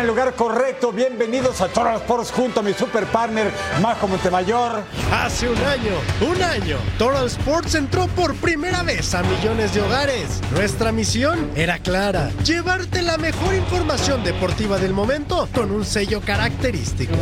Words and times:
En 0.00 0.06
el 0.06 0.12
lugar 0.12 0.32
correcto. 0.34 0.92
Bienvenidos 0.92 1.60
a 1.60 1.68
Total 1.68 1.96
Sports 1.96 2.32
junto 2.32 2.60
a 2.60 2.62
mi 2.62 2.72
super 2.72 3.04
partner, 3.04 3.52
Majo 3.82 4.08
Montemayor. 4.08 4.82
Hace 5.12 5.46
un 5.46 5.58
año, 5.58 5.92
un 6.22 6.42
año, 6.42 6.78
Total 6.96 7.26
Sports 7.26 7.74
entró 7.74 8.06
por 8.06 8.34
primera 8.36 8.82
vez 8.82 9.14
a 9.14 9.22
millones 9.22 9.74
de 9.74 9.82
hogares. 9.82 10.40
Nuestra 10.54 10.90
misión 10.90 11.50
era 11.54 11.78
clara: 11.80 12.30
llevarte 12.46 13.02
la 13.02 13.18
mejor 13.18 13.54
información 13.54 14.24
deportiva 14.24 14.78
del 14.78 14.94
momento 14.94 15.46
con 15.54 15.70
un 15.70 15.84
sello 15.84 16.22
característico. 16.22 17.16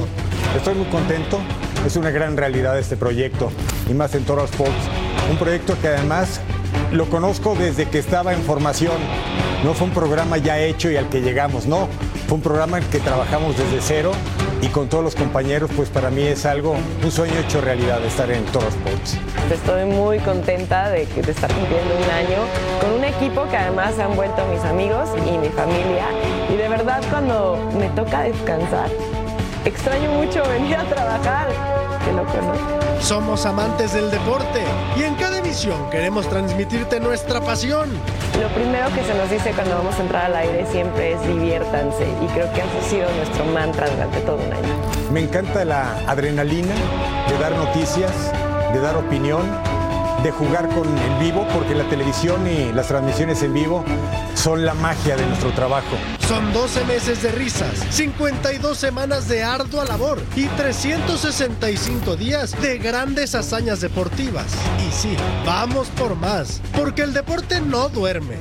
Estoy 0.56 0.76
muy 0.76 0.86
contento. 0.86 1.40
Es 1.84 1.96
una 1.96 2.10
gran 2.10 2.36
realidad 2.36 2.78
este 2.78 2.96
proyecto 2.96 3.50
y 3.90 3.92
más 3.92 4.14
en 4.14 4.24
Total 4.24 4.44
Sports. 4.44 4.88
Un 5.28 5.36
proyecto 5.36 5.76
que 5.82 5.88
además 5.88 6.40
lo 6.92 7.06
conozco 7.06 7.54
desde 7.54 7.86
que 7.86 7.98
estaba 7.98 8.32
en 8.32 8.42
formación. 8.42 8.96
No 9.64 9.74
fue 9.74 9.88
un 9.88 9.92
programa 9.92 10.38
ya 10.38 10.58
hecho 10.58 10.90
y 10.90 10.96
al 10.96 11.08
que 11.08 11.20
llegamos, 11.20 11.66
no. 11.66 11.88
Fue 12.26 12.36
un 12.36 12.42
programa 12.42 12.78
en 12.78 12.84
que 12.84 12.98
trabajamos 12.98 13.56
desde 13.56 13.80
cero 13.80 14.12
y 14.60 14.68
con 14.68 14.88
todos 14.88 15.04
los 15.04 15.14
compañeros, 15.14 15.70
pues 15.74 15.88
para 15.88 16.10
mí 16.10 16.22
es 16.22 16.44
algo, 16.44 16.76
un 17.02 17.10
sueño 17.10 17.34
hecho 17.38 17.60
realidad 17.60 18.04
estar 18.04 18.30
en 18.30 18.44
Toro 18.46 18.68
Sports. 18.68 19.16
Estoy 19.52 19.84
muy 19.84 20.18
contenta 20.18 20.90
de, 20.90 21.06
de 21.06 21.30
estar 21.30 21.52
cumpliendo 21.52 21.96
un 21.96 22.10
año 22.10 22.38
con 22.80 22.92
un 22.92 23.04
equipo 23.04 23.48
que 23.48 23.56
además 23.56 23.94
se 23.94 24.02
han 24.02 24.14
vuelto 24.14 24.46
mis 24.46 24.62
amigos 24.64 25.08
y 25.26 25.38
mi 25.38 25.48
familia. 25.48 26.06
Y 26.52 26.56
de 26.56 26.68
verdad 26.68 27.02
cuando 27.10 27.58
me 27.78 27.88
toca 27.90 28.22
descansar, 28.22 28.90
extraño 29.64 30.10
mucho 30.12 30.42
venir 30.48 30.76
a 30.76 30.84
trabajar. 30.84 31.48
Que 32.04 32.12
lo 32.12 32.24
conozco. 32.24 32.87
Somos 33.00 33.46
amantes 33.46 33.94
del 33.94 34.10
deporte 34.10 34.62
y 34.96 35.02
en 35.04 35.14
cada 35.14 35.38
emisión 35.38 35.88
queremos 35.90 36.28
transmitirte 36.28 37.00
nuestra 37.00 37.40
pasión. 37.40 37.88
Lo 38.40 38.48
primero 38.48 38.88
que 38.94 39.02
se 39.02 39.14
nos 39.14 39.30
dice 39.30 39.52
cuando 39.52 39.76
vamos 39.76 39.94
a 39.98 40.02
entrar 40.02 40.26
al 40.26 40.36
aire 40.36 40.66
siempre 40.70 41.12
es 41.12 41.22
diviértanse 41.26 42.06
y 42.06 42.26
creo 42.26 42.52
que 42.52 42.60
eso 42.60 42.78
ha 42.78 42.90
sido 42.90 43.10
nuestro 43.16 43.44
mantra 43.46 43.88
durante 43.88 44.20
todo 44.20 44.36
un 44.36 44.52
año. 44.52 44.74
Me 45.12 45.20
encanta 45.20 45.64
la 45.64 45.96
adrenalina 46.06 46.74
de 47.28 47.38
dar 47.38 47.52
noticias, 47.52 48.12
de 48.74 48.80
dar 48.80 48.96
opinión, 48.96 49.42
de 50.22 50.30
jugar 50.30 50.68
con 50.68 50.86
el 50.96 51.18
vivo, 51.18 51.46
porque 51.54 51.74
la 51.74 51.88
televisión 51.88 52.46
y 52.46 52.72
las 52.72 52.88
transmisiones 52.88 53.42
en 53.42 53.54
vivo 53.54 53.84
son 54.34 54.64
la 54.64 54.74
magia 54.74 55.16
de 55.16 55.26
nuestro 55.26 55.52
trabajo. 55.52 55.96
Son 56.26 56.52
12 56.52 56.84
meses 56.84 57.22
de 57.22 57.32
risas, 57.32 57.84
52 57.90 58.76
semanas 58.76 59.28
de 59.28 59.42
ardua 59.42 59.84
labor 59.84 60.20
y 60.36 60.46
365 60.46 62.16
días 62.16 62.60
de 62.60 62.78
grandes 62.78 63.34
hazañas 63.34 63.80
deportivas. 63.80 64.46
Y 64.86 64.92
sí, 64.92 65.16
vamos 65.44 65.88
por 65.88 66.16
más, 66.16 66.60
porque 66.76 67.02
el 67.02 67.12
deporte 67.12 67.60
no 67.60 67.88
duerme. 67.88 68.36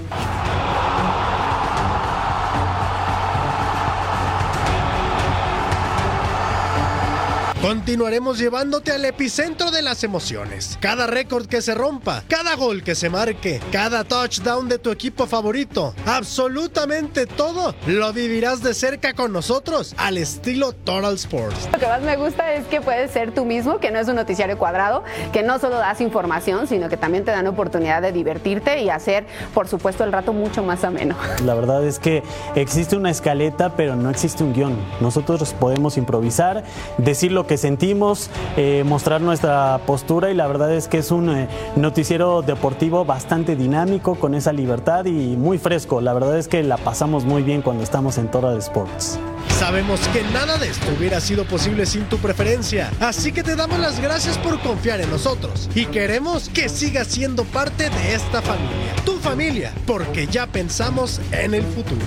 Continuaremos 7.67 8.39
llevándote 8.39 8.93
al 8.93 9.03
epicentro 9.03 9.71
de 9.71 9.81
las 9.81 10.05
emociones. 10.05 10.77
Cada 10.79 11.05
récord 11.05 11.47
que 11.47 11.61
se 11.61 11.75
rompa, 11.75 12.23
cada 12.29 12.55
gol 12.55 12.81
que 12.81 12.95
se 12.95 13.09
marque, 13.09 13.59
cada 13.73 14.05
touchdown 14.05 14.69
de 14.69 14.79
tu 14.79 14.89
equipo 14.89 15.27
favorito, 15.27 15.93
absolutamente 16.05 17.25
todo 17.25 17.75
lo 17.85 18.13
vivirás 18.13 18.63
de 18.63 18.73
cerca 18.73 19.13
con 19.13 19.33
nosotros 19.33 19.95
al 19.97 20.17
estilo 20.17 20.71
Total 20.71 21.15
Sports. 21.15 21.67
Lo 21.73 21.77
que 21.77 21.87
más 21.87 22.01
me 22.03 22.15
gusta 22.15 22.53
es 22.53 22.65
que 22.67 22.79
puedes 22.79 23.11
ser 23.11 23.33
tú 23.33 23.43
mismo, 23.43 23.81
que 23.81 23.91
no 23.91 23.99
es 23.99 24.07
un 24.07 24.15
noticiario 24.15 24.57
cuadrado, 24.57 25.03
que 25.33 25.43
no 25.43 25.59
solo 25.59 25.75
das 25.75 25.99
información, 25.99 26.67
sino 26.67 26.87
que 26.87 26.95
también 26.95 27.25
te 27.25 27.31
dan 27.31 27.47
oportunidad 27.47 28.01
de 28.01 28.13
divertirte 28.13 28.81
y 28.81 28.89
hacer, 28.89 29.25
por 29.53 29.67
supuesto, 29.67 30.05
el 30.05 30.13
rato 30.13 30.31
mucho 30.31 30.63
más 30.63 30.85
ameno. 30.85 31.17
La 31.43 31.53
verdad 31.53 31.85
es 31.85 31.99
que 31.99 32.23
existe 32.55 32.95
una 32.95 33.09
escaleta, 33.09 33.75
pero 33.75 33.97
no 33.97 34.09
existe 34.09 34.41
un 34.41 34.53
guion. 34.53 34.77
Nosotros 35.01 35.53
podemos 35.59 35.97
improvisar, 35.97 36.63
decir 36.97 37.33
lo 37.33 37.45
que 37.45 37.56
sentimos, 37.57 38.29
eh, 38.55 38.83
mostrar 38.85 39.21
nuestra 39.21 39.79
postura 39.85 40.31
y 40.31 40.33
la 40.33 40.47
verdad 40.47 40.73
es 40.73 40.87
que 40.87 40.99
es 40.99 41.11
un 41.11 41.29
eh, 41.29 41.47
noticiero 41.75 42.41
deportivo 42.41 43.05
bastante 43.05 43.55
dinámico, 43.55 44.15
con 44.15 44.35
esa 44.35 44.53
libertad 44.53 45.05
y 45.05 45.35
muy 45.35 45.57
fresco. 45.57 46.01
La 46.01 46.13
verdad 46.13 46.37
es 46.37 46.47
que 46.47 46.63
la 46.63 46.77
pasamos 46.77 47.25
muy 47.25 47.43
bien 47.43 47.61
cuando 47.61 47.83
estamos 47.83 48.17
en 48.17 48.29
Total 48.29 48.57
Sports. 48.57 49.19
Sabemos 49.57 49.99
que 50.09 50.21
nada 50.33 50.57
de 50.57 50.69
esto 50.69 50.85
hubiera 50.95 51.19
sido 51.19 51.43
posible 51.45 51.87
sin 51.87 52.03
tu 52.03 52.17
preferencia, 52.17 52.91
así 52.99 53.31
que 53.31 53.41
te 53.41 53.55
damos 53.55 53.79
las 53.79 53.99
gracias 53.99 54.37
por 54.37 54.59
confiar 54.61 55.01
en 55.01 55.09
nosotros 55.09 55.67
y 55.73 55.85
queremos 55.87 56.49
que 56.49 56.69
sigas 56.69 57.07
siendo 57.07 57.43
parte 57.43 57.89
de 57.89 58.13
esta 58.13 58.43
familia, 58.43 58.93
tu 59.03 59.13
familia, 59.13 59.73
porque 59.87 60.27
ya 60.27 60.45
pensamos 60.45 61.19
en 61.31 61.55
el 61.55 61.63
futuro. 61.63 62.05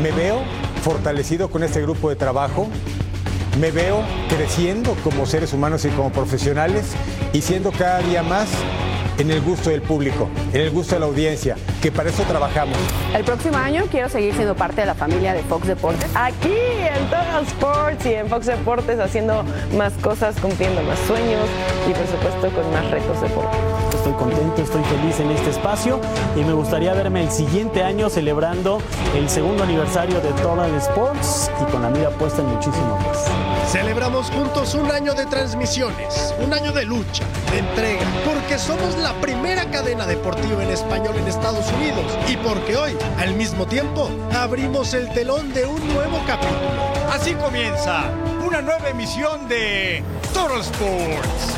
Me 0.00 0.12
veo 0.12 0.42
fortalecido 0.82 1.50
con 1.50 1.62
este 1.62 1.82
grupo 1.82 2.08
de 2.08 2.16
trabajo. 2.16 2.68
Me 3.58 3.70
veo 3.70 4.02
creciendo 4.28 4.96
como 5.04 5.26
seres 5.26 5.52
humanos 5.52 5.84
y 5.84 5.88
como 5.90 6.10
profesionales 6.10 6.92
y 7.32 7.42
siendo 7.42 7.70
cada 7.70 8.00
día 8.00 8.22
más 8.22 8.48
en 9.18 9.30
el 9.30 9.40
gusto 9.42 9.70
del 9.70 9.82
público, 9.82 10.28
en 10.52 10.62
el 10.62 10.70
gusto 10.70 10.94
de 10.94 11.00
la 11.00 11.06
audiencia, 11.06 11.56
que 11.80 11.92
para 11.92 12.10
eso 12.10 12.22
trabajamos. 12.24 12.76
El 13.14 13.24
próximo 13.24 13.56
año 13.56 13.84
quiero 13.90 14.08
seguir 14.08 14.34
siendo 14.34 14.54
parte 14.54 14.80
de 14.80 14.86
la 14.86 14.94
familia 14.94 15.34
de 15.34 15.42
Fox 15.42 15.66
Deportes. 15.66 16.10
Aquí 16.14 16.48
en 16.48 17.04
Total 17.04 17.44
Sports 17.46 18.06
y 18.06 18.14
en 18.14 18.28
Fox 18.28 18.46
Deportes 18.46 18.98
haciendo 18.98 19.44
más 19.76 19.92
cosas, 19.94 20.34
cumpliendo 20.40 20.82
más 20.82 20.98
sueños 21.00 21.46
y 21.88 21.92
por 21.92 22.06
supuesto 22.06 22.60
con 22.60 22.72
más 22.72 22.90
retos 22.90 23.20
deportivos. 23.20 23.94
Estoy 23.94 24.12
contento, 24.14 24.62
estoy 24.62 24.82
feliz 24.84 25.20
en 25.20 25.30
este 25.30 25.50
espacio 25.50 26.00
y 26.36 26.40
me 26.40 26.52
gustaría 26.52 26.92
verme 26.94 27.22
el 27.22 27.30
siguiente 27.30 27.82
año 27.82 28.08
celebrando 28.08 28.80
el 29.14 29.28
segundo 29.28 29.62
aniversario 29.62 30.20
de 30.20 30.30
Total 30.42 30.74
Sports 30.76 31.50
y 31.60 31.70
con 31.70 31.82
la 31.82 31.90
mira 31.90 32.10
puesta 32.10 32.40
en 32.42 32.48
muchísimo 32.48 32.98
más. 32.98 33.41
Celebramos 33.72 34.30
juntos 34.30 34.74
un 34.74 34.90
año 34.90 35.14
de 35.14 35.24
transmisiones, 35.24 36.34
un 36.38 36.52
año 36.52 36.72
de 36.72 36.84
lucha, 36.84 37.24
de 37.50 37.60
entrega, 37.60 38.02
porque 38.22 38.58
somos 38.58 38.98
la 38.98 39.14
primera 39.14 39.64
cadena 39.70 40.06
deportiva 40.06 40.62
en 40.62 40.68
español 40.68 41.16
en 41.16 41.26
Estados 41.26 41.72
Unidos 41.72 42.04
y 42.28 42.36
porque 42.36 42.76
hoy, 42.76 42.98
al 43.18 43.32
mismo 43.32 43.64
tiempo, 43.64 44.10
abrimos 44.38 44.92
el 44.92 45.10
telón 45.14 45.54
de 45.54 45.64
un 45.64 45.88
nuevo 45.94 46.22
capítulo. 46.26 46.60
Así 47.10 47.32
comienza 47.36 48.10
una 48.44 48.60
nueva 48.60 48.90
emisión 48.90 49.48
de 49.48 50.04
Total 50.34 50.60
Sports. 50.60 51.56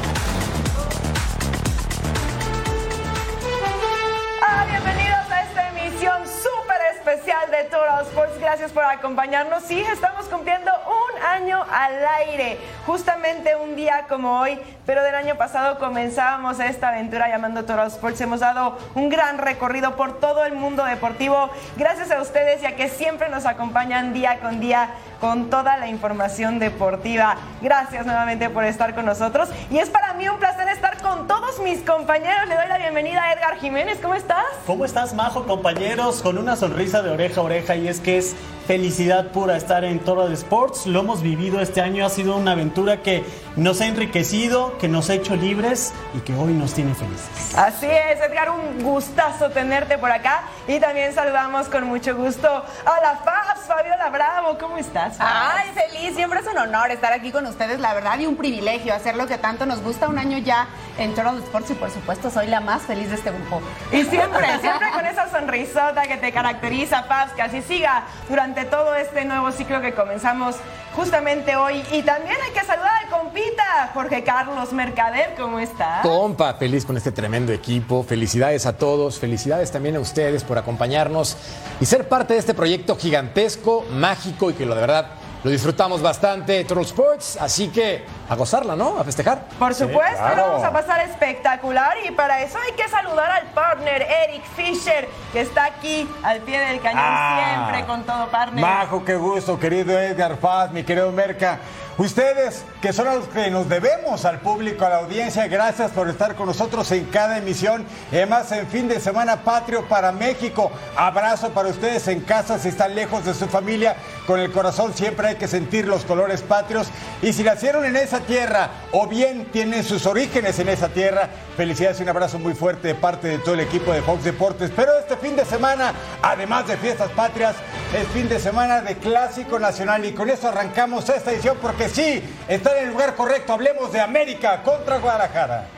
Ah, 4.40 4.64
bienvenidos 4.68 5.30
a 5.32 5.42
esta 5.42 5.68
emisión 5.70 6.22
súper 6.28 6.80
especial 6.96 7.50
de 7.50 7.64
Total 7.64 8.06
Sports. 8.06 8.38
Gracias 8.38 8.70
por 8.70 8.84
acompañarnos. 8.84 9.64
Sí, 9.64 9.80
estamos 9.80 10.26
cumpliendo 10.26 10.70
un 10.86 11.13
año 11.24 11.64
al 11.72 12.06
aire, 12.28 12.58
justamente 12.86 13.56
un 13.56 13.74
día 13.74 14.06
como 14.08 14.38
hoy, 14.40 14.58
pero 14.86 15.02
del 15.02 15.14
año 15.14 15.36
pasado 15.36 15.78
comenzábamos 15.78 16.60
esta 16.60 16.88
aventura 16.88 17.28
llamando 17.28 17.64
Total 17.64 17.88
Sports. 17.88 18.20
Hemos 18.20 18.40
dado 18.40 18.78
un 18.94 19.08
gran 19.08 19.38
recorrido 19.38 19.96
por 19.96 20.20
todo 20.20 20.44
el 20.44 20.54
mundo 20.54 20.84
deportivo. 20.84 21.50
Gracias 21.76 22.10
a 22.10 22.20
ustedes 22.20 22.60
ya 22.60 22.76
que 22.76 22.88
siempre 22.88 23.28
nos 23.28 23.46
acompañan 23.46 24.12
día 24.12 24.40
con 24.40 24.60
día 24.60 24.90
con 25.20 25.48
toda 25.48 25.78
la 25.78 25.88
información 25.88 26.58
deportiva. 26.58 27.36
Gracias 27.62 28.04
nuevamente 28.04 28.50
por 28.50 28.64
estar 28.64 28.94
con 28.94 29.06
nosotros 29.06 29.48
y 29.70 29.78
es 29.78 29.88
para 29.88 30.12
mí 30.14 30.28
un 30.28 30.38
placer 30.38 30.68
estar 30.68 31.00
con 31.00 31.26
todos 31.26 31.60
mis 31.60 31.80
compañeros. 31.80 32.46
Le 32.48 32.56
doy 32.56 32.68
la 32.68 32.78
bienvenida 32.78 33.22
a 33.22 33.32
Edgar 33.32 33.56
Jiménez. 33.56 33.98
¿Cómo 34.02 34.14
estás? 34.14 34.44
¿Cómo 34.66 34.84
estás, 34.84 35.14
Majo, 35.14 35.46
compañeros? 35.46 36.20
Con 36.20 36.36
una 36.36 36.56
sonrisa 36.56 37.02
de 37.02 37.10
oreja 37.10 37.40
a 37.40 37.44
oreja 37.44 37.76
y 37.76 37.88
es 37.88 38.00
que 38.00 38.18
es 38.18 38.36
felicidad 38.66 39.30
pura 39.30 39.56
estar 39.56 39.84
en 39.84 39.98
Total 40.00 40.32
Sports. 40.32 40.86
Lo 40.86 41.00
hemos 41.00 41.22
vivido 41.22 41.60
este 41.60 41.80
año, 41.80 42.04
ha 42.04 42.10
sido 42.10 42.36
una 42.36 42.52
aventura 42.52 43.02
que 43.02 43.22
nos 43.56 43.80
ha 43.80 43.86
enriquecido, 43.86 44.76
que 44.78 44.88
nos 44.88 45.10
ha 45.10 45.14
hecho 45.14 45.36
libres 45.36 45.92
y 46.14 46.20
que 46.20 46.34
hoy 46.34 46.52
nos 46.52 46.74
tiene 46.74 46.94
felices. 46.94 47.54
Así 47.56 47.86
es, 47.86 48.20
Edgar, 48.20 48.50
un 48.50 48.82
gustazo 48.82 49.50
tenerte 49.50 49.96
por 49.98 50.10
acá 50.10 50.42
y 50.66 50.80
también 50.80 51.14
saludamos 51.14 51.68
con 51.68 51.84
mucho 51.84 52.16
gusto 52.16 52.48
a 52.48 53.00
la 53.00 53.16
FABS, 53.16 53.66
Fabiola 53.66 54.10
Bravo. 54.10 54.58
¿Cómo 54.58 54.76
estás? 54.76 55.16
Fabs? 55.16 55.54
Ay, 55.56 55.70
feliz, 55.72 56.16
siempre 56.16 56.40
es 56.40 56.46
un 56.46 56.58
honor 56.58 56.90
estar 56.90 57.12
aquí 57.12 57.30
con 57.30 57.46
ustedes, 57.46 57.78
la 57.78 57.94
verdad, 57.94 58.18
y 58.18 58.26
un 58.26 58.36
privilegio 58.36 58.94
hacer 58.94 59.16
lo 59.16 59.26
que 59.26 59.38
tanto 59.38 59.66
nos 59.66 59.82
gusta 59.82 60.08
un 60.08 60.18
año 60.18 60.38
ya 60.38 60.66
en 60.98 61.14
Total 61.14 61.38
Sports 61.38 61.70
y 61.70 61.74
por 61.74 61.90
supuesto 61.90 62.30
soy 62.30 62.48
la 62.48 62.60
más 62.60 62.82
feliz 62.82 63.08
de 63.08 63.16
este 63.16 63.30
grupo. 63.30 63.60
Y 63.92 64.02
siempre, 64.04 64.58
siempre 64.60 64.90
con 64.90 65.06
esa 65.06 65.30
sonrisota 65.30 66.02
que 66.02 66.16
te 66.16 66.32
caracteriza, 66.32 67.04
Fabs, 67.04 67.32
que 67.32 67.42
así 67.42 67.62
siga 67.62 68.04
durante 68.28 68.64
todo 68.64 68.94
este 68.94 69.24
nuevo 69.24 69.52
ciclo 69.52 69.80
que 69.80 69.94
comenzamos 69.94 70.56
justamente 70.94 71.56
hoy. 71.56 71.82
Y 71.92 72.02
también 72.02 72.36
hay 72.44 72.52
que 72.52 72.64
saludar 72.64 72.90
al 73.02 73.10
compita, 73.10 73.90
Jorge 73.92 74.22
Carlos 74.22 74.72
Mercader, 74.72 75.34
¿cómo 75.38 75.58
estás? 75.58 76.02
Compa, 76.02 76.54
feliz 76.54 76.84
con 76.84 76.96
este 76.96 77.12
tremendo 77.12 77.52
equipo. 77.52 78.02
Felicidades 78.02 78.66
a 78.66 78.76
todos. 78.76 79.18
Felicidades 79.18 79.70
también 79.70 79.96
a 79.96 80.00
ustedes 80.00 80.44
por 80.44 80.58
acompañarnos 80.58 81.36
y 81.80 81.86
ser 81.86 82.08
parte 82.08 82.34
de 82.34 82.40
este 82.40 82.54
proyecto 82.54 82.96
gigantesco, 82.96 83.84
mágico 83.90 84.50
y 84.50 84.54
que 84.54 84.66
lo 84.66 84.74
de 84.74 84.80
verdad 84.80 85.06
lo 85.44 85.50
disfrutamos 85.50 86.00
bastante, 86.00 86.64
Total 86.64 86.84
Sports. 86.84 87.36
Así 87.38 87.68
que 87.68 88.04
a 88.28 88.34
gozarla, 88.34 88.74
¿no? 88.76 88.98
A 88.98 89.04
festejar. 89.04 89.44
Por 89.58 89.74
supuesto, 89.74 90.28
lo 90.36 90.42
vamos 90.48 90.64
a 90.64 90.72
pasar 90.72 91.00
espectacular 91.00 91.96
y 92.06 92.10
para 92.12 92.40
eso 92.42 92.58
hay 92.58 92.72
que 92.74 92.88
saludar 92.88 93.30
al 93.30 93.46
partner 93.48 94.02
Eric 94.28 94.42
Fisher, 94.56 95.08
que 95.32 95.40
está 95.42 95.64
aquí 95.66 96.08
al 96.22 96.40
pie 96.40 96.60
del 96.60 96.80
cañón 96.80 97.02
Ah. 97.04 97.66
siempre 97.66 97.86
con 97.86 98.04
todo 98.04 98.28
partner. 98.30 98.60
Majo, 98.62 99.04
qué 99.04 99.16
gusto, 99.16 99.58
querido 99.58 99.98
Edgar 99.98 100.36
Paz, 100.36 100.70
mi 100.70 100.82
querido 100.84 101.10
Merca. 101.12 101.58
Ustedes, 101.96 102.64
que 102.82 102.92
son 102.92 103.04
los 103.06 103.28
que 103.28 103.52
nos 103.52 103.68
debemos 103.68 104.24
al 104.24 104.40
público, 104.40 104.84
a 104.84 104.88
la 104.88 104.96
audiencia, 104.96 105.46
gracias 105.46 105.92
por 105.92 106.08
estar 106.08 106.34
con 106.34 106.46
nosotros 106.46 106.90
en 106.90 107.04
cada 107.04 107.38
emisión. 107.38 107.86
Y 108.10 108.16
además, 108.16 108.50
en 108.50 108.66
fin 108.66 108.88
de 108.88 108.98
semana 108.98 109.44
patrio 109.44 109.86
para 109.86 110.10
México. 110.10 110.72
Abrazo 110.96 111.50
para 111.50 111.68
ustedes 111.68 112.08
en 112.08 112.20
casa 112.22 112.58
si 112.58 112.68
están 112.70 112.96
lejos 112.96 113.24
de 113.24 113.32
su 113.32 113.46
familia. 113.46 113.94
Con 114.26 114.40
el 114.40 114.50
corazón 114.50 114.92
siempre 114.92 115.28
hay 115.28 115.34
que 115.36 115.46
sentir 115.46 115.86
los 115.86 116.04
colores 116.04 116.42
patrios. 116.42 116.88
Y 117.22 117.32
si 117.32 117.44
nacieron 117.44 117.84
en 117.84 117.94
esa 117.94 118.13
tierra 118.20 118.70
o 118.92 119.06
bien 119.06 119.46
tienen 119.46 119.84
sus 119.84 120.06
orígenes 120.06 120.58
en 120.58 120.68
esa 120.68 120.88
tierra, 120.88 121.28
felicidades 121.56 122.00
y 122.00 122.02
un 122.02 122.08
abrazo 122.08 122.38
muy 122.38 122.54
fuerte 122.54 122.88
de 122.88 122.94
parte 122.94 123.28
de 123.28 123.38
todo 123.38 123.54
el 123.54 123.60
equipo 123.60 123.92
de 123.92 124.02
Fox 124.02 124.24
Deportes. 124.24 124.70
Pero 124.74 124.98
este 124.98 125.16
fin 125.16 125.36
de 125.36 125.44
semana, 125.44 125.92
además 126.22 126.66
de 126.66 126.76
fiestas 126.76 127.10
patrias, 127.10 127.56
es 127.94 128.06
fin 128.08 128.28
de 128.28 128.38
semana 128.38 128.80
de 128.80 128.96
Clásico 128.96 129.58
Nacional. 129.58 130.04
Y 130.04 130.12
con 130.12 130.30
eso 130.30 130.48
arrancamos 130.48 131.08
esta 131.08 131.32
edición 131.32 131.56
porque 131.60 131.88
sí, 131.88 132.22
está 132.48 132.78
en 132.78 132.88
el 132.88 132.92
lugar 132.92 133.14
correcto. 133.14 133.52
Hablemos 133.52 133.92
de 133.92 134.00
América 134.00 134.62
contra 134.62 134.98
Guadalajara. 134.98 135.73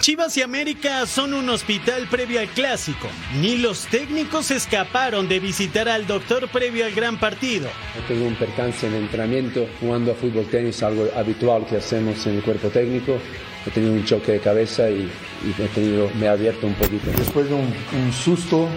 Chivas 0.00 0.36
y 0.36 0.42
América 0.42 1.06
son 1.06 1.34
un 1.34 1.48
hospital 1.50 2.06
previo 2.08 2.40
al 2.40 2.48
clásico. 2.48 3.08
Ni 3.40 3.56
los 3.58 3.86
técnicos 3.86 4.50
escaparon 4.50 5.28
de 5.28 5.40
visitar 5.40 5.88
al 5.88 6.06
doctor 6.06 6.48
previo 6.48 6.86
al 6.86 6.92
gran 6.92 7.18
partido. 7.18 7.68
He 7.98 8.06
tenido 8.06 8.28
un 8.28 8.36
percance 8.36 8.86
en 8.86 8.94
el 8.94 9.02
entrenamiento, 9.02 9.66
jugando 9.80 10.12
a 10.12 10.14
fútbol 10.14 10.46
tenis, 10.46 10.82
algo 10.82 11.08
habitual 11.16 11.66
que 11.66 11.76
hacemos 11.76 12.26
en 12.26 12.36
el 12.36 12.42
cuerpo 12.42 12.68
técnico. 12.68 13.18
He 13.66 13.70
tenido 13.70 13.92
un 13.92 14.04
choque 14.04 14.32
de 14.32 14.40
cabeza 14.40 14.88
y, 14.88 15.10
y 15.44 15.62
he 15.62 15.68
tenido, 15.68 16.10
me 16.18 16.26
he 16.26 16.28
abierto 16.28 16.66
un 16.66 16.74
poquito. 16.74 17.10
Después 17.16 17.48
de 17.48 17.54
un, 17.54 17.72
un 17.92 18.12
susto 18.12 18.68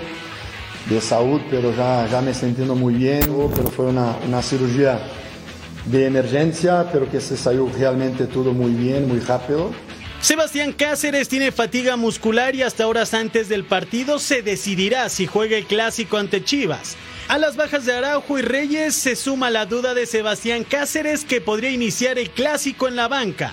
de 0.90 1.00
salud, 1.00 1.40
pero 1.50 1.74
ya, 1.76 2.08
ya 2.12 2.22
me 2.22 2.34
sintiendo 2.34 2.76
muy 2.76 2.96
bien, 2.96 3.22
pero 3.56 3.70
fue 3.70 3.86
una, 3.86 4.18
una 4.28 4.42
cirugía 4.42 5.00
de 5.86 6.08
emergencia, 6.08 6.88
pero 6.92 7.10
que 7.10 7.22
se 7.22 7.38
salió 7.38 7.70
realmente 7.78 8.26
todo 8.26 8.54
muy 8.54 8.72
bien, 8.72 9.08
muy 9.08 9.20
rápido. 9.20 9.72
Sebastián 10.22 10.72
Cáceres 10.74 11.28
tiene 11.30 11.52
fatiga 11.52 11.98
muscular 11.98 12.54
y 12.54 12.62
hasta 12.62 12.88
horas 12.88 13.16
antes 13.16 13.50
del 13.50 13.64
partido 13.64 14.20
se 14.20 14.44
decidirá 14.44 15.10
si 15.10 15.26
juega 15.26 15.58
el 15.58 15.66
clásico 15.66 16.18
ante 16.18 16.44
Chivas. 16.44 16.96
A 17.28 17.40
las 17.40 17.56
bajas 17.56 17.88
de 17.88 17.94
Araujo 17.94 18.38
y 18.38 18.44
Reyes 18.44 18.94
se 18.94 19.16
suma 19.16 19.50
la 19.50 19.66
duda 19.66 19.96
de 19.96 20.06
Sebastián 20.06 20.64
Cáceres 20.64 21.26
que 21.26 21.42
podría 21.42 21.72
iniciar 21.72 22.20
el 22.20 22.30
clásico 22.30 22.88
en 22.88 22.98
la 22.98 23.08
banca. 23.08 23.52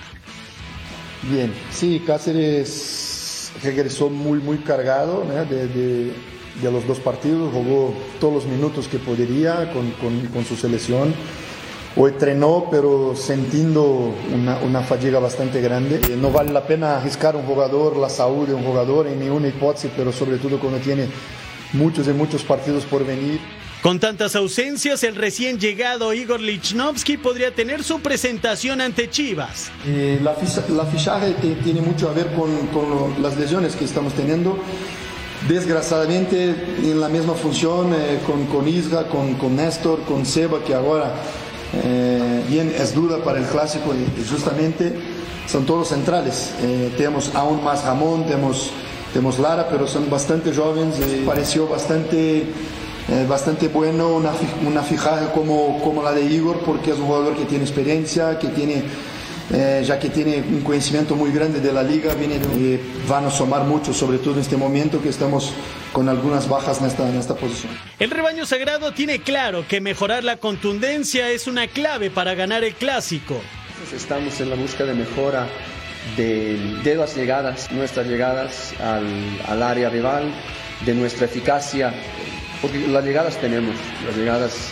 Bien, 1.23 1.51
sí, 1.71 2.03
Cáceres 2.05 3.51
regresó 3.63 4.11
muy, 4.11 4.37
muy 4.37 4.59
cargado 4.59 5.25
de, 5.49 6.13
los 6.61 6.85
dos 6.85 6.99
partidos, 6.99 7.51
jugó 7.51 7.95
todos 8.19 8.43
los 8.43 8.45
minutos 8.45 8.87
que 8.87 8.99
podría 8.99 9.71
con 9.73 10.45
su 10.45 10.55
selección. 10.55 11.15
Hoy 11.95 12.11
entrenó, 12.11 12.67
pero 12.69 13.15
sintiendo 13.15 14.13
una, 14.33 14.57
una, 14.59 14.81
fatiga 14.81 15.19
bastante 15.19 15.59
grande. 15.59 15.99
Eh, 16.09 16.15
No 16.15 16.31
vale 16.31 16.51
la 16.53 16.65
pena 16.65 16.97
arriscar 16.97 17.35
un 17.35 17.43
jugador, 17.43 17.97
la 17.97 18.09
salud 18.09 18.47
de 18.47 18.53
un 18.53 18.63
jugador 18.63 19.07
en 19.07 19.19
ninguna 19.19 19.47
hipótesis, 19.47 19.91
pero 19.97 20.11
sobre 20.11 20.37
todo 20.37 20.59
cuando 20.59 20.79
tiene 20.79 21.07
muchos 21.73 22.07
y 22.07 22.11
muchos 22.11 22.43
partidos 22.43 22.85
por 22.85 23.05
venir. 23.05 23.39
Con 23.81 23.97
tantas 23.97 24.35
ausencias, 24.35 25.03
el 25.03 25.15
recién 25.15 25.57
llegado 25.57 26.13
Igor 26.13 26.41
Lichnowsky 26.41 27.17
podría 27.17 27.55
tener 27.55 27.83
su 27.83 28.01
presentación 28.01 28.81
ante 28.81 29.09
Chivas. 29.09 29.71
Eh, 29.87 30.19
la, 30.21 30.33
ficha, 30.33 30.63
la, 30.69 30.85
fichaje 30.85 31.31
te, 31.41 31.55
tiene 31.55 31.81
mucho 31.81 32.09
a 32.09 32.13
ver 32.13 32.27
con, 32.33 32.67
con 32.67 32.89
lo, 32.89 33.13
las 33.21 33.37
lesiones 33.37 33.77
que 33.77 33.85
estamos 33.85 34.13
teniendo. 34.13 34.59
Desgraciadamente, 35.47 36.53
en 36.83 36.99
la 36.99 37.07
misma 37.07 37.33
función 37.33 37.93
eh, 37.93 38.19
con, 38.27 38.45
con 38.47 38.67
Isra, 38.67 39.07
con, 39.07 39.35
con 39.35 39.55
Néstor, 39.55 40.03
con 40.03 40.25
Seba, 40.25 40.61
que 40.61 40.73
ahora 40.73 41.13
eh, 41.73 42.43
bien 42.47 42.73
es 42.77 42.95
duda 42.95 43.23
para 43.23 43.39
el 43.39 43.45
clásico 43.45 43.93
y 43.93 44.27
justamente 44.27 44.93
son 45.47 45.65
todos 45.65 45.89
centrales. 45.89 46.51
Eh, 46.61 46.93
tenemos 46.97 47.33
aún 47.35 47.63
más 47.63 47.83
Ramón, 47.83 48.25
tenemos, 48.25 48.71
tenemos 49.13 49.39
Lara, 49.39 49.67
pero 49.69 49.87
son 49.87 50.09
bastante 50.09 50.53
jóvenes. 50.53 50.99
Eh, 50.99 51.23
pareció 51.25 51.67
bastante, 51.67 52.45
bastante 53.27 53.67
bueno 53.67 54.15
una, 54.15 54.31
una 54.67 54.83
fijaje 54.83 55.27
como, 55.33 55.79
como 55.83 56.03
la 56.03 56.11
de 56.11 56.23
Igor, 56.25 56.59
porque 56.65 56.91
es 56.91 56.97
un 56.97 57.07
jugador 57.07 57.35
que 57.35 57.45
tiene 57.45 57.63
experiencia, 57.63 58.37
que 58.37 58.49
tiene, 58.49 58.83
ya 59.49 59.99
que 59.99 60.09
tiene 60.09 60.37
un 60.37 60.61
conocimiento 60.61 61.15
muy 61.15 61.31
grande 61.31 61.59
de 61.59 61.73
la 61.73 61.83
liga, 61.83 62.13
viene 62.13 62.39
de, 62.39 62.79
van 63.07 63.25
a 63.25 63.31
sumar 63.31 63.63
mucho, 63.63 63.93
sobre 63.93 64.19
todo 64.19 64.35
en 64.35 64.41
este 64.41 64.57
momento 64.57 65.01
que 65.01 65.09
estamos 65.09 65.53
con 65.91 66.07
algunas 66.07 66.47
bajas 66.47 66.79
en 66.81 66.87
esta, 66.87 67.09
en 67.09 67.17
esta 67.17 67.35
posición. 67.35 67.71
El 67.97 68.11
rebaño 68.11 68.45
sagrado 68.45 68.91
tiene 68.93 69.19
claro 69.19 69.65
que 69.67 69.81
mejorar 69.81 70.23
la 70.23 70.37
contundencia 70.37 71.29
es 71.29 71.47
una 71.47 71.67
clave 71.67 72.11
para 72.11 72.35
ganar 72.35 72.63
el 72.63 72.75
clásico. 72.75 73.41
Estamos 73.95 74.39
en 74.39 74.49
la 74.49 74.55
búsqueda 74.55 74.87
de 74.87 74.93
mejora 74.93 75.47
de, 76.15 76.57
de 76.83 76.95
las 76.95 77.15
llegadas, 77.15 77.71
nuestras 77.71 78.07
llegadas 78.07 78.73
al, 78.79 79.05
al, 79.47 79.63
área 79.63 79.89
rival, 79.89 80.31
de 80.85 80.93
nuestra 80.93 81.25
eficacia, 81.25 81.93
porque 82.61 82.87
las 82.87 83.03
llegadas 83.03 83.37
tenemos, 83.37 83.75
las 84.05 84.15
llegadas 84.15 84.71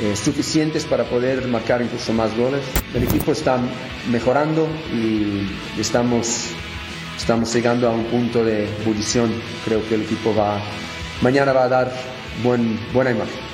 eh, 0.00 0.14
suficientes 0.16 0.84
para 0.84 1.04
poder 1.04 1.46
marcar 1.48 1.82
incluso 1.82 2.12
más 2.12 2.36
goles. 2.36 2.62
El 2.94 3.04
equipo 3.04 3.32
está 3.32 3.58
mejorando 4.10 4.68
y 4.92 5.48
estamos 5.80 6.50
estamos 7.16 7.52
llegando 7.54 7.88
a 7.88 7.92
un 7.92 8.04
punto 8.04 8.44
de 8.44 8.68
ebullición. 8.82 9.32
Creo 9.64 9.86
que 9.88 9.94
el 9.94 10.02
equipo 10.02 10.34
va 10.34 10.60
mañana 11.22 11.52
va 11.52 11.64
a 11.64 11.68
dar 11.68 11.92
buen, 12.42 12.78
buena 12.92 13.10
imagen. 13.10 13.46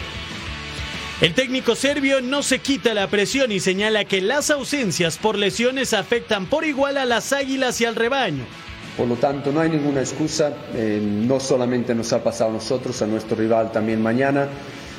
El 1.20 1.34
técnico 1.34 1.76
serbio 1.76 2.20
no 2.20 2.42
se 2.42 2.58
quita 2.58 2.94
la 2.94 3.06
presión 3.06 3.52
y 3.52 3.60
señala 3.60 4.04
que 4.04 4.20
las 4.20 4.50
ausencias 4.50 5.18
por 5.18 5.38
lesiones 5.38 5.92
afectan 5.92 6.46
por 6.46 6.64
igual 6.64 6.96
a 6.96 7.04
las 7.04 7.32
águilas 7.32 7.80
y 7.80 7.84
al 7.84 7.94
rebaño. 7.94 8.44
Por 8.96 9.06
lo 9.06 9.14
tanto, 9.14 9.52
no 9.52 9.61
hay 9.61 9.70
ninguna 9.70 10.00
excusa. 10.00 10.52
Eh, 10.75 11.00
no 11.00 11.38
solamente 11.38 11.94
nos 11.94 12.12
ha 12.12 12.25
pasado 12.25 12.50
a 12.50 12.54
nosotros, 12.54 13.00
a 13.02 13.06
nuestro 13.06 13.37
rival 13.37 13.70
también 13.70 14.02
mañana. 14.02 14.49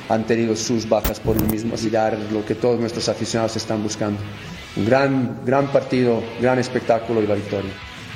Han 0.08 0.26
tenido 0.26 0.54
sus 0.54 0.88
bajas 0.88 1.18
por 1.18 1.36
el 1.36 1.44
mismo, 1.44 1.74
así 1.74 1.90
dar 1.90 2.18
lo 2.32 2.44
que 2.44 2.54
todos 2.54 2.78
nuestros 2.78 3.08
aficionados 3.08 3.56
están 3.56 3.82
buscando. 3.82 4.20
Un 4.76 4.86
gran, 4.86 5.40
gran 5.44 5.68
partido, 5.68 6.22
gran 6.40 6.58
espectáculo 6.58 7.22
y 7.22 7.26
la 7.26 7.34
victoria. 7.34 7.70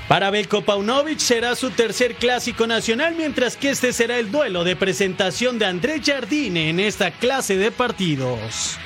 Para 0.09 0.31
Belko 0.31 0.63
Paunovic 0.63 1.19
será 1.19 1.55
su 1.55 1.71
tercer 1.71 2.15
clásico 2.15 2.67
nacional, 2.67 3.15
mientras 3.15 3.57
que 3.57 3.71
este 3.71 3.93
será 3.93 4.19
el 4.19 4.31
duelo 4.31 4.65
de 4.65 4.75
presentación 4.75 5.59
de 5.59 5.67
Andrés 5.67 6.01
Jardine 6.05 6.71
en 6.71 6.81
esta 6.81 7.11
clase 7.11 7.59
de 7.59 7.71
partidos. 7.71 8.79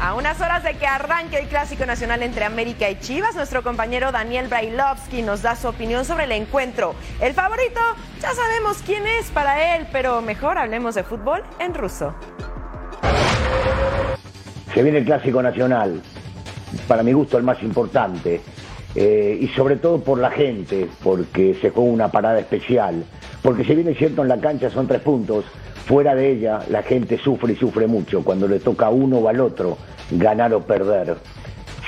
A 0.00 0.14
unas 0.14 0.40
horas 0.40 0.62
de 0.62 0.74
que 0.74 0.86
arranque 0.86 1.40
el 1.40 1.48
Clásico 1.48 1.84
Nacional 1.84 2.22
entre 2.22 2.44
América 2.44 2.88
y 2.88 3.00
Chivas, 3.00 3.34
nuestro 3.34 3.64
compañero 3.64 4.12
Daniel 4.12 4.46
Brailovsky 4.46 5.22
nos 5.22 5.42
da 5.42 5.56
su 5.56 5.66
opinión 5.66 6.04
sobre 6.04 6.24
el 6.24 6.32
encuentro. 6.32 6.94
El 7.20 7.34
favorito, 7.34 7.80
ya 8.22 8.32
sabemos 8.32 8.78
quién 8.86 9.04
es 9.08 9.28
para 9.32 9.74
él, 9.74 9.88
pero 9.90 10.22
mejor 10.22 10.56
hablemos 10.56 10.94
de 10.94 11.02
fútbol 11.02 11.42
en 11.58 11.74
ruso. 11.74 12.14
Se 14.72 14.84
viene 14.84 14.98
el 14.98 15.04
Clásico 15.04 15.42
Nacional, 15.42 16.00
para 16.86 17.02
mi 17.02 17.12
gusto 17.12 17.36
el 17.36 17.42
más 17.42 17.60
importante, 17.64 18.40
eh, 18.94 19.36
y 19.40 19.48
sobre 19.48 19.76
todo 19.76 20.00
por 20.00 20.20
la 20.20 20.30
gente, 20.30 20.88
porque 21.02 21.58
se 21.60 21.70
juega 21.70 21.90
una 21.90 22.08
parada 22.08 22.38
especial, 22.38 23.04
porque 23.42 23.64
si 23.64 23.74
bien 23.74 23.88
es 23.88 23.98
cierto 23.98 24.22
en 24.22 24.28
la 24.28 24.38
cancha 24.38 24.70
son 24.70 24.86
tres 24.86 25.00
puntos, 25.00 25.44
fuera 25.88 26.14
de 26.14 26.32
ella 26.32 26.60
la 26.68 26.82
gente 26.82 27.16
sufre 27.16 27.54
y 27.54 27.56
sufre 27.56 27.86
mucho 27.86 28.22
cuando 28.22 28.46
le 28.46 28.60
toca 28.60 28.86
a 28.86 28.90
uno 28.90 29.16
o 29.18 29.28
al 29.28 29.40
otro 29.40 29.78
ganar 30.10 30.52
o 30.52 30.60
perder. 30.60 31.16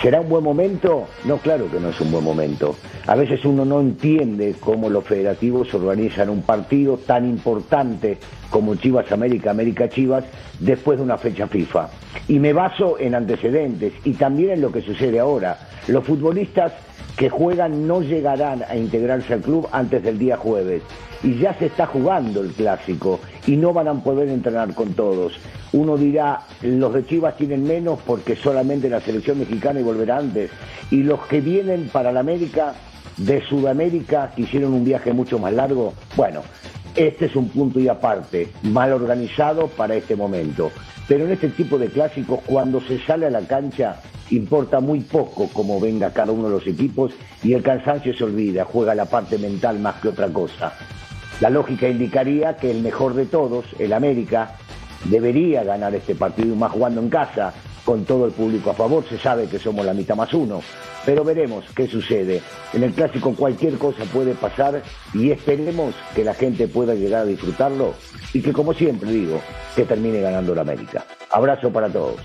¿Será 0.01 0.23
un 0.23 0.31
buen 0.31 0.43
momento? 0.43 1.07
No, 1.27 1.37
claro 1.37 1.71
que 1.71 1.79
no 1.79 1.91
es 1.91 2.01
un 2.01 2.11
buen 2.11 2.25
momento. 2.25 2.75
A 3.07 3.15
veces 3.15 3.45
uno 3.45 3.67
no 3.67 3.81
entiende 3.81 4.55
cómo 4.59 4.89
los 4.89 5.05
federativos 5.05 5.75
organizan 5.75 6.31
un 6.31 6.41
partido 6.41 6.97
tan 6.97 7.29
importante 7.29 8.17
como 8.49 8.75
Chivas 8.77 9.13
América, 9.13 9.51
América 9.51 9.91
Chivas, 9.91 10.25
después 10.59 10.97
de 10.97 11.05
una 11.05 11.19
fecha 11.19 11.47
FIFA. 11.47 11.91
Y 12.29 12.39
me 12.39 12.55
baso 12.55 12.99
en 12.99 13.15
antecedentes 13.15 13.93
y 14.05 14.15
también 14.15 14.53
en 14.53 14.63
lo 14.63 14.73
que 14.73 14.81
sucede 14.81 15.21
ahora. 15.21 15.59
Los 15.89 16.05
futbolistas 16.05 16.73
que 17.21 17.29
juegan 17.29 17.87
no 17.87 18.01
llegarán 18.01 18.65
a 18.67 18.77
integrarse 18.77 19.35
al 19.35 19.43
club 19.43 19.69
antes 19.73 20.03
del 20.03 20.19
día 20.19 20.39
jueves. 20.39 20.83
Y 21.23 21.37
ya 21.37 21.53
se 21.53 21.67
está 21.67 21.85
jugando 21.85 22.41
el 22.41 22.51
clásico 22.55 23.21
y 23.47 23.59
no 23.59 23.75
van 23.75 23.89
a 23.89 23.95
poder 24.03 24.31
entrenar 24.31 24.73
con 24.73 24.95
todos. 24.95 25.35
Uno 25.75 25.99
dirá, 25.99 26.41
los 26.63 26.95
de 26.95 27.05
Chivas 27.05 27.37
tienen 27.37 27.65
menos 27.65 27.99
porque 28.07 28.37
solamente 28.37 28.89
la 28.89 29.03
selección 29.03 29.39
mexicana 29.39 29.81
y 29.81 29.83
volverá 29.83 30.17
antes. 30.17 30.51
Y 30.91 31.03
los 31.03 31.21
que 31.27 31.43
vienen 31.43 31.91
para 31.93 32.11
la 32.11 32.21
América, 32.21 32.73
de 33.19 33.43
Sudamérica, 33.43 34.33
que 34.35 34.41
hicieron 34.41 34.73
un 34.73 34.87
viaje 34.87 35.13
mucho 35.13 35.39
más 35.39 35.53
largo, 35.53 35.93
bueno, 36.17 36.41
Este 36.97 37.27
es 37.27 37.37
un 37.37 37.49
punto 37.49 37.79
y 37.79 37.89
aparte, 37.89 38.49
mal 38.63 38.93
organizado 38.93 39.69
para 39.69 39.95
este 39.95 40.17
momento. 40.17 40.73
Pero 41.07 41.25
en 41.25 41.33
este 41.33 41.49
tipo 41.49 41.79
de 41.79 41.89
clásicos, 41.89 42.41
cuando 42.45 42.81
se 42.81 42.99
sale 43.01 43.27
a 43.27 43.31
la 43.31 43.43
cancha, 43.43 44.01
importa 44.31 44.81
muy 44.81 45.01
poco 45.01 45.49
cómo 45.53 45.81
venga 45.81 46.13
cada 46.13 46.33
uno 46.33 46.49
de 46.49 46.55
los 46.55 46.67
equipos 46.67 47.13
y 47.43 47.53
el 47.53 47.63
cansancio 47.63 48.15
se 48.15 48.25
olvida, 48.25 48.65
juega 48.65 48.95
la 48.95 49.07
parte 49.07 49.39
mental 49.39 49.79
más 49.79 49.97
que 49.97 50.09
otra 50.09 50.29
cosa. 50.29 50.73
La 51.41 51.49
lógica 51.51 51.89
indicaría 51.89 52.57
que 52.57 52.71
el 52.71 52.83
mejor 52.83 53.15
de 53.15 53.27
todos, 53.27 53.65
el 53.79 53.93
América, 53.93 54.57
debería 55.05 55.65
ganar 55.65 55.95
este 55.95 56.15
partido 56.15 56.55
más 56.55 56.73
jugando 56.73 57.01
en 57.01 57.09
casa, 57.09 57.55
con 57.91 58.05
todo 58.05 58.25
el 58.25 58.31
público 58.31 58.71
a 58.71 58.75
favor, 58.75 59.05
se 59.09 59.19
sabe 59.19 59.49
que 59.49 59.59
somos 59.59 59.85
la 59.85 59.93
mitad 59.93 60.15
más 60.15 60.33
uno, 60.33 60.63
pero 61.05 61.25
veremos 61.25 61.65
qué 61.75 61.89
sucede. 61.89 62.41
En 62.73 62.85
el 62.85 62.93
clásico 62.93 63.35
cualquier 63.35 63.79
cosa 63.79 64.05
puede 64.05 64.35
pasar 64.35 64.81
y 65.13 65.33
esperemos 65.33 65.93
que 66.15 66.23
la 66.23 66.35
gente 66.35 66.69
pueda 66.69 66.95
llegar 66.95 67.23
a 67.23 67.25
disfrutarlo 67.25 67.95
y 68.33 68.43
que 68.43 68.53
como 68.53 68.75
siempre 68.75 69.11
digo, 69.11 69.41
que 69.75 69.83
termine 69.83 70.21
ganando 70.21 70.55
la 70.55 70.61
América. 70.61 71.05
Abrazo 71.33 71.73
para 71.73 71.89
todos. 71.89 72.21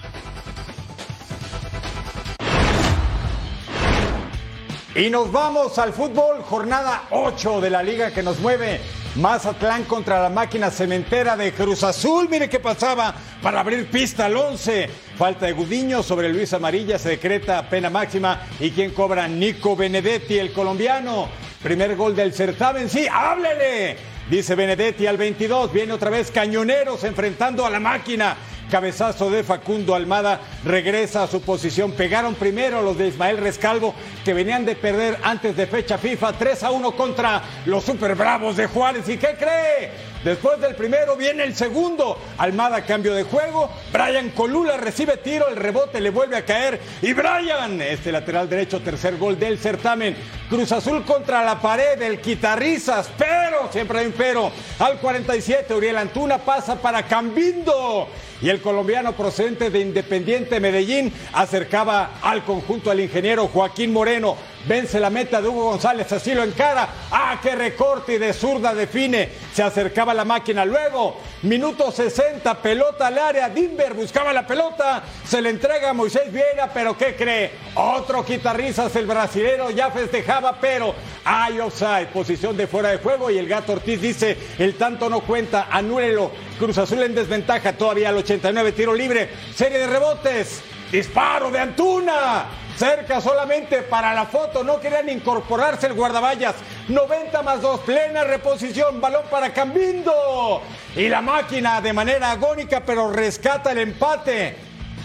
Y 4.94 5.10
nos 5.10 5.32
vamos 5.32 5.80
al 5.80 5.94
fútbol, 5.94 6.44
jornada 6.44 7.06
8 7.10 7.60
de 7.60 7.70
la 7.72 7.82
liga 7.82 8.12
que 8.12 8.22
nos 8.22 8.40
mueve. 8.40 8.82
Mazatlán 9.16 9.86
contra 9.86 10.22
la 10.22 10.30
máquina 10.30 10.70
cementera 10.70 11.36
de 11.36 11.54
Cruz 11.54 11.84
Azul. 11.84 12.30
Mire 12.30 12.50
qué 12.50 12.60
pasaba 12.60 13.16
para 13.42 13.62
abrir 13.62 13.90
pista 13.90 14.26
al 14.26 14.38
11. 14.38 14.90
Falta 15.18 15.46
de 15.46 15.54
Gudiño 15.54 16.04
sobre 16.04 16.28
Luis 16.28 16.52
Amarilla. 16.54 17.00
Se 17.00 17.10
decreta 17.10 17.70
pena 17.70 17.90
máxima. 17.90 18.42
¿Y 18.60 18.72
quién 18.72 18.92
cobra? 18.92 19.28
Nico 19.28 19.76
Benedetti, 19.76 20.38
el 20.38 20.52
colombiano. 20.52 21.30
Primer 21.64 21.96
gol 21.96 22.16
del 22.16 22.34
certamen. 22.34 22.90
Sí, 22.90 23.08
háblele. 23.10 23.96
Dice 24.30 24.56
Benedetti 24.56 25.08
al 25.08 25.16
22. 25.16 25.72
Viene 25.72 25.94
otra 25.94 26.10
vez 26.10 26.32
Cañoneros 26.32 27.04
enfrentando 27.06 27.66
a 27.66 27.70
la 27.70 27.80
máquina. 27.80 28.36
Cabezazo 28.70 29.30
de 29.30 29.44
Facundo 29.44 29.96
Almada 29.96 30.42
regresa 30.66 31.24
a 31.24 31.28
su 31.28 31.42
posición. 31.42 31.94
Pegaron 31.94 32.36
primero 32.36 32.82
los 32.82 32.98
de 32.98 33.08
Ismael 33.08 33.38
Rescalvo, 33.38 33.96
que 34.26 34.34
venían 34.34 34.66
de 34.66 34.76
perder 34.76 35.18
antes 35.24 35.56
de 35.56 35.68
fecha 35.68 35.98
FIFA 35.98 36.34
3 36.34 36.64
a 36.64 36.72
1 36.72 36.92
contra 36.92 37.42
los 37.68 37.86
Super 37.86 38.16
Bravos 38.16 38.58
de 38.58 38.68
Juárez. 38.68 39.08
¿Y 39.08 39.18
qué 39.18 39.36
cree? 39.40 40.15
Después 40.26 40.60
del 40.60 40.74
primero 40.74 41.16
viene 41.16 41.44
el 41.44 41.56
segundo. 41.56 42.20
Almada 42.40 42.84
cambio 42.84 43.14
de 43.14 43.22
juego. 43.22 43.70
Brian 43.94 44.32
Colula 44.32 44.76
recibe 44.76 45.18
tiro, 45.18 45.48
el 45.48 45.56
rebote 45.56 46.02
le 46.02 46.10
vuelve 46.10 46.36
a 46.36 46.44
caer. 46.44 46.82
Y 47.04 47.14
Brian, 47.14 47.80
este 47.80 48.12
lateral 48.12 48.50
derecho, 48.50 48.82
tercer 48.82 49.18
gol 49.18 49.38
del 49.38 49.60
certamen. 49.60 50.18
Cruz 50.50 50.72
Azul 50.72 51.06
contra 51.06 51.44
la 51.44 51.62
pared, 51.62 52.02
el 52.02 52.20
quitarrizas, 52.20 53.08
pero, 53.16 53.72
siempre 53.72 54.00
hay 54.00 54.08
un 54.08 54.14
pero. 54.14 54.52
Al 54.80 54.98
47, 54.98 55.76
Uriel 55.76 55.98
Antuna 55.98 56.40
pasa 56.40 56.82
para 56.82 57.04
Cambindo. 57.04 58.08
Y 58.42 58.50
el 58.50 58.62
colombiano 58.62 59.14
procedente 59.14 59.70
de 59.70 59.80
Independiente 59.80 60.60
Medellín 60.60 61.14
acercaba 61.34 62.20
al 62.22 62.44
conjunto 62.44 62.92
al 62.92 63.00
ingeniero 63.00 63.48
Joaquín 63.48 63.94
Moreno. 63.94 64.36
Vence 64.68 65.00
la 65.00 65.12
meta 65.12 65.42
de 65.42 65.48
Hugo 65.48 65.66
González, 65.66 66.12
así 66.12 66.34
lo 66.34 66.44
encara. 66.44 66.90
¡Ah, 67.12 67.40
qué 67.42 67.56
recorte 67.56 68.14
y 68.14 68.18
de 68.18 68.34
zurda 68.34 68.74
define! 68.74 69.30
Se 69.54 69.62
acercaba 69.62 70.12
la 70.12 70.26
máquina. 70.26 70.66
Luego, 70.66 71.18
minuto 71.44 71.92
60, 71.92 72.62
pelota 72.62 73.08
al 73.08 73.20
área. 73.20 73.48
Dimber 73.48 73.94
buscaba 73.94 74.34
la 74.34 74.46
pelota. 74.48 75.04
Se 75.24 75.40
le 75.40 75.52
entrega 75.52 75.92
a 75.92 75.94
Moisés 75.94 76.32
Vieira, 76.34 76.72
pero 76.74 76.98
¿qué 76.98 77.16
cree? 77.16 77.52
Otro 77.76 78.26
quitarrizas, 78.26 78.96
el 78.96 79.06
brasilero 79.06 79.70
ya 79.70 79.92
festejaba, 79.92 80.58
pero 80.60 80.96
hay 81.24 81.60
offside. 81.60 82.08
Posición 82.08 82.58
de 82.58 82.66
fuera 82.66 82.90
de 82.90 82.98
juego 82.98 83.30
y 83.30 83.38
el 83.38 83.48
gato 83.48 83.74
Ortiz 83.74 84.02
dice: 84.02 84.36
el 84.58 84.76
tanto 84.76 85.10
no 85.10 85.22
cuenta, 85.22 85.68
anúlelo. 85.70 86.32
Cruz 86.60 86.78
Azul 86.78 87.04
en 87.04 87.14
desventaja, 87.14 87.74
todavía 87.74 88.10
al 88.10 88.18
89, 88.18 88.72
tiro 88.72 88.94
libre. 88.94 89.30
Serie 89.54 89.80
de 89.80 89.88
rebotes. 89.88 90.62
Disparo 90.92 91.52
de 91.52 91.60
Antuna. 91.60 92.46
Cerca 92.78 93.22
solamente 93.22 93.82
para 93.84 94.14
la 94.14 94.26
foto, 94.26 94.64
no 94.64 94.80
querían 94.80 95.10
incorporarse 95.10 95.88
el 95.88 95.94
guardaballas. 95.94 96.56
90 96.90 97.42
más 97.42 97.62
2, 97.62 97.82
plena 97.82 98.24
reposición, 98.24 99.00
balón 99.00 99.24
para 99.30 99.54
Cambindo. 99.54 100.62
Y 100.96 101.08
la 101.08 101.22
máquina 101.22 101.82
de 101.82 101.94
manera 101.94 102.32
agónica, 102.32 102.84
pero 102.86 103.12
rescata 103.12 103.72
el 103.72 103.80
empate. 103.80 104.58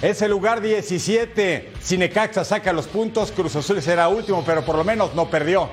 Es 0.03 0.23
el 0.23 0.31
lugar 0.31 0.61
17. 0.61 1.73
Cinecaxa 1.81 2.45
saca 2.45 2.73
los 2.73 2.87
puntos, 2.87 3.31
Cruz 3.33 3.55
Azul 3.55 3.83
será 3.83 4.09
último, 4.09 4.43
pero 4.45 4.65
por 4.65 4.77
lo 4.77 4.83
menos 4.83 5.15
no 5.15 5.29
perdió. 5.29 5.69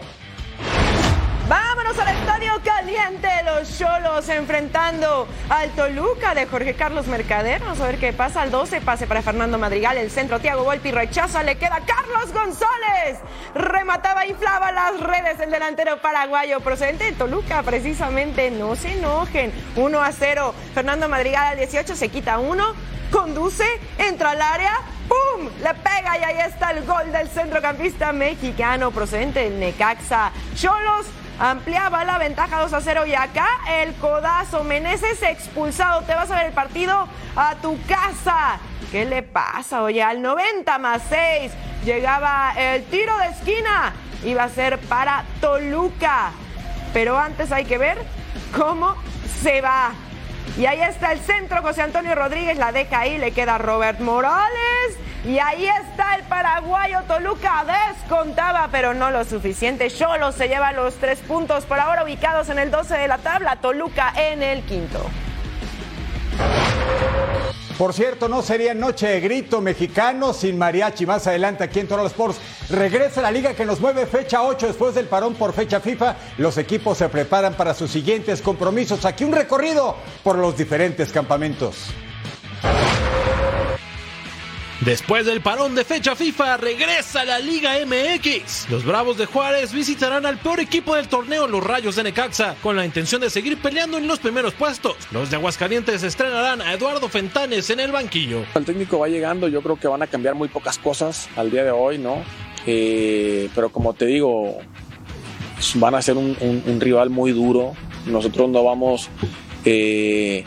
Vámonos 1.98 2.00
al 2.00 2.18
estadio 2.18 2.62
caliente, 2.63 3.27
los 3.46 3.77
Cholos 3.77 4.30
enfrentando 4.30 5.27
al 5.50 5.72
Toluca 5.72 6.36
de 6.36 6.46
Jorge 6.46 6.75
Carlos 6.75 7.08
Mercader. 7.08 7.62
Vamos 7.62 7.80
a 7.82 7.88
ver 7.88 7.98
qué 7.98 8.13
pasa. 8.13 8.42
Al 8.42 8.51
12 8.51 8.82
pase 8.82 9.08
para 9.08 9.22
Fernando 9.22 9.58
Madrigal, 9.58 9.98
el 9.98 10.12
centro 10.12 10.39
Tiago 10.39 10.63
Volpi 10.63 10.92
rechaza, 10.92 11.44
le 11.44 11.58
queda 11.58 11.82
Carlos 11.86 12.34
González. 12.34 13.20
Remataba, 13.56 14.25
inflaba 14.25 14.72
las 14.72 15.00
redes 15.00 15.39
el 15.39 15.50
delantero 15.50 16.00
paraguayo 16.01 16.60
procedente 16.60 17.06
de 17.06 17.12
Toluca, 17.13 17.63
precisamente. 17.63 18.51
No 18.51 18.75
se 18.75 18.94
enojen. 18.94 19.51
1 19.75 20.01
a 20.01 20.12
0. 20.12 20.54
Fernando 20.74 21.10
Madrigal 21.10 21.54
al 21.54 21.58
18 21.58 21.96
se 21.96 22.10
quita 22.10 22.38
uno, 22.38 22.74
conduce, 23.12 23.66
entra 23.98 24.32
al 24.32 24.42
área, 24.42 24.74
¡Pum! 25.08 25.48
Le 25.63 25.74
pega 25.75 26.18
y 26.20 26.24
ahí 26.24 26.38
está 26.46 26.72
el 26.72 26.86
gol 26.86 27.12
del 27.12 27.30
centrocampista 27.30 28.12
mexicano 28.12 28.92
procedente 28.92 29.39
del 29.39 29.58
Necaxa. 29.58 30.32
Cholos 30.54 31.06
ampliaba 31.39 32.03
la 32.03 32.17
ventaja 32.17 32.62
2 32.62 32.74
a 32.74 32.82
0 32.82 33.06
y 33.06 33.15
acá 33.15 33.48
el 33.70 33.94
codazo. 33.96 34.63
Meneses 34.63 35.22
expulsado. 35.24 36.01
Te 36.03 36.13
vas 36.15 36.29
a 36.32 36.36
ver 36.36 36.48
el 36.48 36.53
partido 36.53 37.08
a 37.36 37.56
tu 37.56 37.77
casa. 37.88 38.60
¿Qué 38.91 39.06
le 39.06 39.24
pasa? 39.24 39.84
Oye, 39.84 40.01
al 40.01 40.22
90 40.22 40.77
más 40.79 41.01
6 41.10 41.51
llegaba 41.84 42.53
el 42.58 42.84
tiro 42.86 43.17
de 43.17 43.27
esquina. 43.27 43.94
Iba 44.24 44.44
a 44.44 44.50
ser 44.50 44.79
para 44.79 45.24
Toluca. 45.41 46.32
Pero 46.94 47.17
antes 47.17 47.51
hay 47.51 47.65
que 47.65 47.77
ver 47.77 47.98
cómo 48.56 48.96
se 49.41 49.62
va. 49.62 49.91
Y 50.56 50.66
ahí 50.66 50.82
está 50.82 51.12
el 51.12 51.20
centro, 51.20 51.62
José 51.62 51.82
Antonio 51.82 52.16
Rodríguez 52.16 52.58
la 52.58 52.72
deja 52.72 53.00
ahí, 53.00 53.18
le 53.18 53.32
queda 53.32 53.58
Robert 53.58 54.00
Morales. 54.00 54.98
Y 55.25 55.39
ahí 55.39 55.66
está 55.66 56.16
el 56.16 56.24
paraguayo 56.24 57.01
Toluca, 57.08 57.66
descontaba, 57.66 58.70
pero 58.72 58.94
no 58.94 59.12
lo 59.12 59.25
suficiente. 59.25 59.89
Cholo 59.89 60.32
se 60.32 60.48
lleva 60.48 60.72
los 60.72 60.96
tres 60.96 61.20
puntos 61.20 61.66
por 61.66 61.80
ahora 61.80 62.04
ubicados 62.04 62.50
en 62.50 62.60
el 62.60 62.72
12 62.72 62.98
de 62.98 63.08
la 63.08 63.18
tabla, 63.18 63.58
Toluca 63.58 64.13
en 64.16 64.42
el 64.42 64.63
quinto. 64.63 65.06
Por 67.77 67.93
cierto, 67.93 68.27
no 68.27 68.41
sería 68.41 68.74
noche 68.74 69.07
de 69.07 69.19
grito 69.19 69.62
mexicano 69.62 70.34
sin 70.34 70.57
mariachi. 70.57 71.05
Más 71.05 71.27
adelante 71.27 71.63
aquí 71.63 71.79
en 71.79 71.88
Toros 71.88 72.07
Sports 72.07 72.39
regresa 72.72 73.22
la 73.22 73.29
liga 73.29 73.53
que 73.53 73.65
nos 73.65 73.79
mueve 73.79 74.07
fecha 74.07 74.41
8 74.41 74.65
después 74.65 74.96
del 74.96 75.05
parón 75.05 75.36
por 75.36 75.53
fecha 75.53 75.79
FIFA. 75.79 76.15
Los 76.39 76.57
equipos 76.57 76.98
se 76.98 77.07
preparan 77.07 77.53
para 77.53 77.75
sus 77.75 77.91
siguientes 77.91 78.41
compromisos. 78.41 79.05
Aquí 79.05 79.24
un 79.24 79.31
recorrido 79.31 79.96
por 80.24 80.39
los 80.39 80.57
diferentes 80.57 81.12
campamentos. 81.12 81.91
Después 84.81 85.25
del 85.25 85.41
parón 85.41 85.74
de 85.74 85.84
fecha 85.84 86.15
FIFA, 86.15 86.57
regresa 86.57 87.25
la 87.25 87.39
Liga 87.39 87.74
MX. 87.84 88.69
Los 88.69 88.86
Bravos 88.86 89.17
de 89.17 89.25
Juárez 89.25 89.74
visitarán 89.74 90.27
al 90.27 90.38
peor 90.38 90.60
equipo 90.60 90.96
del 90.96 91.07
torneo, 91.07 91.48
los 91.48 91.63
Rayos 91.63 91.96
de 91.96 92.03
Necaxa, 92.03 92.55
con 92.62 92.75
la 92.75 92.86
intención 92.86 93.19
de 93.19 93.31
seguir 93.31 93.57
peleando 93.57 93.98
en 93.98 94.07
los 94.07 94.19
primeros 94.19 94.53
puestos. 94.53 94.96
Los 95.12 95.31
de 95.31 95.38
Aguascalientes 95.38 96.03
estrenarán 96.03 96.62
a 96.62 96.74
Eduardo 96.74 97.10
Fentanes 97.10 97.72
en 97.72 97.79
el 97.79 97.91
banquillo. 97.91 98.43
El 98.53 98.65
técnico 98.65 99.00
va 99.00 99.07
llegando, 99.07 99.48
yo 99.48 99.63
creo 99.63 99.77
que 99.77 99.88
van 99.88 100.03
a 100.03 100.07
cambiar 100.07 100.36
muy 100.36 100.48
pocas 100.48 100.77
cosas 100.77 101.27
al 101.36 101.50
día 101.50 101.63
de 101.63 101.72
hoy, 101.72 101.98
¿no? 101.98 102.22
Eh, 102.67 103.50
pero 103.55 103.69
como 103.69 103.96
te 103.96 104.05
digo, 104.05 104.60
van 105.75 105.96
a 105.96 106.01
ser 106.03 106.17
un, 106.17 106.77
rival 106.79 107.10
muy 107.10 107.31
duro. 107.31 107.74
Nosotros 108.05 108.48
no 108.50 108.63
vamos... 108.63 109.10
Eh, 109.65 110.46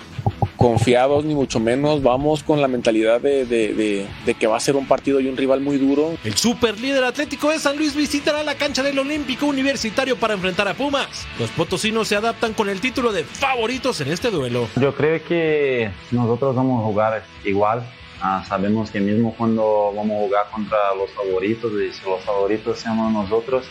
confiados 0.60 1.24
ni 1.24 1.34
mucho 1.34 1.58
menos, 1.58 2.02
vamos 2.02 2.42
con 2.42 2.60
la 2.60 2.68
mentalidad 2.68 3.18
de, 3.18 3.46
de, 3.46 3.72
de, 3.72 4.06
de, 4.26 4.34
que 4.34 4.46
va 4.46 4.58
a 4.58 4.60
ser 4.60 4.76
un 4.76 4.86
partido 4.86 5.18
y 5.18 5.26
un 5.26 5.34
rival 5.34 5.62
muy 5.62 5.78
duro. 5.78 6.12
El 6.22 6.36
super 6.36 6.78
líder 6.78 7.02
atlético 7.02 7.48
de 7.48 7.58
San 7.58 7.78
Luis 7.78 7.96
visitará 7.96 8.42
la 8.42 8.54
cancha 8.56 8.82
del 8.82 8.98
Olímpico 8.98 9.46
Universitario 9.46 10.16
para 10.16 10.34
enfrentar 10.34 10.68
a 10.68 10.74
Pumas. 10.74 11.26
Los 11.38 11.48
potosinos 11.52 12.08
se 12.08 12.16
adaptan 12.16 12.52
con 12.52 12.68
el 12.68 12.78
título 12.78 13.10
de 13.10 13.24
favoritos 13.24 14.02
en 14.02 14.08
este 14.08 14.30
duelo. 14.30 14.68
Yo 14.76 14.94
creo 14.94 15.24
que 15.24 15.90
nosotros 16.10 16.54
vamos 16.54 16.82
a 16.82 16.84
jugar 16.84 17.24
igual. 17.46 17.82
Ah, 18.20 18.44
sabemos 18.46 18.90
que 18.90 19.00
mismo 19.00 19.34
cuando 19.38 19.94
vamos 19.96 20.14
a 20.18 20.26
jugar 20.26 20.50
contra 20.52 20.76
los 20.94 21.10
favoritos, 21.12 21.72
y 21.72 21.90
si 21.90 22.04
los 22.06 22.20
favoritos 22.20 22.80
somos 22.80 23.10
nosotros, 23.10 23.64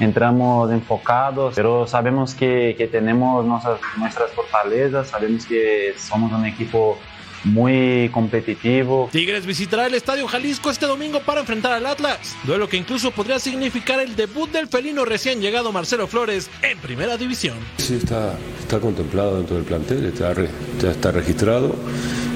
entramos 0.00 0.70
enfocados, 0.70 1.54
pero 1.54 1.86
sabemos 1.86 2.34
que, 2.34 2.74
que 2.76 2.86
tenemos 2.86 3.44
nuestras, 3.44 3.80
nuestras 3.96 4.30
fortalezas, 4.32 5.08
sabemos 5.08 5.44
que 5.46 5.94
somos 5.98 6.32
un 6.32 6.46
equipo 6.46 6.98
muy 7.44 8.10
competitivo. 8.12 9.08
Tigres 9.12 9.46
visitará 9.46 9.86
el 9.86 9.94
Estadio 9.94 10.26
Jalisco 10.26 10.70
este 10.70 10.86
domingo 10.86 11.20
para 11.20 11.40
enfrentar 11.40 11.72
al 11.72 11.86
Atlas, 11.86 12.36
duelo 12.44 12.68
que 12.68 12.76
incluso 12.76 13.10
podría 13.10 13.38
significar 13.38 14.00
el 14.00 14.16
debut 14.16 14.50
del 14.50 14.66
felino 14.66 15.04
recién 15.04 15.40
llegado 15.40 15.72
Marcelo 15.72 16.06
Flores 16.06 16.50
en 16.62 16.78
Primera 16.78 17.16
División. 17.16 17.56
Sí, 17.76 17.94
está, 17.94 18.34
está 18.60 18.80
contemplado 18.80 19.36
dentro 19.36 19.56
del 19.56 19.64
plantel, 19.64 20.06
está, 20.06 20.34
ya 20.80 20.90
está 20.90 21.12
registrado 21.12 21.74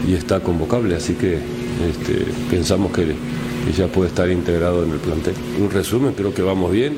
y 0.07 0.15
está 0.15 0.41
convocable, 0.41 0.97
así 0.97 1.15
que 1.15 1.35
este, 1.35 2.25
pensamos 2.51 2.93
que, 2.93 3.07
que 3.65 3.73
ya 3.73 3.89
puede 3.89 4.09
estar 4.09 4.31
integrado 4.31 4.85
en 4.85 4.93
el 4.93 4.99
plantel. 4.99 5.35
Un 5.59 5.71
resumen, 5.71 6.15
creo 6.15 6.33
que 6.33 6.43
vamos 6.43 6.71
bien, 6.71 6.97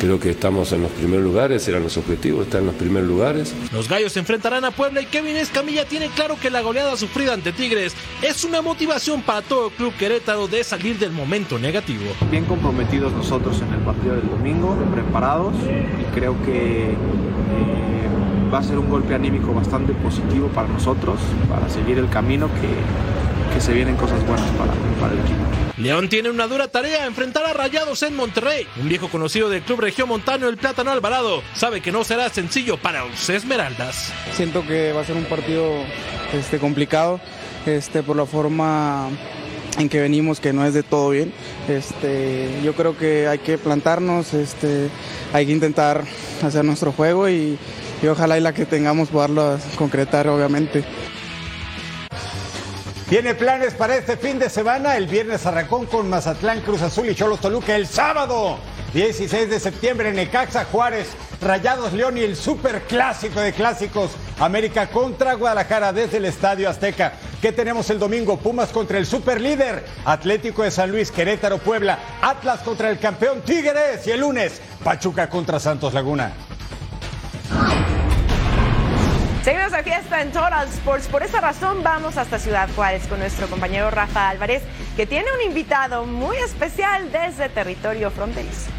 Creo 0.00 0.18
que 0.18 0.30
estamos 0.30 0.72
en 0.72 0.80
los 0.80 0.90
primeros 0.92 1.22
lugares, 1.22 1.68
eran 1.68 1.82
los 1.82 1.98
objetivos, 1.98 2.46
estar 2.46 2.62
en 2.62 2.68
los 2.68 2.74
primeros 2.74 3.06
lugares. 3.06 3.54
Los 3.70 3.86
gallos 3.86 4.12
se 4.12 4.20
enfrentarán 4.20 4.64
a 4.64 4.70
Puebla 4.70 5.02
y 5.02 5.04
Kevin 5.04 5.36
Escamilla 5.36 5.84
tiene 5.84 6.08
claro 6.08 6.38
que 6.40 6.48
la 6.48 6.62
goleada 6.62 6.96
sufrida 6.96 7.34
ante 7.34 7.52
Tigres 7.52 7.94
es 8.22 8.42
una 8.44 8.62
motivación 8.62 9.20
para 9.20 9.42
todo 9.42 9.68
el 9.68 9.74
club 9.74 9.92
querétaro 9.98 10.48
de 10.48 10.64
salir 10.64 10.98
del 10.98 11.12
momento 11.12 11.58
negativo. 11.58 12.04
Bien 12.30 12.46
comprometidos 12.46 13.12
nosotros 13.12 13.60
en 13.60 13.74
el 13.74 13.80
partido 13.80 14.16
del 14.16 14.26
domingo, 14.30 14.74
preparados 14.94 15.52
y 15.66 16.14
creo 16.14 16.34
que 16.46 16.92
eh, 16.92 16.96
va 18.50 18.60
a 18.60 18.62
ser 18.62 18.78
un 18.78 18.88
golpe 18.88 19.14
anímico 19.14 19.52
bastante 19.52 19.92
positivo 19.92 20.48
para 20.48 20.66
nosotros, 20.68 21.20
para 21.46 21.68
seguir 21.68 21.98
el 21.98 22.08
camino 22.08 22.48
que, 22.48 23.19
que 23.52 23.60
se 23.60 23.72
vienen 23.72 23.96
cosas 23.96 24.24
buenas 24.26 24.48
para, 24.52 24.72
para 25.00 25.12
el 25.14 25.20
equipo. 25.20 25.40
León 25.76 26.08
tiene 26.08 26.28
una 26.28 26.46
dura 26.46 26.68
tarea, 26.68 27.06
enfrentar 27.06 27.44
a 27.46 27.52
Rayados 27.52 28.02
en 28.02 28.14
Monterrey. 28.14 28.66
Un 28.80 28.88
viejo 28.88 29.08
conocido 29.08 29.48
del 29.48 29.62
club 29.62 29.80
Región 29.80 30.08
Montano, 30.08 30.48
el 30.48 30.58
Plátano 30.58 30.90
Alvarado, 30.90 31.42
sabe 31.54 31.80
que 31.80 31.90
no 31.90 32.04
será 32.04 32.28
sencillo 32.28 32.76
para 32.76 33.06
los 33.06 33.30
Esmeraldas. 33.30 34.12
Siento 34.34 34.66
que 34.66 34.92
va 34.92 35.00
a 35.00 35.04
ser 35.04 35.16
un 35.16 35.24
partido 35.24 35.72
este, 36.34 36.58
complicado 36.58 37.20
este, 37.64 38.02
por 38.02 38.16
la 38.16 38.26
forma 38.26 39.08
en 39.78 39.88
que 39.88 40.00
venimos, 40.00 40.38
que 40.38 40.52
no 40.52 40.66
es 40.66 40.74
de 40.74 40.82
todo 40.82 41.10
bien. 41.10 41.32
Este, 41.68 42.48
yo 42.62 42.74
creo 42.74 42.96
que 42.98 43.26
hay 43.26 43.38
que 43.38 43.56
plantarnos, 43.56 44.34
este, 44.34 44.88
hay 45.32 45.46
que 45.46 45.52
intentar 45.52 46.04
hacer 46.42 46.64
nuestro 46.64 46.92
juego 46.92 47.28
y, 47.28 47.56
y 48.02 48.06
ojalá 48.06 48.36
y 48.36 48.42
la 48.42 48.52
que 48.52 48.66
tengamos 48.66 49.08
poderlo 49.08 49.58
concretar, 49.76 50.28
obviamente. 50.28 50.84
Tiene 53.10 53.34
planes 53.34 53.74
para 53.74 53.96
este 53.96 54.16
fin 54.16 54.38
de 54.38 54.48
semana. 54.48 54.96
El 54.96 55.08
viernes 55.08 55.44
arrancó 55.44 55.84
con 55.86 56.08
Mazatlán, 56.08 56.60
Cruz 56.60 56.80
Azul 56.80 57.08
y 57.08 57.14
Cholos 57.16 57.40
Toluca. 57.40 57.74
El 57.74 57.88
sábado, 57.88 58.56
16 58.94 59.50
de 59.50 59.58
septiembre, 59.58 60.12
Necaxa, 60.12 60.64
Juárez, 60.66 61.08
Rayados 61.40 61.92
León 61.92 62.18
y 62.18 62.20
el 62.20 62.36
super 62.36 62.82
clásico 62.82 63.40
de 63.40 63.52
clásicos. 63.52 64.12
América 64.38 64.90
contra 64.90 65.34
Guadalajara 65.34 65.92
desde 65.92 66.18
el 66.18 66.26
Estadio 66.26 66.70
Azteca. 66.70 67.14
¿Qué 67.42 67.50
tenemos 67.50 67.90
el 67.90 67.98
domingo? 67.98 68.36
Pumas 68.36 68.68
contra 68.68 68.96
el 68.96 69.06
super 69.06 69.40
líder. 69.40 69.84
Atlético 70.04 70.62
de 70.62 70.70
San 70.70 70.92
Luis, 70.92 71.10
Querétaro, 71.10 71.58
Puebla. 71.58 71.98
Atlas 72.22 72.60
contra 72.60 72.90
el 72.90 73.00
campeón 73.00 73.40
Tigres. 73.40 74.06
Y 74.06 74.12
el 74.12 74.20
lunes, 74.20 74.60
Pachuca 74.84 75.28
contra 75.28 75.58
Santos 75.58 75.94
Laguna. 75.94 76.32
Seguimos 79.42 79.72
de 79.72 79.82
fiesta 79.82 80.20
en 80.20 80.32
Total 80.32 80.68
Sports. 80.68 81.08
Por 81.08 81.22
esa 81.22 81.40
razón 81.40 81.82
vamos 81.82 82.18
hasta 82.18 82.38
Ciudad 82.38 82.68
Juárez 82.76 83.06
con 83.06 83.20
nuestro 83.20 83.46
compañero 83.46 83.90
Rafa 83.90 84.28
Álvarez, 84.28 84.62
que 84.96 85.06
tiene 85.06 85.28
un 85.32 85.40
invitado 85.40 86.04
muy 86.04 86.36
especial 86.36 87.10
desde 87.10 87.48
territorio 87.48 88.10
fronterizo. 88.10 88.70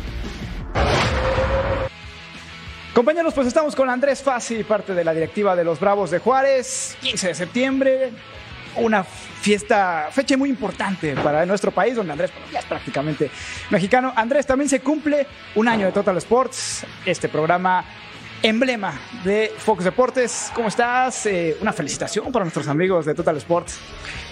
Compañeros, 2.94 3.34
pues 3.34 3.48
estamos 3.48 3.76
con 3.76 3.90
Andrés 3.90 4.22
Fassi, 4.22 4.64
parte 4.64 4.94
de 4.94 5.04
la 5.04 5.16
directiva 5.16 5.56
de 5.56 5.64
los 5.64 5.80
Bravos 5.80 6.12
de 6.12 6.20
Juárez. 6.20 6.96
15 7.02 7.30
de 7.30 7.34
septiembre, 7.34 8.12
una 8.76 9.04
fiesta, 9.04 10.10
fecha 10.12 10.38
muy 10.38 10.50
importante 10.50 11.16
para 11.16 11.44
nuestro 11.48 11.72
país, 11.72 11.96
donde 11.96 12.12
Andrés 12.12 12.32
ya 12.54 12.60
es 12.60 12.66
prácticamente 12.66 13.32
mexicano. 13.72 14.14
Andrés, 14.16 14.46
también 14.46 14.70
se 14.70 14.80
cumple 14.80 15.26
un 15.56 15.68
año 15.68 15.88
de 15.88 15.92
Total 15.92 16.16
Sports, 16.18 16.86
este 17.04 17.30
programa 17.30 17.84
emblema 18.44 19.00
de 19.24 19.52
Fox 19.58 19.84
Deportes. 19.84 20.52
¿Cómo 20.56 20.68
estás? 20.68 21.26
Eh, 21.26 21.58
una 21.62 21.74
felicitación 21.74 22.32
para 22.32 22.46
nuestros 22.46 22.68
amigos 22.68 23.06
de 23.06 23.14
Total 23.14 23.38
Sports. 23.38 23.78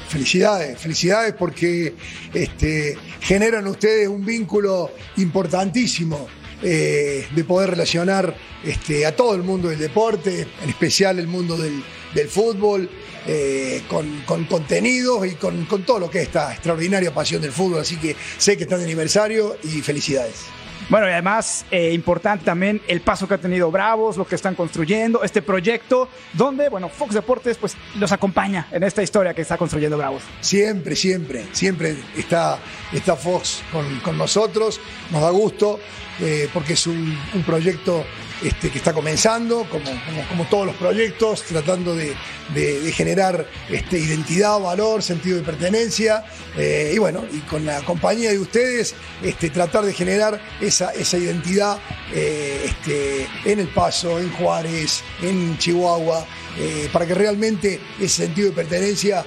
Felicidades, 0.08 0.80
felicidades 0.80 1.36
porque 1.38 1.94
este, 2.34 2.98
generan 3.22 3.68
ustedes 3.68 4.08
un 4.08 4.26
vínculo 4.26 4.92
importantísimo 5.18 6.28
eh, 6.64 7.28
de 7.34 7.44
poder 7.44 7.70
relacionar 7.72 8.36
este, 8.64 9.06
a 9.06 9.16
todo 9.16 9.36
el 9.36 9.44
mundo 9.44 9.70
del 9.70 9.80
deporte, 9.80 10.48
en 10.64 10.70
especial 10.70 11.20
el 11.20 11.28
mundo 11.28 11.56
del, 11.56 11.84
fútbol, 12.28 12.90
eh, 13.28 13.84
con, 13.88 14.22
con, 14.26 14.46
contenidos 14.46 15.28
y 15.28 15.36
con, 15.36 15.66
con 15.66 15.84
todo 15.84 16.00
lo 16.00 16.10
que 16.10 16.22
es 16.22 16.26
esta 16.26 16.52
extraordinaria 16.52 17.14
pasión 17.14 17.42
del 17.42 17.52
fútbol. 17.52 17.82
Así 17.82 17.98
que 17.98 18.16
sé 18.38 18.58
que 18.58 18.64
están 18.64 18.80
de 18.80 18.86
aniversario 18.86 19.58
y 19.64 19.82
felicidades. 19.82 20.59
Bueno, 20.90 21.08
y 21.08 21.12
además, 21.12 21.66
eh, 21.70 21.94
importante 21.94 22.44
también 22.44 22.82
el 22.88 23.02
paso 23.02 23.28
que 23.28 23.36
ha 23.36 23.38
tenido 23.38 23.70
Bravos, 23.70 24.18
lo 24.18 24.26
que 24.26 24.34
están 24.34 24.56
construyendo, 24.56 25.24
este 25.24 25.44
proyecto, 25.44 26.10
donde, 26.34 26.68
bueno, 26.68 26.90
Fox 26.90 27.14
Deportes 27.14 27.58
pues 27.58 27.78
los 28.00 28.12
acompaña 28.12 28.68
en 28.72 28.82
esta 28.82 29.04
historia 29.04 29.36
que 29.36 29.44
está 29.44 29.56
construyendo 29.56 29.98
Bravos. 29.98 30.24
Siempre, 30.42 30.96
siempre, 30.96 31.46
siempre 31.52 31.96
está, 32.18 32.58
está 32.92 33.16
Fox 33.16 33.62
con, 33.72 34.00
con 34.00 34.18
nosotros, 34.18 34.82
nos 35.12 35.22
da 35.22 35.30
gusto, 35.30 35.80
eh, 36.22 36.50
porque 36.52 36.74
es 36.74 36.88
un, 36.88 37.16
un 37.36 37.44
proyecto 37.44 38.04
este, 38.44 38.70
que 38.70 38.78
está 38.78 38.94
comenzando, 38.94 39.68
como, 39.70 39.86
como, 40.30 40.46
todos 40.46 40.68
los 40.68 40.76
proyectos, 40.76 41.44
tratando 41.44 41.96
de, 41.96 42.16
de, 42.54 42.92
generar 42.92 43.46
este, 43.70 44.00
identidad, 44.00 44.60
valor, 44.60 45.04
sentido 45.04 45.38
de 45.38 45.44
pertenencia, 45.44 46.24
eh, 46.58 46.94
y 46.96 46.98
bueno, 46.98 47.26
y 47.32 47.40
con 47.40 47.66
la 47.66 47.82
compañía 47.82 48.32
de 48.32 48.40
ustedes, 48.40 48.96
este, 49.24 49.50
tratar 49.50 49.86
de 49.86 49.94
generar 49.94 50.42
esa, 50.62 50.92
esa 50.92 51.18
identidad 51.18 51.80
eh, 52.14 52.62
este, 52.66 53.28
en 53.46 53.60
El 53.60 53.68
Paso, 53.68 54.20
en 54.20 54.32
Juárez, 54.32 55.04
en 55.22 55.58
Chihuahua, 55.58 56.26
eh, 56.58 56.90
para 56.92 57.06
que 57.06 57.14
realmente 57.14 57.80
ese 58.00 58.26
sentido 58.26 58.50
de 58.50 58.56
pertenencia 58.56 59.26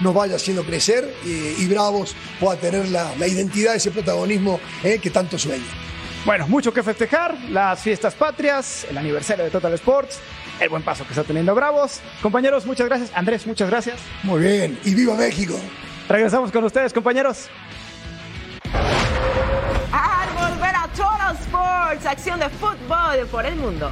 nos 0.00 0.14
vaya 0.14 0.36
haciendo 0.36 0.64
crecer 0.64 1.14
y 1.24 1.66
Bravos 1.66 2.14
pueda 2.40 2.58
tener 2.58 2.88
la, 2.88 3.14
la 3.16 3.26
identidad, 3.26 3.74
ese 3.74 3.90
protagonismo 3.90 4.60
que 4.82 5.10
tanto 5.10 5.38
sueña. 5.38 5.64
Bueno, 6.26 6.48
mucho 6.48 6.74
que 6.74 6.82
festejar, 6.82 7.36
las 7.50 7.78
fiestas 7.78 8.12
patrias, 8.14 8.84
el 8.90 8.98
aniversario 8.98 9.44
de 9.44 9.50
Total 9.50 9.72
Sports, 9.74 10.18
el 10.58 10.68
buen 10.68 10.82
paso 10.82 11.04
que 11.04 11.10
está 11.10 11.22
teniendo 11.22 11.54
Bravos. 11.54 12.00
Compañeros, 12.20 12.66
muchas 12.66 12.88
gracias. 12.88 13.12
Andrés, 13.14 13.46
muchas 13.46 13.70
gracias. 13.70 14.00
Muy 14.24 14.40
bien, 14.40 14.76
y 14.82 14.92
viva 14.96 15.14
México. 15.14 15.54
Regresamos 16.08 16.50
con 16.50 16.64
ustedes, 16.64 16.92
compañeros. 16.92 17.48
Al 19.92 20.50
volver 20.50 20.74
a 20.74 20.88
Total 20.96 21.36
Sports, 21.36 22.06
acción 22.06 22.40
de 22.40 22.48
fútbol 22.48 23.24
por 23.30 23.46
el 23.46 23.54
mundo. 23.54 23.88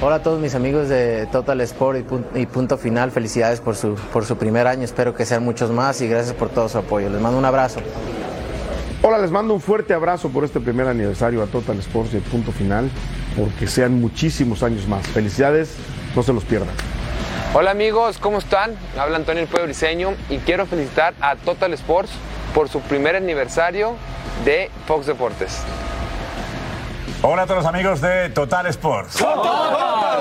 Hola 0.00 0.16
a 0.16 0.22
todos 0.24 0.40
mis 0.40 0.56
amigos 0.56 0.88
de 0.88 1.26
Total 1.30 1.60
Sport 1.60 2.00
y 2.00 2.02
punto, 2.02 2.36
y 2.36 2.46
punto, 2.46 2.78
Final, 2.78 3.12
felicidades 3.12 3.60
por 3.60 3.76
su, 3.76 3.94
por 4.12 4.24
su 4.24 4.36
primer 4.36 4.66
año, 4.66 4.82
espero 4.82 5.14
que 5.14 5.24
sean 5.24 5.44
muchos 5.44 5.70
más 5.70 6.00
y 6.00 6.08
gracias 6.08 6.34
por 6.34 6.48
todo 6.48 6.68
su 6.68 6.78
apoyo. 6.78 7.08
Les 7.08 7.20
mando 7.20 7.38
un 7.38 7.44
abrazo. 7.44 7.78
Hola, 9.06 9.18
les 9.18 9.30
mando 9.30 9.52
un 9.52 9.60
fuerte 9.60 9.92
abrazo 9.92 10.30
por 10.30 10.44
este 10.44 10.60
primer 10.60 10.88
aniversario 10.88 11.42
a 11.42 11.46
Total 11.46 11.78
Sports 11.78 12.14
y 12.14 12.20
Punto 12.20 12.52
Final, 12.52 12.88
porque 13.36 13.66
sean 13.66 14.00
muchísimos 14.00 14.62
años 14.62 14.88
más. 14.88 15.06
Felicidades, 15.08 15.76
no 16.16 16.22
se 16.22 16.32
los 16.32 16.42
pierdan. 16.46 16.74
Hola 17.52 17.72
amigos, 17.72 18.16
¿cómo 18.16 18.38
están? 18.38 18.74
Habla 18.98 19.16
Antonio 19.18 19.42
El 19.42 19.48
Pueblo 19.48 19.66
Briseño 19.66 20.14
y 20.30 20.38
quiero 20.38 20.64
felicitar 20.64 21.12
a 21.20 21.36
Total 21.36 21.74
Sports 21.74 22.12
por 22.54 22.70
su 22.70 22.80
primer 22.80 23.14
aniversario 23.14 23.96
de 24.46 24.70
Fox 24.86 25.04
Deportes. 25.04 25.60
Hola 27.20 27.42
a 27.42 27.46
todos 27.46 27.62
los 27.62 27.66
amigos 27.66 28.00
de 28.00 28.30
Total 28.30 28.66
Sports. 28.68 29.18
Total, 29.18 30.14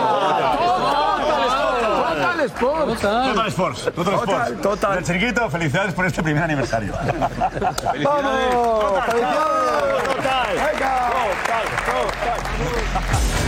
Sports. 2.50 3.02
Total 3.02 3.48
Sports. 3.48 3.84
Total 3.96 4.14
Sports. 4.16 4.62
Total. 4.62 4.98
El 4.98 5.04
chiquito, 5.04 5.50
felicidades 5.50 5.94
por 5.94 6.06
este 6.06 6.22
primer 6.24 6.44
aniversario. 6.44 6.94
felicidades. 6.94 8.04
Total. 8.04 9.04
Felicidades. 9.04 10.04
Total. 10.04 10.56
Venga. 10.72 11.12
Total. 11.12 11.66
Total. 11.86 13.43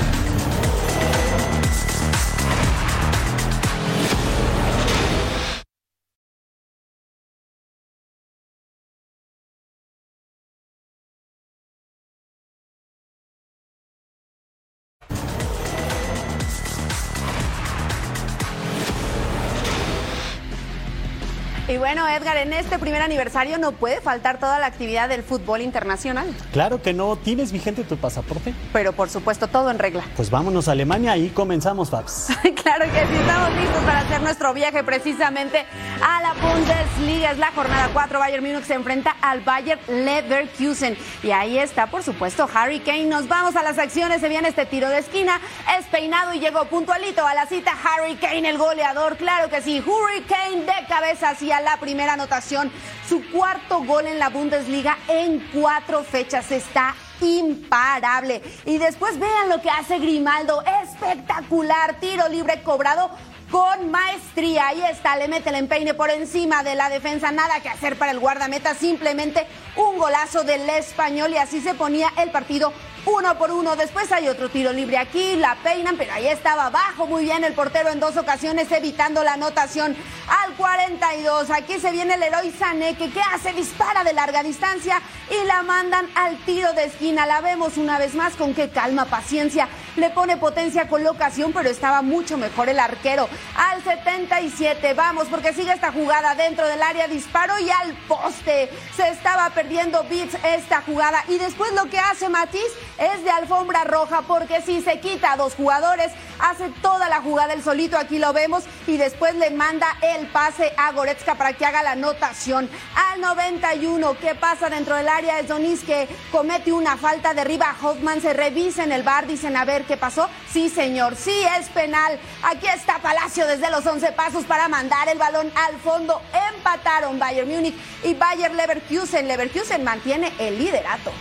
Y 21.68 21.78
bueno, 21.78 22.08
Edgar, 22.08 22.38
en 22.38 22.54
este 22.54 22.78
primer 22.78 23.02
aniversario 23.02 23.58
no 23.58 23.72
puede 23.72 24.00
faltar 24.00 24.40
toda 24.40 24.60
la 24.60 24.68
actividad 24.68 25.10
del 25.10 25.24
fútbol 25.24 25.62
internacional. 25.62 26.28
Claro 26.54 26.80
que 26.84 26.94
no. 26.94 27.16
¿Tienes 27.16 27.52
vigente 27.52 27.84
tu 27.84 27.98
pasaporte? 27.98 28.54
Pero 28.72 28.94
por 28.94 29.10
supuesto, 29.10 29.48
todo 29.48 29.72
en 29.72 29.80
regla. 29.80 30.04
Pues 30.16 30.30
vámonos 30.30 30.68
a 30.68 30.74
Alemania 30.74 31.18
y 31.18 31.30
comenzamos, 31.30 31.90
Fabs. 31.90 32.28
claro 32.64 32.86
que 32.86 33.08
sí, 33.08 33.16
estamos 33.20 33.52
listos 33.56 33.84
para 33.84 34.02
hacer 34.02 34.22
nuestro 34.22 34.54
viaje 34.54 34.84
precisamente 34.84 35.66
a 36.04 36.22
la 36.22 36.34
Bundesliga. 36.34 37.32
Es 37.32 37.40
la 37.40 37.52
jornada 37.52 37.90
4. 37.94 38.20
Bayern 38.20 38.44
Múnich 38.44 38.66
se 38.66 38.76
enfrenta 38.76 39.16
al 39.20 39.42
Bayern 39.42 39.80
Leverkusen. 39.88 40.96
Y 41.24 41.32
ahí 41.32 41.58
está, 41.58 41.88
por 41.88 42.04
supuesto, 42.04 42.48
Harry 42.54 42.80
Kane. 42.82 43.06
Nos 43.06 43.28
vamos 43.28 43.56
a 43.56 43.64
las 43.64 43.80
acciones. 43.80 44.22
Se 44.22 44.30
viene 44.30 44.50
este 44.50 44.68
tiro 44.68 44.88
de 44.90 45.00
esquina. 45.00 45.42
Es 45.80 45.88
peinado 45.88 46.32
y 46.32 46.40
llegó 46.40 46.66
puntualito 46.66 47.26
a 47.26 47.34
la 47.34 47.48
cita. 47.48 47.72
Harry 47.72 48.18
Kane, 48.18 48.48
el 48.48 48.60
goleador. 48.60 49.18
Claro 49.18 49.50
que 49.50 49.64
sí. 49.64 49.80
Harry 49.80 50.22
Kane 50.26 50.62
de 50.62 50.88
cabeza 50.88 51.30
hacia 51.30 51.55
la 51.62 51.78
primera 51.78 52.14
anotación. 52.14 52.72
Su 53.08 53.30
cuarto 53.32 53.84
gol 53.84 54.08
en 54.08 54.20
la 54.20 54.30
Bundesliga 54.30 54.98
en 55.08 55.40
cuatro 55.54 56.04
fechas. 56.04 56.52
Está 56.52 56.96
imparable. 57.22 58.42
Y 58.66 58.78
después 58.78 59.20
vean 59.20 59.50
lo 59.50 59.62
que 59.62 59.70
hace 59.70 60.00
Grimaldo. 60.00 60.64
Espectacular. 60.84 62.00
Tiro 62.00 62.28
libre 62.30 62.62
cobrado 62.64 63.12
con 63.52 63.92
maestría. 63.92 64.68
Ahí 64.68 64.82
está, 64.90 65.16
le 65.16 65.28
mete 65.28 65.50
el 65.50 65.56
empeine 65.56 65.94
por 65.94 66.10
encima 66.10 66.64
de 66.64 66.76
la 66.76 66.90
defensa. 66.90 67.32
Nada 67.32 67.60
que 67.62 67.70
hacer 67.70 67.98
para 67.98 68.12
el 68.12 68.20
guardameta, 68.20 68.76
simplemente 68.76 69.46
un 69.76 69.98
golazo 69.98 70.44
del 70.44 70.70
español 70.70 71.32
y 71.32 71.38
así 71.38 71.62
se 71.62 71.74
ponía 71.74 72.12
el 72.18 72.32
partido 72.32 72.74
uno 73.06 73.38
por 73.38 73.52
uno. 73.52 73.76
Después 73.76 74.12
hay 74.12 74.28
otro 74.28 74.50
tiro 74.50 74.74
libre 74.74 74.98
aquí, 74.98 75.36
la 75.36 75.56
peinan, 75.64 75.98
pero 75.98 76.14
ahí 76.14 76.28
estaba 76.28 76.68
abajo 76.68 77.06
muy 77.06 77.24
bien 77.24 77.44
el 77.44 77.54
portero 77.54 77.90
en 77.90 78.00
dos 78.00 78.18
ocasiones 78.18 78.72
evitando 78.72 79.24
la 79.24 79.34
anotación 79.34 79.96
al 80.28 80.54
42. 80.54 81.50
Aquí 81.52 81.80
se 81.80 81.92
viene 81.92 82.16
el 82.16 82.24
héroe 82.24 82.52
Sané 82.58 82.96
que 82.96 83.12
¿qué 83.12 83.22
hace? 83.22 83.54
Dispara 83.54 84.04
de 84.04 84.14
larga 84.14 84.44
distancia 84.44 85.02
y 85.30 85.46
la 85.48 85.64
mandan 85.64 86.08
al 86.16 86.38
tiro 86.46 86.74
de 86.74 86.86
esquina. 86.86 87.26
La 87.26 87.42
vemos 87.42 87.78
una 87.78 87.98
vez 88.00 88.16
más 88.16 88.34
con 88.34 88.54
qué 88.54 88.70
calma, 88.70 89.06
paciencia. 89.06 89.68
Le 89.96 90.10
pone 90.10 90.38
potencia 90.38 90.88
colocación, 90.88 91.54
pero 91.54 91.70
estaba 91.70 92.02
mucho 92.02 92.38
mejor 92.38 92.70
el 92.70 92.80
arquero. 92.80 93.30
Al 93.56 93.84
77, 93.84 94.94
vamos, 94.94 95.28
porque 95.30 95.54
sigue 95.54 95.72
esta 95.72 95.92
jugada 95.92 96.36
dentro 96.36 96.68
del 96.68 96.82
área, 96.82 97.08
disparo 97.08 97.58
y 97.60 97.70
al 97.70 97.94
poste. 98.08 98.70
Se 98.96 99.08
estaba 99.10 99.50
perdiendo 99.52 100.04
Beats 100.10 100.38
esta 100.44 100.82
jugada. 100.82 101.24
Y 101.28 101.38
después 101.38 101.72
lo 101.74 101.90
que 101.90 102.00
hace 102.00 102.30
Matiz 102.30 102.62
es 102.98 103.24
de 103.24 103.30
alfombra 103.30 103.84
roja, 103.84 104.22
porque 104.22 104.62
si 104.62 104.82
se 104.82 105.00
quita 105.00 105.34
a 105.34 105.38
dos 105.38 105.56
jugadores, 105.56 106.12
hace 106.40 106.70
toda 106.82 107.10
la 107.10 107.22
jugada 107.22 107.54
el 107.54 107.64
solito, 107.64 107.98
aquí 107.98 108.20
lo 108.20 108.34
vemos, 108.34 108.64
y 108.88 108.98
después 108.98 109.36
le 109.36 109.52
manda 109.52 109.88
el 110.02 110.28
pase 110.28 110.74
a 110.78 110.92
Goretzka 110.92 111.36
para 111.36 111.54
que 111.54 111.66
haga 111.66 111.84
la 111.84 111.92
anotación. 111.92 112.70
Al 113.12 113.22
91, 113.22 114.18
¿qué 114.20 114.36
pasa 114.36 114.70
dentro 114.70 114.96
del 114.96 115.10
área? 115.10 115.40
Es 115.40 115.48
Donis 115.48 115.84
que 115.84 116.08
comete 116.32 116.72
una 116.72 116.98
falta, 116.98 117.34
derriba 117.34 117.70
a 117.70 117.86
Hoffman, 117.86 118.22
se 118.22 118.34
revisa 118.34 118.84
en 118.84 118.92
el 118.92 119.04
bar, 119.04 119.28
dicen 119.28 119.58
a 119.58 119.66
ver 119.66 119.84
qué 119.86 119.98
pasó. 119.98 120.30
Sí, 120.52 120.70
señor, 120.70 121.16
sí 121.16 121.36
es 121.60 121.70
penal. 121.70 122.20
Aquí 122.44 122.68
está 122.68 123.00
Palacio 123.00 123.46
desde 123.48 123.70
los 123.70 123.86
11 123.86 124.12
pasos 124.14 124.46
para 124.46 124.68
mandar 124.68 125.10
el 125.10 125.18
balón 125.18 125.52
al 125.56 125.78
fondo. 125.80 126.22
Empataron 126.54 127.20
Bayern 127.20 127.50
Múnich 127.50 127.76
y 128.04 128.14
Bayern 128.14 128.56
Leverkusen. 128.56 129.28
Leverkusen 129.28 129.84
mantiene 129.84 130.32
el 130.40 130.58
liderato. 130.58 131.12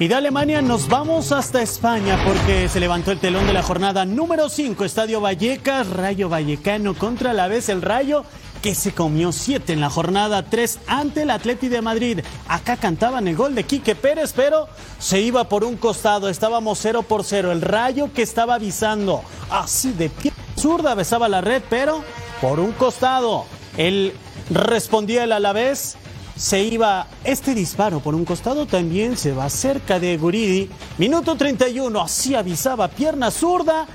Y 0.00 0.08
de 0.08 0.14
Alemania 0.14 0.62
nos 0.62 0.88
vamos 0.88 1.30
hasta 1.30 1.60
España 1.60 2.18
porque 2.24 2.70
se 2.70 2.80
levantó 2.80 3.12
el 3.12 3.20
telón 3.20 3.46
de 3.46 3.52
la 3.52 3.62
jornada 3.62 4.06
número 4.06 4.48
5, 4.48 4.82
Estadio 4.82 5.20
Vallecas, 5.20 5.90
Rayo 5.90 6.30
Vallecano 6.30 6.94
contra 6.94 7.34
la 7.34 7.48
vez 7.48 7.68
el 7.68 7.82
Rayo 7.82 8.24
que 8.62 8.74
se 8.74 8.94
comió 8.94 9.30
7 9.30 9.74
en 9.74 9.82
la 9.82 9.90
jornada 9.90 10.42
3 10.42 10.78
ante 10.86 11.24
el 11.24 11.30
Atleti 11.30 11.68
de 11.68 11.82
Madrid. 11.82 12.20
Acá 12.48 12.78
cantaban 12.78 13.28
el 13.28 13.36
gol 13.36 13.54
de 13.54 13.64
Quique 13.64 13.94
Pérez, 13.94 14.32
pero 14.34 14.68
se 14.98 15.20
iba 15.20 15.50
por 15.50 15.64
un 15.64 15.76
costado, 15.76 16.30
estábamos 16.30 16.78
0 16.80 17.02
por 17.02 17.22
0. 17.22 17.52
El 17.52 17.60
Rayo 17.60 18.10
que 18.14 18.22
estaba 18.22 18.54
avisando 18.54 19.20
así 19.50 19.92
de 19.92 20.08
pie 20.08 20.32
zurda 20.58 20.94
besaba 20.94 21.28
la 21.28 21.42
red, 21.42 21.62
pero 21.68 22.02
por 22.40 22.58
un 22.58 22.72
costado. 22.72 23.44
Él 23.76 24.14
respondía 24.48 25.24
el 25.24 25.32
Alavés 25.32 25.98
se 26.40 26.62
iba 26.62 27.06
este 27.22 27.54
disparo 27.54 28.00
por 28.00 28.14
un 28.14 28.24
costado, 28.24 28.64
también 28.64 29.18
se 29.18 29.32
va 29.32 29.50
cerca 29.50 30.00
de 30.00 30.16
Guridi. 30.16 30.70
Minuto 30.96 31.36
31, 31.36 32.00
así 32.00 32.34
avisaba 32.34 32.88
pierna 32.88 33.30
zurda 33.30 33.86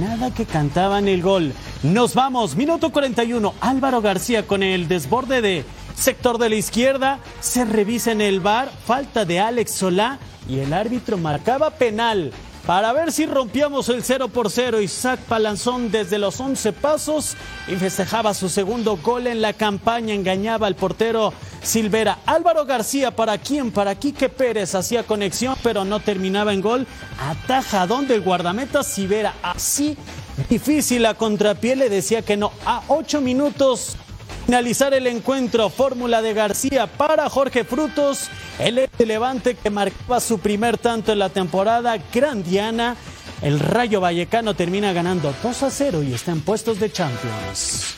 nada 0.00 0.34
que 0.34 0.46
cantaban 0.46 1.06
el 1.06 1.22
gol. 1.22 1.52
Nos 1.84 2.14
vamos, 2.14 2.56
minuto 2.56 2.90
41, 2.90 3.54
Álvaro 3.60 4.00
García 4.00 4.48
con 4.48 4.64
el 4.64 4.88
desborde 4.88 5.40
de 5.40 5.64
sector 5.94 6.38
de 6.38 6.48
la 6.48 6.56
izquierda, 6.56 7.20
se 7.40 7.64
revisa 7.64 8.10
en 8.10 8.20
el 8.20 8.40
bar, 8.40 8.72
falta 8.84 9.24
de 9.24 9.38
Alex 9.38 9.70
Solá 9.70 10.18
y 10.48 10.58
el 10.58 10.72
árbitro 10.72 11.18
marcaba 11.18 11.70
penal. 11.70 12.32
Para 12.66 12.92
ver 12.92 13.12
si 13.12 13.26
rompíamos 13.26 13.88
el 13.90 14.02
0 14.02 14.26
por 14.26 14.50
0, 14.50 14.80
Isaac 14.80 15.20
Palanzón 15.28 15.92
desde 15.92 16.18
los 16.18 16.40
11 16.40 16.72
pasos 16.72 17.36
y 17.68 17.76
festejaba 17.76 18.34
su 18.34 18.48
segundo 18.48 18.96
gol 18.96 19.28
en 19.28 19.40
la 19.40 19.52
campaña, 19.52 20.14
engañaba 20.14 20.66
al 20.66 20.74
portero 20.74 21.32
Silvera. 21.62 22.18
Álvaro 22.26 22.66
García, 22.66 23.12
¿para 23.12 23.38
quién? 23.38 23.70
Para 23.70 23.94
Quique 23.94 24.28
Pérez 24.28 24.74
hacía 24.74 25.04
conexión, 25.04 25.54
pero 25.62 25.84
no 25.84 26.00
terminaba 26.00 26.52
en 26.52 26.60
gol. 26.60 26.88
Ataja 27.20 27.86
donde 27.86 28.16
el 28.16 28.22
guardameta 28.22 28.82
Silvera, 28.82 29.34
así 29.44 29.96
difícil 30.50 31.06
a 31.06 31.14
contrapié, 31.14 31.76
le 31.76 31.88
decía 31.88 32.22
que 32.22 32.36
no. 32.36 32.50
A 32.64 32.82
8 32.88 33.20
minutos 33.20 33.96
finalizar 34.46 34.94
el 34.94 35.08
encuentro, 35.08 35.68
fórmula 35.70 36.22
de 36.22 36.32
García 36.32 36.86
para 36.86 37.28
Jorge 37.28 37.64
Frutos, 37.64 38.30
el 38.60 38.88
Levante 38.98 39.56
que 39.56 39.70
marcaba 39.70 40.20
su 40.20 40.38
primer 40.38 40.78
tanto 40.78 41.10
en 41.10 41.18
la 41.18 41.30
temporada, 41.30 41.98
Grandiana. 42.14 42.96
El 43.42 43.58
Rayo 43.58 44.00
Vallecano 44.00 44.54
termina 44.54 44.92
ganando 44.92 45.34
2 45.42 45.62
a 45.64 45.70
0 45.70 46.02
y 46.04 46.14
está 46.14 46.30
en 46.30 46.42
puestos 46.42 46.78
de 46.78 46.92
Champions. 46.92 47.96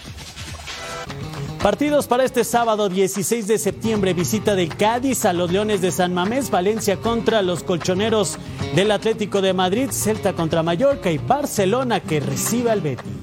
Partidos 1.62 2.06
para 2.06 2.24
este 2.24 2.44
sábado 2.44 2.88
16 2.88 3.46
de 3.46 3.58
septiembre, 3.58 4.14
visita 4.14 4.54
de 4.54 4.68
Cádiz 4.68 5.26
a 5.26 5.34
los 5.34 5.52
Leones 5.52 5.82
de 5.82 5.90
San 5.90 6.14
Mamés, 6.14 6.50
Valencia 6.50 6.96
contra 6.96 7.42
los 7.42 7.62
colchoneros 7.62 8.38
del 8.74 8.90
Atlético 8.90 9.42
de 9.42 9.52
Madrid, 9.52 9.90
Celta 9.90 10.32
contra 10.32 10.62
Mallorca 10.62 11.10
y 11.10 11.18
Barcelona 11.18 12.00
que 12.00 12.20
recibe 12.20 12.70
al 12.70 12.80
Betis. 12.80 13.17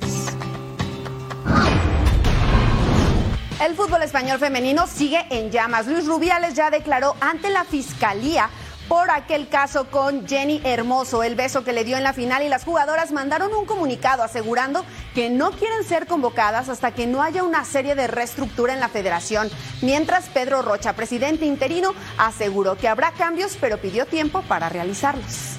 El 3.62 3.74
fútbol 3.74 4.04
español 4.04 4.38
femenino 4.38 4.86
sigue 4.86 5.26
en 5.30 5.50
llamas. 5.50 5.88
Luis 5.88 6.06
Rubiales 6.06 6.56
ya 6.56 6.70
declaró 6.70 7.15
ante 7.22 7.50
la 7.50 7.63
fiscalía 7.63 8.50
por 8.89 9.10
aquel 9.10 9.48
caso 9.48 9.89
con 9.89 10.28
Jenny 10.28 10.62
Hermoso, 10.63 11.24
el 11.24 11.36
beso 11.36 11.63
que 11.63 11.74
le 11.74 11.84
dio 11.84 11.98
en 11.98 12.04
la 12.04 12.13
final 12.13 12.44
y 12.44 12.50
las 12.50 12.65
jugadoras 12.65 13.12
mandaron 13.12 13.52
un 13.56 13.65
comunicado 13.65 14.22
asegurando 14.22 14.86
que 15.15 15.30
no 15.30 15.52
quieren 15.52 15.84
ser 15.84 16.06
convocadas 16.06 16.70
hasta 16.70 16.91
que 16.91 17.08
no 17.08 17.24
haya 17.24 17.44
una 17.44 17.65
serie 17.65 17.96
de 17.96 18.06
reestructura 18.06 18.74
en 18.74 18.80
la 18.80 18.89
federación. 18.89 19.50
Mientras 19.82 20.28
Pedro 20.30 20.62
Rocha, 20.62 20.94
presidente 20.94 21.46
interino, 21.46 21.96
aseguró 22.18 22.78
que 22.78 22.88
habrá 22.88 23.12
cambios 23.13 23.58
pero 23.60 23.80
pidió 23.80 24.06
tiempo 24.06 24.44
para 24.44 24.70
realizarlos. 24.70 25.58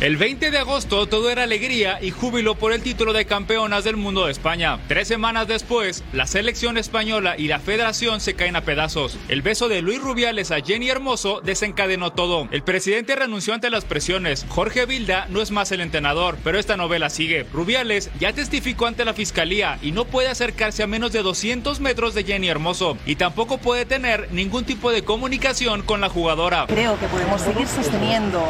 El 0.00 0.16
20 0.16 0.50
de 0.50 0.56
agosto 0.56 1.06
todo 1.06 1.28
era 1.28 1.42
alegría 1.42 1.98
y 2.00 2.10
júbilo 2.10 2.54
por 2.54 2.72
el 2.72 2.80
título 2.80 3.12
de 3.12 3.26
campeonas 3.26 3.84
del 3.84 3.98
mundo 3.98 4.24
de 4.24 4.32
España. 4.32 4.80
Tres 4.88 5.08
semanas 5.08 5.46
después, 5.46 6.02
la 6.14 6.26
selección 6.26 6.78
española 6.78 7.34
y 7.36 7.48
la 7.48 7.58
federación 7.58 8.22
se 8.22 8.32
caen 8.32 8.56
a 8.56 8.62
pedazos. 8.62 9.18
El 9.28 9.42
beso 9.42 9.68
de 9.68 9.82
Luis 9.82 10.00
Rubiales 10.00 10.52
a 10.52 10.62
Jenny 10.62 10.88
Hermoso 10.88 11.42
desencadenó 11.44 12.12
todo. 12.14 12.48
El 12.50 12.62
presidente 12.62 13.14
renunció 13.14 13.52
ante 13.52 13.68
las 13.68 13.84
presiones. 13.84 14.46
Jorge 14.48 14.86
Vilda 14.86 15.26
no 15.28 15.42
es 15.42 15.50
más 15.50 15.70
el 15.70 15.82
entrenador, 15.82 16.38
pero 16.42 16.58
esta 16.58 16.78
novela 16.78 17.10
sigue. 17.10 17.44
Rubiales 17.52 18.08
ya 18.18 18.32
testificó 18.32 18.86
ante 18.86 19.04
la 19.04 19.12
fiscalía 19.12 19.78
y 19.82 19.92
no 19.92 20.06
puede 20.06 20.28
acercarse 20.28 20.82
a 20.82 20.86
menos 20.86 21.12
de 21.12 21.22
200 21.22 21.78
metros 21.80 22.14
de 22.14 22.24
Jenny 22.24 22.48
Hermoso 22.48 22.96
y 23.04 23.16
tampoco 23.16 23.58
puede 23.58 23.84
tener 23.84 24.32
ningún 24.32 24.64
tipo 24.64 24.92
de 24.92 25.04
comunicación 25.04 25.82
con 25.82 26.00
la 26.00 26.08
jugadora. 26.08 26.64
Creo 26.68 26.98
que 26.98 27.06
podemos 27.08 27.42
seguir 27.42 27.68
sosteniendo 27.68 28.42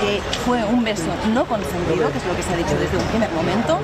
que 0.00 0.22
fue 0.46 0.64
un 0.64 0.82
beso 0.82 0.93
no 1.32 1.44
consentido, 1.46 2.10
que 2.10 2.18
es 2.18 2.26
lo 2.26 2.36
que 2.36 2.42
se 2.42 2.54
ha 2.54 2.56
dicho 2.56 2.76
desde 2.78 2.96
un 2.96 3.04
primer 3.04 3.30
momento, 3.30 3.80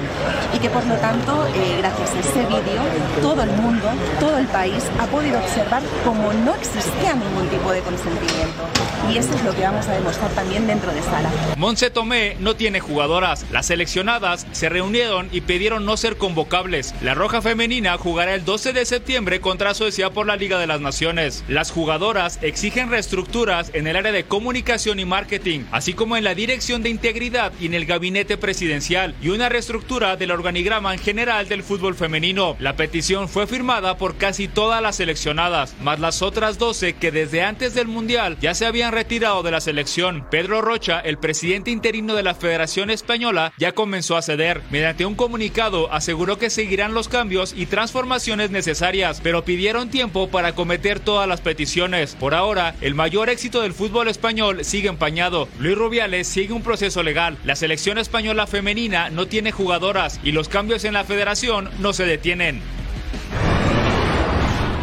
y 0.55 0.59
que 0.59 0.71
por 0.71 0.85
lo 0.87 0.95
tanto, 0.97 1.47
eh, 1.55 1.77
gracias 1.79 2.11
a 2.15 2.21
ese 2.21 2.47
vídeo, 2.47 2.83
todo 3.23 3.43
el 3.43 3.51
mundo, 3.53 3.89
todo 4.19 4.39
el 4.39 4.47
país 4.47 4.85
ha 4.99 5.07
podido 5.07 5.39
observar 5.39 5.83
cómo 6.05 6.33
no 6.33 6.55
existía 6.55 7.15
ningún 7.15 7.49
tipo 7.49 7.73
de 7.73 7.81
consentimiento. 7.81 8.63
Y 9.11 9.17
eso 9.17 9.35
es 9.35 9.43
lo 9.45 9.55
que 9.55 9.63
vamos 9.63 9.87
a 9.89 9.93
demostrar 9.93 10.31
también 10.33 10.67
dentro 10.67 10.93
de 10.93 11.03
sala. 11.03 11.31
Monse 11.57 11.91
Tomé 11.91 12.37
no 12.39 12.55
tiene 12.55 12.81
jugadoras. 12.81 13.47
Las 13.51 13.67
seleccionadas 13.67 14.47
se 14.53 14.69
reunieron 14.69 15.29
y 15.33 15.41
pidieron 15.41 15.85
no 15.85 15.97
ser 15.97 16.17
convocables. 16.17 16.95
La 17.03 17.15
Roja 17.15 17.43
Femenina 17.43 17.97
jugará 17.99 18.35
el 18.35 18.45
12 18.45 18.73
de 18.73 18.85
septiembre 18.85 19.41
contra 19.41 19.75
Suecia 19.75 20.11
por 20.11 20.27
la 20.27 20.37
Liga 20.37 20.59
de 20.59 20.67
las 20.67 20.81
Naciones. 20.81 21.45
Las 21.49 21.71
jugadoras 21.71 22.39
exigen 22.43 22.91
reestructuras 22.91 23.71
en 23.75 23.87
el 23.87 23.97
área 23.97 24.13
de 24.13 24.25
comunicación 24.25 25.01
y 25.01 25.05
marketing, 25.05 25.61
así 25.73 25.95
como 25.95 26.17
en 26.17 26.25
la 26.25 26.35
dirección 26.35 26.83
de 26.83 26.91
integridad 27.01 27.55
y 27.59 27.65
en 27.65 27.73
el 27.73 27.87
gabinete 27.87 28.37
presidencial 28.37 29.15
y 29.23 29.31
una 29.31 29.49
reestructura 29.49 30.19
del 30.19 30.33
organigrama 30.33 30.93
en 30.93 31.01
general 31.01 31.49
del 31.49 31.63
fútbol 31.63 31.95
femenino. 31.95 32.57
La 32.59 32.77
petición 32.77 33.27
fue 33.27 33.47
firmada 33.47 33.97
por 33.97 34.17
casi 34.17 34.49
todas 34.49 34.83
las 34.83 34.97
seleccionadas, 34.97 35.75
más 35.81 35.99
las 35.99 36.21
otras 36.21 36.59
12 36.59 36.97
que 36.97 37.11
desde 37.11 37.43
antes 37.43 37.73
del 37.73 37.89
Mundial 37.89 38.37
ya 38.39 38.53
se 38.53 38.67
habían 38.67 38.93
retirado 38.93 39.43
de 39.43 39.51
la 39.51 39.63
selección. 39.63 40.27
Pedro 40.31 40.61
Rocha, 40.61 41.01
el 41.01 41.17
presidente 41.17 41.71
interino 41.71 42.15
de 42.15 42.23
la 42.23 42.35
Federación 42.35 42.91
Española, 42.91 43.55
ya 43.57 43.73
comenzó 43.73 44.19
a 44.19 44.23
ceder. 44.23 44.61
Mediante 44.71 45.07
un 45.07 45.15
comunicado 45.15 45.91
aseguró 45.91 46.37
que 46.37 46.51
seguirán 46.51 46.93
los 46.93 47.09
cambios 47.09 47.55
y 47.57 47.65
transformaciones 47.65 48.51
necesarias, 48.51 49.23
pero 49.23 49.43
pidieron 49.43 49.89
tiempo 49.89 50.29
para 50.29 50.55
cometer 50.55 51.01
todas 51.01 51.27
las 51.27 51.41
peticiones. 51.41 52.15
Por 52.21 52.35
ahora, 52.35 52.75
el 52.83 52.95
mayor 52.95 53.31
éxito 53.31 53.63
del 53.63 53.73
fútbol 53.73 54.09
español 54.09 54.67
sigue 54.67 54.91
empañado. 54.91 55.49
Luis 55.59 55.79
Rubiales 55.79 56.29
sigue 56.29 56.53
un 56.53 56.63
proceso 56.63 56.90
legal. 56.97 57.39
La 57.45 57.57
selección 57.57 57.99
española 57.99 58.47
femenina 58.47 59.11
no 59.11 59.27
tiene 59.27 59.53
jugadoras 59.53 60.21
y 60.23 60.33
los 60.33 60.49
cambios 60.49 60.85
en 60.85 60.95
la 60.95 61.05
federación 61.05 61.71
no 61.79 61.93
se 61.93 62.05
detienen. 62.05 62.61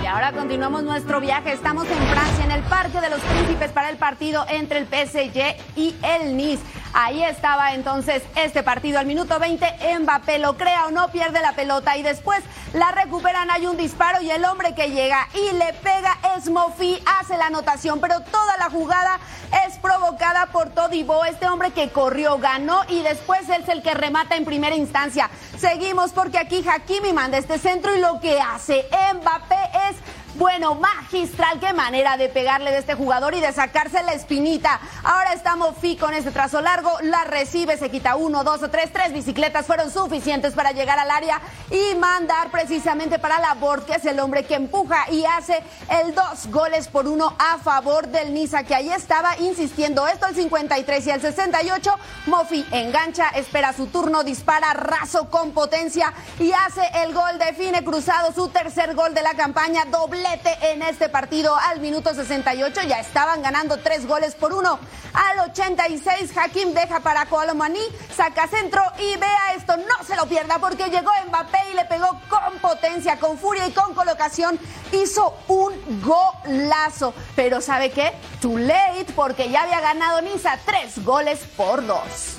Y 0.01 0.05
ahora 0.05 0.31
continuamos 0.31 0.83
nuestro 0.83 1.19
viaje. 1.19 1.51
Estamos 1.51 1.85
en 1.89 1.97
Francia, 2.07 2.45
en 2.45 2.51
el 2.51 2.63
Parque 2.63 3.01
de 3.01 3.09
los 3.09 3.19
Príncipes, 3.19 3.71
para 3.71 3.89
el 3.89 3.97
partido 3.97 4.45
entre 4.49 4.79
el 4.79 4.85
PSG 4.85 5.57
y 5.75 5.93
el 6.01 6.37
Nice. 6.37 6.63
Ahí 6.99 7.21
estaba 7.21 7.75
entonces 7.75 8.23
este 8.33 8.63
partido 8.63 8.97
al 8.97 9.05
minuto 9.05 9.38
20. 9.38 9.99
Mbappé 9.99 10.39
lo 10.39 10.57
crea 10.57 10.88
o 10.88 10.89
no, 10.89 11.10
pierde 11.10 11.39
la 11.41 11.51
pelota 11.51 11.95
y 11.95 12.01
después 12.01 12.41
la 12.73 12.89
recuperan. 12.89 13.51
Hay 13.51 13.67
un 13.67 13.77
disparo 13.77 14.19
y 14.19 14.31
el 14.31 14.43
hombre 14.45 14.73
que 14.73 14.89
llega 14.89 15.27
y 15.36 15.55
le 15.57 15.73
pega 15.73 16.17
es 16.36 16.49
Mofi, 16.49 16.99
hace 17.19 17.38
la 17.38 17.45
anotación, 17.45 17.99
pero 17.99 18.21
toda 18.21 18.57
la 18.57 18.71
jugada 18.71 19.19
es 19.67 19.77
provocada 19.77 20.47
por 20.47 20.69
Todibo, 20.69 21.23
este 21.23 21.47
hombre 21.47 21.69
que 21.69 21.89
corrió, 21.89 22.39
ganó 22.39 22.81
y 22.89 23.03
después 23.03 23.47
es 23.47 23.69
el 23.69 23.83
que 23.83 23.93
remata 23.93 24.36
en 24.36 24.43
primera 24.43 24.75
instancia. 24.75 25.29
Seguimos 25.55 26.13
porque 26.13 26.39
aquí 26.39 26.65
Hakimi 26.67 27.13
manda 27.13 27.38
este 27.38 27.60
centro 27.60 27.95
y 27.95 27.99
lo 27.99 28.19
que 28.19 28.41
hace 28.41 28.88
Mbappé 29.13 29.69
es 29.91 29.97
bueno, 30.38 30.76
magistral, 30.76 31.60
qué 31.60 31.73
manera 31.73 32.15
de 32.17 32.30
pegarle 32.30 32.71
de 32.71 32.78
este 32.78 32.93
jugador 32.93 33.34
y 33.34 33.39
de 33.39 33.52
sacarse 33.52 34.04
la 34.04 34.13
espinita. 34.13 34.80
Ahora 35.04 35.34
estamos 35.34 35.58
Mofi 35.58 35.97
con 35.97 36.13
este 36.13 36.32
trazo 36.32 36.62
largo, 36.62 36.91
la 37.02 37.23
recibe, 37.23 37.78
se 37.78 37.89
quita 37.89 38.15
uno, 38.15 38.43
dos 38.43 38.62
o 38.62 38.69
tres, 38.69 38.93
tres 38.93 39.12
bicicletas 39.12 39.65
fueron 39.65 39.91
suficientes 39.91 40.54
para 40.54 40.71
llegar 40.71 41.00
al 41.00 41.10
área 41.10 41.41
y 41.71 41.95
mandar 41.95 42.52
precisamente 42.52 43.17
para 43.17 43.39
Laborde, 43.39 43.86
que 43.88 43.93
es 43.93 44.06
el 44.06 44.19
hombre 44.19 44.45
que 44.45 44.54
empuja 44.54 45.12
y 45.12 45.26
hace 45.26 45.63
el 45.89 46.13
dos 46.13 46.47
goles 46.52 46.88
por 46.88 47.08
uno 47.08 47.34
a 47.39 47.58
favor 47.58 48.08
del 48.08 48.34
Niza, 48.34 48.63
que 48.63 48.76
ahí 48.76 48.89
estaba 48.89 49.38
insistiendo 49.39 50.08
esto, 50.08 50.28
el 50.28 50.36
53 50.36 51.08
y 51.08 51.10
el 51.10 51.21
68. 51.21 51.95
Mofi 52.28 52.65
engancha, 52.71 53.30
espera 53.30 53.73
su 53.73 53.88
turno, 53.88 54.23
dispara 54.23 54.73
raso 54.73 55.30
con 55.30 55.52
potencia 55.52 56.13
y 56.39 56.52
hace 56.52 56.82
el 57.04 57.13
gol, 57.13 57.39
define 57.39 57.84
cruzado 57.84 58.32
su 58.32 58.50
tercer 58.50 58.93
gol 58.93 59.13
de 59.15 59.23
la 59.23 59.34
campaña, 59.34 59.86
doble 59.86 60.26
en 60.61 60.81
este 60.81 61.09
partido 61.09 61.55
al 61.55 61.79
minuto 61.79 62.13
68. 62.13 62.81
Ya 62.87 62.99
estaban 62.99 63.41
ganando 63.41 63.77
tres 63.77 64.07
goles 64.07 64.35
por 64.35 64.53
uno. 64.53 64.79
Al 65.13 65.49
86, 65.49 66.37
Hakim 66.37 66.73
deja 66.73 66.99
para 66.99 67.25
Colomani, 67.25 67.81
saca 68.15 68.47
centro 68.47 68.81
y 68.99 69.17
vea 69.17 69.53
esto, 69.55 69.77
no 69.77 70.05
se 70.05 70.15
lo 70.15 70.27
pierda 70.27 70.59
porque 70.59 70.89
llegó 70.89 71.11
Mbappé 71.27 71.57
y 71.71 71.75
le 71.75 71.85
pegó 71.85 72.07
con 72.29 72.59
potencia, 72.59 73.17
con 73.17 73.37
furia 73.37 73.67
y 73.67 73.71
con 73.71 73.93
colocación. 73.93 74.59
Hizo 74.91 75.37
un 75.47 75.73
golazo. 76.01 77.13
Pero 77.35 77.61
¿sabe 77.61 77.91
qué? 77.91 78.13
Too 78.41 78.57
late 78.57 79.07
porque 79.15 79.49
ya 79.49 79.63
había 79.63 79.79
ganado 79.79 80.21
Niza 80.21 80.57
tres 80.65 81.03
goles 81.03 81.39
por 81.55 81.85
dos. 81.85 82.37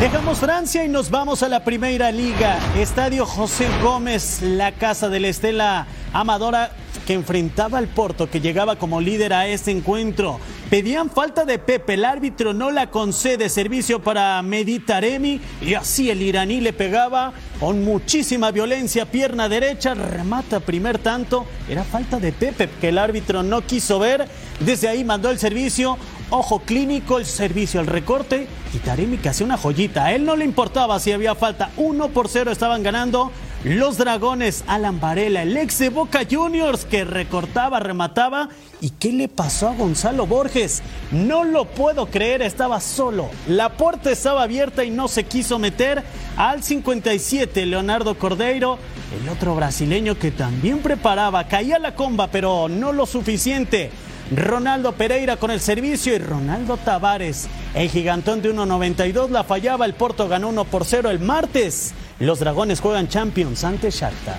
Dejamos 0.00 0.38
Francia 0.38 0.84
y 0.84 0.88
nos 0.88 1.08
vamos 1.08 1.42
a 1.42 1.48
la 1.48 1.64
Primera 1.64 2.10
Liga. 2.10 2.58
Estadio 2.76 3.24
José 3.24 3.68
Gómez, 3.82 4.42
la 4.42 4.72
casa 4.72 5.08
de 5.08 5.20
la 5.20 5.28
Estela 5.28 5.86
Amadora 6.12 6.72
que 7.06 7.12
enfrentaba 7.14 7.78
al 7.78 7.88
Porto, 7.88 8.28
que 8.28 8.40
llegaba 8.40 8.76
como 8.76 9.00
líder 9.00 9.32
a 9.32 9.46
este 9.46 9.70
encuentro. 9.70 10.40
Pedían 10.70 11.10
falta 11.10 11.44
de 11.44 11.58
Pepe, 11.58 11.94
el 11.94 12.04
árbitro 12.04 12.52
no 12.54 12.70
la 12.70 12.90
concede 12.90 13.48
servicio 13.48 14.02
para 14.02 14.40
Meditaremi 14.42 15.40
y 15.60 15.74
así 15.74 16.10
el 16.10 16.22
iraní 16.22 16.60
le 16.60 16.72
pegaba 16.72 17.32
con 17.60 17.84
muchísima 17.84 18.50
violencia, 18.50 19.06
pierna 19.06 19.48
derecha, 19.48 19.94
remata 19.94 20.60
primer 20.60 20.98
tanto. 20.98 21.46
Era 21.68 21.84
falta 21.84 22.18
de 22.18 22.32
Pepe 22.32 22.68
que 22.80 22.88
el 22.88 22.98
árbitro 22.98 23.42
no 23.42 23.62
quiso 23.62 23.98
ver. 23.98 24.26
Desde 24.60 24.88
ahí 24.88 25.04
mandó 25.04 25.30
el 25.30 25.38
servicio, 25.38 25.98
ojo 26.30 26.60
clínico, 26.60 27.18
el 27.18 27.26
servicio, 27.26 27.80
el 27.80 27.86
recorte 27.86 28.46
y 28.72 28.78
Taremi 28.78 29.18
que 29.18 29.28
hacía 29.28 29.46
una 29.46 29.56
joyita. 29.56 30.06
A 30.06 30.12
él 30.12 30.24
no 30.24 30.36
le 30.36 30.44
importaba 30.44 30.98
si 30.98 31.12
había 31.12 31.34
falta. 31.34 31.70
Uno 31.76 32.08
por 32.08 32.28
cero 32.28 32.50
estaban 32.50 32.82
ganando. 32.82 33.30
Los 33.64 33.96
Dragones, 33.96 34.62
Alan 34.66 35.00
Varela, 35.00 35.40
el 35.40 35.56
ex 35.56 35.78
de 35.78 35.88
Boca 35.88 36.20
Juniors 36.30 36.84
que 36.84 37.06
recortaba, 37.06 37.80
remataba. 37.80 38.50
¿Y 38.82 38.90
qué 38.90 39.10
le 39.10 39.28
pasó 39.28 39.68
a 39.68 39.74
Gonzalo 39.74 40.26
Borges? 40.26 40.82
No 41.10 41.44
lo 41.44 41.64
puedo 41.64 42.06
creer, 42.06 42.42
estaba 42.42 42.80
solo. 42.80 43.30
La 43.48 43.70
puerta 43.70 44.10
estaba 44.10 44.42
abierta 44.42 44.84
y 44.84 44.90
no 44.90 45.08
se 45.08 45.24
quiso 45.24 45.58
meter. 45.58 46.02
Al 46.36 46.62
57, 46.62 47.64
Leonardo 47.64 48.18
Cordeiro, 48.18 48.78
el 49.18 49.30
otro 49.30 49.54
brasileño 49.54 50.18
que 50.18 50.30
también 50.30 50.80
preparaba, 50.80 51.48
caía 51.48 51.78
la 51.78 51.94
comba, 51.94 52.26
pero 52.26 52.68
no 52.68 52.92
lo 52.92 53.06
suficiente. 53.06 53.90
Ronaldo 54.30 54.92
Pereira 54.92 55.36
con 55.36 55.50
el 55.50 55.60
servicio 55.60 56.14
y 56.14 56.18
Ronaldo 56.18 56.76
Tavares. 56.76 57.48
El 57.74 57.90
gigantón 57.90 58.40
de 58.42 58.54
1.92 58.54 59.30
la 59.30 59.44
fallaba, 59.44 59.84
el 59.84 59.94
Porto 59.94 60.28
ganó 60.28 60.48
1 60.48 60.64
por 60.64 60.84
0 60.84 61.10
el 61.10 61.20
martes. 61.20 61.92
Los 62.18 62.38
Dragones 62.38 62.80
juegan 62.80 63.08
Champions 63.08 63.64
ante 63.64 63.90
Shakhtar. 63.90 64.38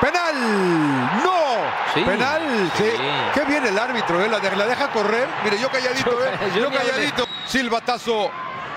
Penal, 0.00 1.20
no, 1.22 2.04
penal, 2.04 2.72
sí. 2.76 2.84
Qué 3.34 3.44
bien 3.44 3.64
el 3.64 3.78
árbitro, 3.78 4.20
¿eh? 4.20 4.28
la, 4.28 4.66
deja 4.66 4.90
correr. 4.90 5.28
Mire, 5.44 5.60
yo 5.60 5.70
calladito, 5.70 6.10
¿eh? 6.10 6.60
yo 6.60 6.70
calladito. 6.70 7.31
Silbatazo, 7.52 8.30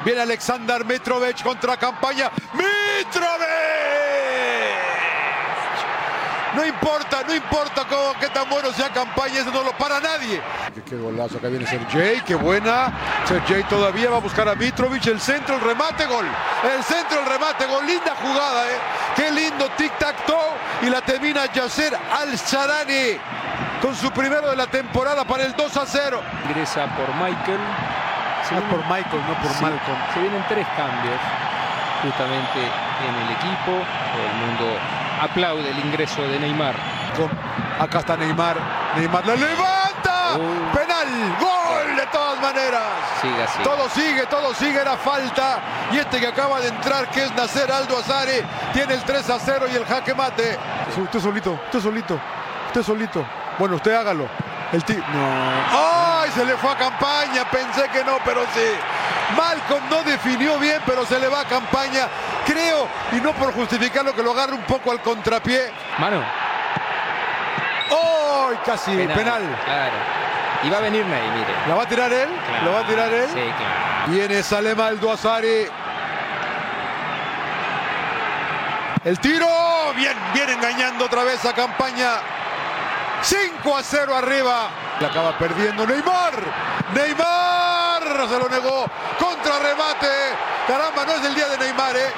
viene 0.04 0.20
Alexander 0.20 0.84
Mitrovic 0.84 1.42
contra 1.42 1.78
campaña. 1.78 2.30
¡Mitrovic! 2.52 3.48
No 6.54 6.66
importa, 6.66 7.24
no 7.26 7.34
importa 7.34 7.86
cómo, 7.88 8.20
qué 8.20 8.28
tan 8.28 8.50
bueno 8.50 8.74
sea 8.74 8.90
campaña, 8.90 9.40
eso 9.40 9.52
no 9.52 9.64
lo 9.64 9.72
para 9.78 10.02
nadie. 10.02 10.42
Qué, 10.90 10.98
golazo, 10.98 11.38
acá 11.38 11.48
viene 11.48 11.66
Sergey, 11.66 12.20
qué 12.26 12.36
buena. 12.36 12.92
Sergey 13.26 13.64
todavía 13.64 14.10
va 14.10 14.18
a 14.18 14.20
buscar 14.20 14.50
a 14.50 14.56
Mitrovic, 14.56 15.06
el 15.08 15.22
centro, 15.22 15.56
el 15.56 15.62
remate, 15.62 16.06
gol. 16.06 16.26
El 16.76 16.84
centro, 16.84 17.22
el 17.22 17.28
remate, 17.28 17.66
gol. 17.68 17.86
Linda 17.86 18.14
jugada, 18.22 18.66
¿eh? 18.66 18.78
Qué 19.16 19.32
lindo 19.32 19.70
tic-tac-toe. 19.78 20.86
Y 20.86 20.90
la 20.90 21.00
termina 21.00 21.46
Yasser 21.46 21.96
Al-Sharani 21.96 23.18
con 23.82 23.96
su 23.96 24.12
primero 24.12 24.50
de 24.50 24.58
la 24.58 24.68
temporada 24.68 25.24
para 25.24 25.46
el 25.46 25.56
2 25.56 25.78
a 25.78 25.86
0. 25.86 26.22
Ingresa 26.50 26.94
por 26.98 27.08
Michael. 27.16 28.05
Se 28.48 28.56
por 28.62 28.80
Michael, 28.86 29.24
no 29.28 29.34
por 29.42 29.62
Malcolm. 29.62 29.98
Se 30.14 30.20
vienen 30.22 30.44
tres 30.48 30.68
cambios 30.78 31.20
justamente 32.04 32.60
en 32.62 33.16
el 33.16 33.32
equipo. 33.34 33.72
el 33.72 34.34
mundo 34.46 34.78
aplaude 35.22 35.70
el 35.72 35.80
ingreso 35.80 36.22
de 36.22 36.40
Neymar. 36.40 36.76
Acá 37.80 38.00
está 38.00 38.16
Neymar. 38.16 38.58
Neymar 38.98 39.26
la 39.26 39.36
levanta. 39.36 40.38
Uh. 40.38 40.76
Penal. 40.76 41.08
Gol 41.40 41.96
de 41.96 42.06
todas 42.08 42.40
maneras. 42.42 42.84
Sigue 43.22 43.44
así. 43.44 43.64
Todo 43.64 43.90
sigue, 43.90 44.26
todo 44.28 44.54
sigue. 44.54 44.80
Era 44.80 44.96
falta. 44.96 45.60
Y 45.92 45.98
este 45.98 46.20
que 46.20 46.28
acaba 46.28 46.60
de 46.60 46.68
entrar, 46.68 47.10
que 47.10 47.24
es 47.24 47.36
Nacer 47.36 47.72
Aldo 47.72 47.98
Azare, 47.98 48.44
tiene 48.74 48.94
el 48.94 49.04
3 49.04 49.30
a 49.30 49.40
0 49.40 49.66
y 49.72 49.76
el 49.76 49.86
jaque 49.86 50.14
mate. 50.14 50.58
Usted 50.98 51.20
solito, 51.20 51.54
usted 51.66 51.80
solito, 51.80 52.20
usted 52.68 52.84
solito. 52.84 53.26
Bueno, 53.58 53.76
usted 53.76 53.94
hágalo. 53.94 54.28
El 54.72 54.84
tío. 54.84 54.98
No. 54.98 55.04
¡Ay! 55.72 55.95
Se 56.36 56.44
le 56.44 56.58
fue 56.58 56.70
a 56.70 56.76
campaña. 56.76 57.46
Pensé 57.50 57.88
que 57.94 58.04
no, 58.04 58.18
pero 58.26 58.42
sí. 58.54 59.36
Malcolm 59.38 59.90
no 59.90 60.04
definió 60.04 60.60
bien, 60.60 60.82
pero 60.86 61.06
se 61.06 61.18
le 61.18 61.30
va 61.30 61.42
a 61.42 61.46
campaña. 61.46 62.10
Creo, 62.46 62.90
y 63.14 63.22
no 63.22 63.32
por 63.34 63.54
justificarlo, 63.54 64.14
que 64.14 64.22
lo 64.22 64.32
agarre 64.32 64.54
un 64.54 64.64
poco 64.64 64.92
al 64.92 65.02
contrapié. 65.02 65.72
Mano. 65.98 66.22
¡Oh! 67.90 68.52
Casi 68.66 68.92
penal. 68.92 69.44
Claro. 69.64 69.94
Y 70.64 70.70
va 70.70 70.78
a 70.78 70.82
venir 70.82 71.06
Ney, 71.06 71.30
mire. 71.32 71.54
¿La 71.70 71.76
va 71.76 71.84
a 71.84 71.88
tirar 71.88 72.12
él? 72.12 72.30
¿Lo 72.66 72.74
va 72.74 72.80
a 72.80 72.88
tirar 72.88 73.14
él? 73.14 73.30
Sí, 73.30 73.40
claro. 73.58 74.08
Viene 74.08 74.44
Salema 74.44 74.90
Azari. 75.14 75.68
El 79.06 79.20
tiro. 79.20 79.48
Bien, 79.96 80.18
bien 80.34 80.50
engañando 80.50 81.06
otra 81.06 81.24
vez 81.24 81.46
a 81.46 81.54
campaña. 81.54 82.16
5 83.22 83.78
a 83.78 83.84
0 83.84 84.16
arriba. 84.16 84.70
La 85.00 85.08
acaba 85.08 85.38
perdiendo 85.38 85.86
Neymar. 85.86 86.34
Neymar 86.94 88.30
se 88.30 88.40
lo 88.40 88.50
negó. 88.50 88.86
Contra 89.20 89.60
remate. 89.60 90.08
Caramba, 90.68 91.06
no 91.06 91.12
es 91.14 91.26
el 91.26 91.36
día 91.36 91.48
de 91.50 91.58
Neymar, 91.58 91.96
¿eh? 91.98 92.12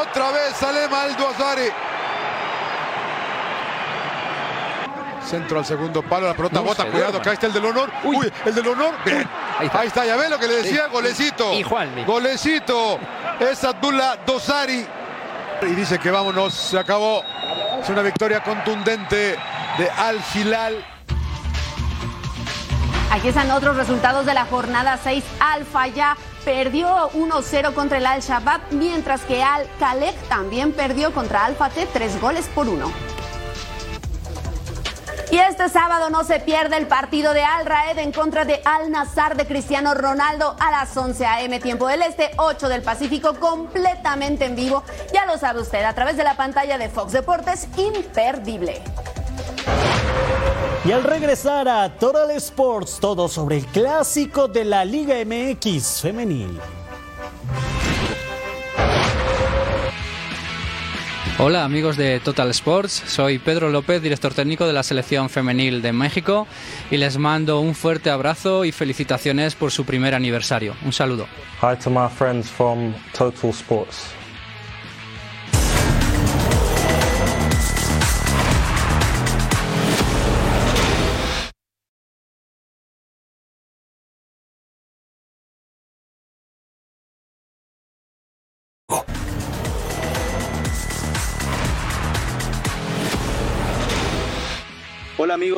Otra 0.00 0.30
vez 0.30 0.56
Salema 0.56 1.02
Aldo 1.02 1.28
Azari. 1.28 1.68
Centro 5.22 5.58
al 5.58 5.64
segundo 5.64 6.02
palo, 6.02 6.26
la 6.26 6.34
pelota 6.34 6.60
bota, 6.60 6.84
cuidado, 6.84 7.18
acá 7.18 7.32
está 7.32 7.46
el 7.46 7.52
del 7.52 7.64
honor. 7.64 7.90
Uy, 8.04 8.30
el 8.44 8.54
del 8.54 8.68
honor. 8.68 8.94
Bien. 9.04 9.26
Ahí 9.58 9.86
está. 9.86 10.04
ya 10.04 10.16
ve 10.16 10.28
lo 10.28 10.38
que 10.38 10.46
le 10.46 10.56
decía, 10.56 10.88
golecito. 10.88 11.52
Y 11.54 11.62
Juanmi. 11.62 12.04
Golecito. 12.04 12.98
Es 13.38 13.62
Abdullah 13.64 14.16
Dosari. 14.26 14.86
Y 15.62 15.66
dice 15.66 15.98
que 15.98 16.10
vámonos, 16.10 16.52
se 16.54 16.78
acabó. 16.78 17.22
Es 17.80 17.88
una 17.88 18.02
victoria 18.02 18.42
contundente 18.42 19.38
de 19.78 19.90
Al 19.96 20.20
Hilal. 20.34 20.84
Aquí 23.12 23.28
están 23.28 23.50
otros 23.50 23.76
resultados 23.76 24.24
de 24.24 24.32
la 24.32 24.46
jornada 24.46 24.96
6. 24.96 25.22
Al 25.38 25.66
Fayah 25.66 26.16
perdió 26.46 27.10
1-0 27.10 27.74
contra 27.74 27.98
el 27.98 28.06
Al-Shabaab, 28.06 28.62
mientras 28.70 29.20
que 29.20 29.42
Al 29.42 29.68
Khaled 29.78 30.14
también 30.30 30.72
perdió 30.72 31.12
contra 31.12 31.44
Al 31.44 31.54
Fateh 31.54 31.86
3 31.92 32.22
goles 32.22 32.48
por 32.54 32.70
1. 32.70 32.90
Y 35.30 35.38
este 35.38 35.68
sábado 35.68 36.08
no 36.08 36.24
se 36.24 36.40
pierde 36.40 36.78
el 36.78 36.86
partido 36.86 37.34
de 37.34 37.44
Al 37.44 37.66
Raed 37.66 37.98
en 37.98 38.12
contra 38.12 38.46
de 38.46 38.62
Al 38.64 38.90
Nazar 38.90 39.36
de 39.36 39.46
Cristiano 39.46 39.92
Ronaldo 39.92 40.56
a 40.58 40.70
las 40.70 40.96
11 40.96 41.26
a.m. 41.26 41.60
tiempo 41.60 41.88
del 41.88 42.00
Este, 42.00 42.30
8 42.38 42.70
del 42.70 42.80
Pacífico, 42.80 43.38
completamente 43.38 44.46
en 44.46 44.56
vivo. 44.56 44.84
Ya 45.12 45.26
lo 45.26 45.36
sabe 45.36 45.60
usted 45.60 45.84
a 45.84 45.92
través 45.92 46.16
de 46.16 46.24
la 46.24 46.38
pantalla 46.38 46.78
de 46.78 46.88
Fox 46.88 47.12
Deportes, 47.12 47.68
imperdible. 47.76 48.82
Y 50.84 50.90
al 50.90 51.04
regresar 51.04 51.68
a 51.68 51.96
Total 51.96 52.28
Sports, 52.32 52.98
todo 53.00 53.28
sobre 53.28 53.58
el 53.58 53.66
clásico 53.66 54.48
de 54.48 54.64
la 54.64 54.84
Liga 54.84 55.14
MX 55.24 56.00
femenil. 56.02 56.58
Hola 61.38 61.64
amigos 61.64 61.96
de 61.96 62.18
Total 62.18 62.50
Sports, 62.50 63.04
soy 63.06 63.38
Pedro 63.38 63.70
López, 63.70 64.02
director 64.02 64.34
técnico 64.34 64.66
de 64.66 64.72
la 64.72 64.82
selección 64.82 65.30
femenil 65.30 65.82
de 65.82 65.92
México 65.92 66.48
y 66.90 66.96
les 66.96 67.16
mando 67.16 67.60
un 67.60 67.76
fuerte 67.76 68.10
abrazo 68.10 68.64
y 68.64 68.72
felicitaciones 68.72 69.54
por 69.54 69.70
su 69.70 69.84
primer 69.84 70.16
aniversario. 70.16 70.74
Un 70.84 70.92
saludo. 70.92 71.26
Hi 71.62 71.76
to 71.76 71.90
my 71.90 72.08
friends 72.08 72.50
from 72.50 72.92
Total 73.16 73.50
Sports. 73.50 74.21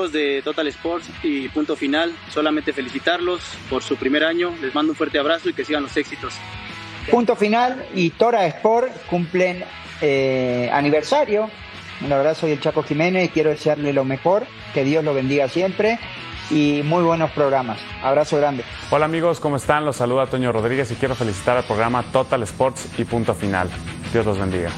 Amigos 0.04 0.12
de 0.12 0.42
Total 0.42 0.66
Sports 0.68 1.08
y 1.22 1.48
punto 1.48 1.76
final, 1.76 2.12
solamente 2.30 2.72
felicitarlos 2.72 3.40
por 3.70 3.82
su 3.82 3.96
primer 3.96 4.24
año, 4.24 4.52
les 4.60 4.74
mando 4.74 4.92
un 4.92 4.96
fuerte 4.96 5.18
abrazo 5.18 5.48
y 5.48 5.54
que 5.54 5.64
sigan 5.64 5.82
los 5.82 5.96
éxitos. 5.96 6.34
Punto 7.10 7.36
final 7.36 7.86
y 7.94 8.10
Tora 8.10 8.46
Sport 8.46 8.92
cumplen 9.08 9.64
eh, 10.00 10.70
aniversario. 10.72 11.50
La 12.08 12.16
verdad 12.16 12.36
soy 12.36 12.52
el 12.52 12.60
Chaco 12.60 12.82
Jiménez 12.82 13.26
y 13.26 13.28
quiero 13.28 13.50
desearle 13.50 13.92
lo 13.92 14.04
mejor, 14.04 14.46
que 14.72 14.84
Dios 14.84 15.04
lo 15.04 15.14
bendiga 15.14 15.48
siempre 15.48 15.98
y 16.50 16.82
muy 16.84 17.02
buenos 17.02 17.30
programas. 17.30 17.78
Abrazo 18.02 18.36
grande. 18.36 18.64
Hola 18.90 19.06
amigos, 19.06 19.40
¿cómo 19.40 19.56
están? 19.56 19.84
Los 19.84 19.96
saluda 19.96 20.26
Toño 20.26 20.52
Rodríguez 20.52 20.90
y 20.90 20.96
quiero 20.96 21.14
felicitar 21.14 21.56
al 21.56 21.64
programa 21.64 22.02
Total 22.02 22.42
Sports 22.42 22.88
y 22.98 23.04
punto 23.04 23.34
final. 23.34 23.70
Dios 24.12 24.26
los 24.26 24.38
bendiga. 24.38 24.70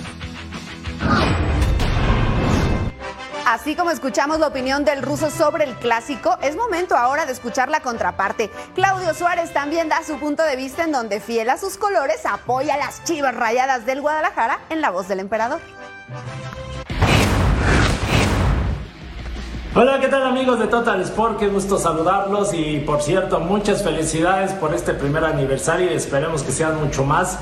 Así 3.49 3.77
como 3.77 3.93
escuchamos 3.93 4.41
la 4.41 4.49
opinión 4.49 4.85
del 4.85 5.03
ruso 5.03 5.31
sobre 5.31 5.63
el 5.63 5.77
clásico, 5.77 6.37
es 6.43 6.57
momento 6.57 6.97
ahora 6.97 7.27
de 7.27 7.33
escuchar 7.33 7.69
la 7.69 7.79
contraparte. 7.79 8.51
Claudio 8.75 9.15
Suárez 9.15 9.53
también 9.53 9.89
da 9.89 10.03
su 10.03 10.19
punto 10.19 10.43
de 10.43 10.57
vista 10.57 10.83
en 10.83 10.91
donde, 10.91 11.21
fiel 11.21 11.49
a 11.51 11.57
sus 11.57 11.77
colores, 11.77 12.27
apoya 12.27 12.75
a 12.75 12.77
las 12.77 13.05
chivas 13.05 13.37
rayadas 13.37 13.87
del 13.87 14.01
Guadalajara 14.01 14.59
en 14.69 14.81
la 14.81 14.91
voz 14.91 15.07
del 15.07 15.21
emperador. 15.21 15.61
Hola, 19.77 20.01
¿qué 20.01 20.09
tal 20.09 20.25
amigos 20.25 20.59
de 20.59 20.67
Total 20.67 21.01
Sport? 21.03 21.39
Qué 21.39 21.47
gusto 21.47 21.79
saludarlos 21.79 22.53
y 22.53 22.81
por 22.81 23.01
cierto, 23.01 23.39
muchas 23.39 23.85
felicidades 23.85 24.55
por 24.55 24.75
este 24.75 24.93
primer 24.93 25.25
aniversario 25.25 25.93
y 25.93 25.95
esperemos 25.95 26.43
que 26.43 26.51
sean 26.51 26.81
mucho 26.83 27.05
más. 27.05 27.39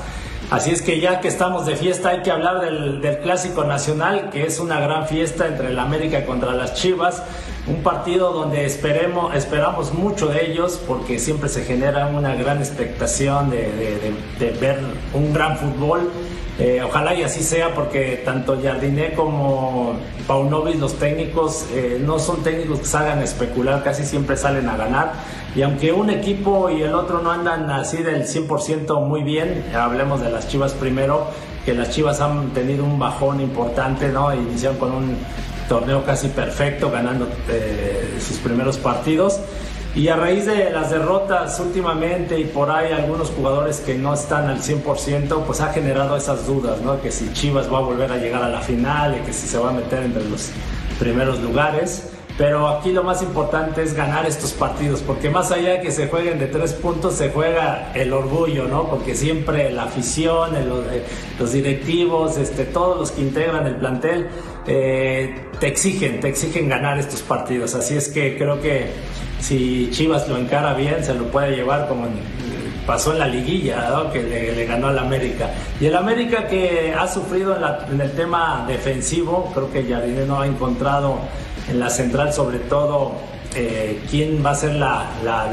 Así 0.51 0.71
es 0.71 0.81
que 0.81 0.99
ya 0.99 1.21
que 1.21 1.27
estamos 1.27 1.65
de 1.65 1.75
fiesta 1.75 2.09
hay 2.09 2.21
que 2.21 2.31
hablar 2.31 2.61
del, 2.61 3.01
Clásico 3.23 3.63
Nacional, 3.63 4.29
que 4.29 4.45
es 4.45 4.59
una 4.59 4.79
gran 4.79 5.07
fiesta 5.07 5.47
entre 5.47 5.69
el 5.69 5.79
América 5.79 6.25
contra 6.25 6.53
las 6.53 6.75
Chivas, 6.75 7.23
un 7.67 7.81
partido 7.81 8.31
donde 8.31 8.65
esperemos, 8.65 9.35
esperamos 9.35 9.93
mucho 9.93 10.27
de 10.27 10.51
ellos 10.51 10.79
porque 10.87 11.17
siempre 11.17 11.49
se 11.49 11.63
genera 11.63 12.07
una 12.07 12.35
gran 12.35 12.59
expectación 12.59 13.49
de 13.49 14.57
ver 14.59 14.79
un 15.13 15.33
gran 15.33 15.57
fútbol. 15.57 16.11
Eh, 16.57 16.81
ojalá 16.81 17.13
y 17.13 17.21
así 17.21 17.43
sea 17.43 17.73
porque 17.73 18.21
tanto 18.23 18.57
Jardiné 18.61 19.13
como 19.13 19.95
Paunovic, 20.25 20.79
los 20.79 20.93
técnicos, 20.97 21.65
eh, 21.73 22.01
no 22.01 22.17
son 22.17 22.43
técnicos 22.43 22.79
que 22.79 22.85
salgan 22.85 23.19
a 23.19 23.23
especular, 23.25 23.83
casi 23.83 24.05
siempre 24.05 24.37
salen 24.37 24.69
a 24.69 24.77
ganar. 24.77 25.11
Y 25.55 25.61
aunque 25.61 25.93
un 25.93 26.09
equipo 26.09 26.69
y 26.69 26.81
el 26.81 26.93
otro 26.93 27.21
no 27.21 27.31
andan 27.31 27.69
así 27.69 28.03
del 28.03 28.25
100% 28.25 29.01
muy 29.01 29.23
bien, 29.23 29.63
hablemos 29.73 30.19
de 30.19 30.29
las 30.29 30.49
Chivas 30.49 30.73
primero, 30.73 31.27
que 31.63 31.73
las 31.73 31.91
Chivas 31.91 32.19
han 32.19 32.49
tenido 32.49 32.83
un 32.83 32.99
bajón 32.99 33.39
importante, 33.39 34.09
¿no? 34.09 34.33
Iniciaron 34.33 34.77
con 34.77 34.91
un 34.91 35.17
torneo 35.69 36.03
casi 36.03 36.27
perfecto, 36.27 36.91
ganando 36.91 37.29
eh, 37.49 38.17
sus 38.19 38.37
primeros 38.39 38.77
partidos. 38.77 39.39
Y 39.95 40.09
a 40.09 40.17
raíz 40.17 40.45
de 40.45 40.71
las 40.71 40.91
derrotas 40.91 41.57
últimamente 41.61 42.37
y 42.37 42.43
por 42.43 42.69
ahí 42.69 42.91
algunos 42.91 43.29
jugadores 43.29 43.79
que 43.79 43.95
no 43.95 44.13
están 44.13 44.49
al 44.49 44.59
100%, 44.59 45.43
pues 45.45 45.61
ha 45.61 45.71
generado 45.71 46.17
esas 46.17 46.45
dudas, 46.45 46.81
¿no? 46.81 47.01
Que 47.01 47.13
si 47.13 47.31
Chivas 47.31 47.71
va 47.71 47.77
a 47.77 47.81
volver 47.81 48.11
a 48.11 48.17
llegar 48.17 48.43
a 48.43 48.49
la 48.49 48.59
final 48.59 49.15
y 49.15 49.25
que 49.25 49.31
si 49.31 49.47
se 49.47 49.57
va 49.57 49.69
a 49.69 49.71
meter 49.71 50.03
entre 50.03 50.25
los 50.25 50.49
primeros 50.99 51.39
lugares. 51.39 52.11
Pero 52.37 52.67
aquí 52.67 52.91
lo 52.91 53.01
más 53.01 53.21
importante 53.21 53.81
es 53.81 53.93
ganar 53.93 54.25
estos 54.25 54.51
partidos, 54.51 55.01
porque 55.01 55.29
más 55.29 55.51
allá 55.51 55.71
de 55.71 55.81
que 55.81 55.91
se 55.91 56.07
jueguen 56.07 56.37
de 56.37 56.47
tres 56.47 56.73
puntos, 56.73 57.13
se 57.13 57.29
juega 57.29 57.93
el 57.93 58.11
orgullo, 58.11 58.67
¿no? 58.67 58.89
Porque 58.89 59.15
siempre 59.15 59.71
la 59.71 59.83
afición, 59.83 60.53
el, 60.57 60.69
los 61.39 61.51
directivos, 61.53 62.37
este, 62.37 62.65
todos 62.65 62.99
los 62.99 63.11
que 63.11 63.21
integran 63.21 63.65
el 63.67 63.77
plantel, 63.77 64.27
eh, 64.67 65.45
te 65.61 65.67
exigen, 65.67 66.19
te 66.19 66.27
exigen 66.27 66.67
ganar 66.67 66.99
estos 66.99 67.21
partidos. 67.21 67.73
Así 67.73 67.95
es 67.95 68.09
que 68.09 68.37
creo 68.37 68.59
que 68.59 68.89
si 69.39 69.89
Chivas 69.91 70.27
lo 70.27 70.37
encara 70.37 70.73
bien, 70.73 71.05
se 71.05 71.13
lo 71.13 71.27
puede 71.27 71.55
llevar 71.55 71.87
como 71.87 72.07
pasó 72.85 73.13
en 73.13 73.19
la 73.19 73.27
liguilla, 73.27 73.89
¿no? 73.89 74.11
que 74.11 74.21
le, 74.21 74.51
le, 74.51 74.65
ganó 74.65 74.87
al 74.87 74.99
América. 74.99 75.51
Y 75.79 75.85
el 75.85 75.95
América 75.95 76.47
que 76.47 76.93
ha 76.93 77.07
sufrido 77.07 77.55
en, 77.55 77.61
la, 77.61 77.85
en 77.91 77.99
el 77.99 78.11
tema 78.11 78.65
defensivo, 78.67 79.51
creo 79.53 79.71
que 79.71 79.83
Jardine 79.83 80.25
no 80.25 80.41
ha 80.41 80.45
encontrado 80.45 81.19
en 81.69 81.79
la 81.79 81.89
central 81.89 82.33
sobre 82.33 82.59
todo 82.59 83.13
eh, 83.57 84.01
quién 84.09 84.43
va 84.45 84.51
a 84.51 84.55
ser 84.55 84.75
la, 84.75 85.05
la, 85.23 85.47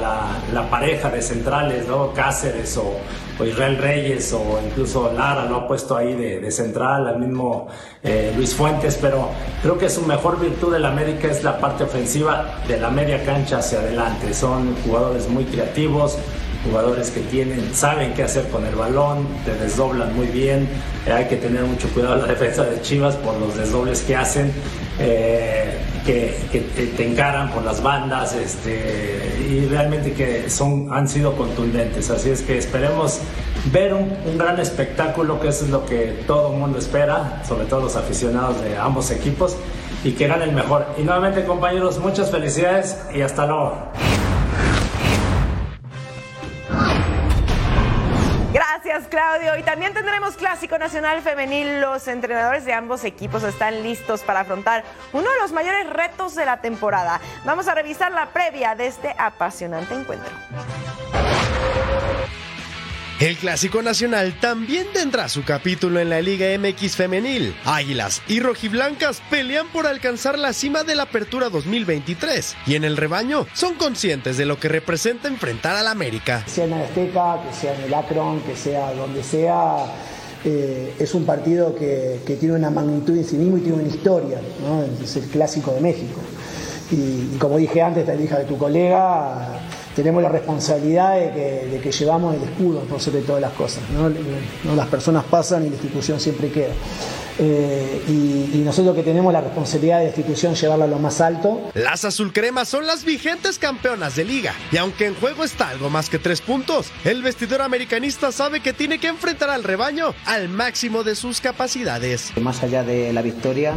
la, 0.52 0.68
pareja 0.70 1.08
de 1.08 1.22
centrales, 1.22 1.86
¿no? 1.86 2.12
Cáceres 2.12 2.76
o, 2.76 2.96
Israel 3.44 3.78
Reyes 3.78 4.32
o 4.32 4.60
incluso 4.64 5.12
Lara 5.12 5.46
lo 5.46 5.56
ha 5.56 5.68
puesto 5.68 5.96
ahí 5.96 6.14
de, 6.14 6.38
de 6.40 6.50
central, 6.50 7.08
al 7.08 7.18
mismo 7.18 7.66
eh, 8.02 8.32
Luis 8.36 8.54
Fuentes, 8.54 8.98
pero 9.00 9.28
creo 9.62 9.78
que 9.78 9.88
su 9.88 10.02
mejor 10.02 10.38
virtud 10.38 10.72
del 10.72 10.84
América 10.84 11.28
es 11.28 11.42
la 11.42 11.58
parte 11.58 11.84
ofensiva 11.84 12.60
de 12.68 12.78
la 12.78 12.90
media 12.90 13.24
cancha 13.24 13.58
hacia 13.58 13.80
adelante. 13.80 14.32
Son 14.32 14.76
jugadores 14.84 15.28
muy 15.28 15.44
creativos, 15.44 16.18
jugadores 16.64 17.10
que 17.10 17.20
tienen, 17.20 17.74
saben 17.74 18.14
qué 18.14 18.22
hacer 18.24 18.48
con 18.48 18.64
el 18.64 18.74
balón, 18.74 19.26
te 19.44 19.54
desdoblan 19.54 20.14
muy 20.14 20.26
bien, 20.26 20.68
hay 21.12 21.26
que 21.26 21.36
tener 21.36 21.64
mucho 21.64 21.88
cuidado 21.88 22.14
en 22.14 22.22
la 22.22 22.28
defensa 22.28 22.64
de 22.64 22.80
Chivas 22.80 23.16
por 23.16 23.36
los 23.38 23.56
desdobles 23.56 24.02
que 24.02 24.16
hacen. 24.16 24.52
Eh, 25.02 25.78
que, 26.04 26.60
te, 26.96 27.06
encaran 27.06 27.50
por 27.50 27.62
las 27.62 27.82
bandas 27.82 28.34
este, 28.34 29.36
y 29.48 29.66
realmente 29.66 30.12
que 30.12 30.50
son, 30.50 30.92
han 30.92 31.08
sido 31.08 31.36
contundentes. 31.36 32.10
Así 32.10 32.30
es 32.30 32.42
que 32.42 32.58
esperemos 32.58 33.20
ver 33.66 33.94
un, 33.94 34.12
un, 34.26 34.38
gran 34.38 34.58
espectáculo, 34.58 35.40
que 35.40 35.48
eso 35.48 35.64
es 35.64 35.70
lo 35.70 35.86
que 35.86 36.24
todo 36.26 36.52
el 36.52 36.58
mundo 36.58 36.78
espera, 36.78 37.42
sobre 37.46 37.66
todo 37.66 37.82
los 37.82 37.96
aficionados 37.96 38.60
de 38.62 38.76
ambos 38.76 39.10
equipos, 39.10 39.56
y 40.04 40.12
que 40.12 40.26
gane 40.26 40.44
el 40.44 40.52
mejor. 40.52 40.86
Y 40.98 41.02
nuevamente 41.02 41.44
compañeros, 41.44 41.98
muchas 41.98 42.30
felicidades 42.30 42.98
y 43.14 43.22
hasta 43.22 43.46
luego. 43.46 43.92
Claudio. 49.08 49.56
Y 49.56 49.62
también 49.62 49.94
tendremos 49.94 50.36
Clásico 50.36 50.78
Nacional 50.78 51.22
Femenil. 51.22 51.80
Los 51.80 52.08
entrenadores 52.08 52.64
de 52.64 52.72
ambos 52.72 53.04
equipos 53.04 53.42
están 53.42 53.82
listos 53.82 54.22
para 54.22 54.40
afrontar 54.40 54.84
uno 55.12 55.30
de 55.30 55.38
los 55.40 55.52
mayores 55.52 55.88
retos 55.90 56.34
de 56.34 56.44
la 56.44 56.60
temporada. 56.60 57.20
Vamos 57.44 57.68
a 57.68 57.74
revisar 57.74 58.12
la 58.12 58.26
previa 58.26 58.74
de 58.74 58.86
este 58.86 59.14
apasionante 59.18 59.94
encuentro. 59.94 60.32
El 63.22 63.36
Clásico 63.36 63.82
Nacional 63.82 64.34
también 64.40 64.84
tendrá 64.92 65.28
su 65.28 65.44
capítulo 65.44 66.00
en 66.00 66.10
la 66.10 66.20
Liga 66.20 66.46
MX 66.58 66.96
Femenil. 66.96 67.54
Águilas 67.64 68.20
y 68.26 68.40
rojiblancas 68.40 69.22
pelean 69.30 69.68
por 69.68 69.86
alcanzar 69.86 70.36
la 70.36 70.52
cima 70.52 70.82
de 70.82 70.96
la 70.96 71.04
Apertura 71.04 71.48
2023 71.48 72.56
y 72.66 72.74
en 72.74 72.82
el 72.82 72.96
rebaño 72.96 73.46
son 73.54 73.74
conscientes 73.74 74.38
de 74.38 74.44
lo 74.44 74.58
que 74.58 74.68
representa 74.68 75.28
enfrentar 75.28 75.76
al 75.76 75.86
América. 75.86 76.42
Sea 76.48 76.64
en 76.64 76.72
Azteca, 76.72 77.40
que 77.48 77.54
sea 77.54 77.76
en 77.76 77.82
el 77.82 77.94
Akron, 77.94 78.40
que 78.40 78.56
sea 78.56 78.92
donde 78.92 79.22
sea, 79.22 79.86
eh, 80.44 80.92
es 80.98 81.14
un 81.14 81.24
partido 81.24 81.76
que, 81.76 82.22
que, 82.26 82.34
tiene 82.34 82.56
una 82.56 82.70
magnitud 82.70 83.16
en 83.16 83.24
sí 83.24 83.36
mismo 83.36 83.56
y 83.56 83.60
tiene 83.60 83.84
una 83.84 83.88
historia, 83.88 84.40
es 85.00 85.14
el 85.14 85.28
Clásico 85.28 85.72
de 85.72 85.80
México. 85.80 86.20
Y, 86.90 86.96
y 87.36 87.36
como 87.38 87.56
dije 87.56 87.82
antes, 87.82 88.04
te 88.04 88.16
dije 88.16 88.34
de 88.34 88.46
tu 88.46 88.58
colega, 88.58 89.60
tenemos 89.94 90.22
la 90.22 90.28
responsabilidad 90.28 91.16
de 91.16 91.30
que, 91.32 91.66
de 91.70 91.80
que, 91.80 91.92
llevamos 91.92 92.34
el 92.34 92.42
escudo 92.42 92.80
por 92.80 93.00
sobre 93.00 93.22
todas 93.22 93.40
las 93.40 93.52
cosas. 93.52 93.82
¿no? 93.92 94.08
¿no? 94.08 94.76
Las 94.76 94.88
personas 94.88 95.24
pasan 95.24 95.66
y 95.66 95.68
la 95.68 95.74
institución 95.74 96.20
siempre 96.20 96.50
queda. 96.50 96.72
Eh, 97.38 98.02
y, 98.08 98.58
y, 98.58 98.62
nosotros 98.62 98.94
que 98.94 99.02
tenemos 99.02 99.32
la 99.32 99.40
responsabilidad 99.40 99.98
de 99.98 100.04
la 100.04 100.08
institución 100.10 100.54
llevarla 100.54 100.84
a 100.84 100.88
lo 100.88 100.98
más 100.98 101.20
alto. 101.20 101.70
Las 101.74 102.04
azulcremas 102.04 102.68
son 102.68 102.86
las 102.86 103.04
vigentes 103.04 103.58
campeonas 103.58 104.16
de 104.16 104.24
liga 104.24 104.54
y 104.70 104.76
aunque 104.76 105.06
en 105.06 105.14
juego 105.14 105.42
está 105.42 105.70
algo 105.70 105.88
más 105.88 106.10
que 106.10 106.18
tres 106.18 106.42
puntos, 106.42 106.92
el 107.04 107.22
vestidor 107.22 107.62
americanista 107.62 108.32
sabe 108.32 108.60
que 108.60 108.74
tiene 108.74 108.98
que 108.98 109.08
enfrentar 109.08 109.48
al 109.48 109.64
rebaño 109.64 110.14
al 110.26 110.50
máximo 110.50 111.04
de 111.04 111.14
sus 111.14 111.40
capacidades. 111.40 112.32
Más 112.40 112.62
allá 112.62 112.84
de 112.84 113.12
la 113.14 113.22
victoria, 113.22 113.74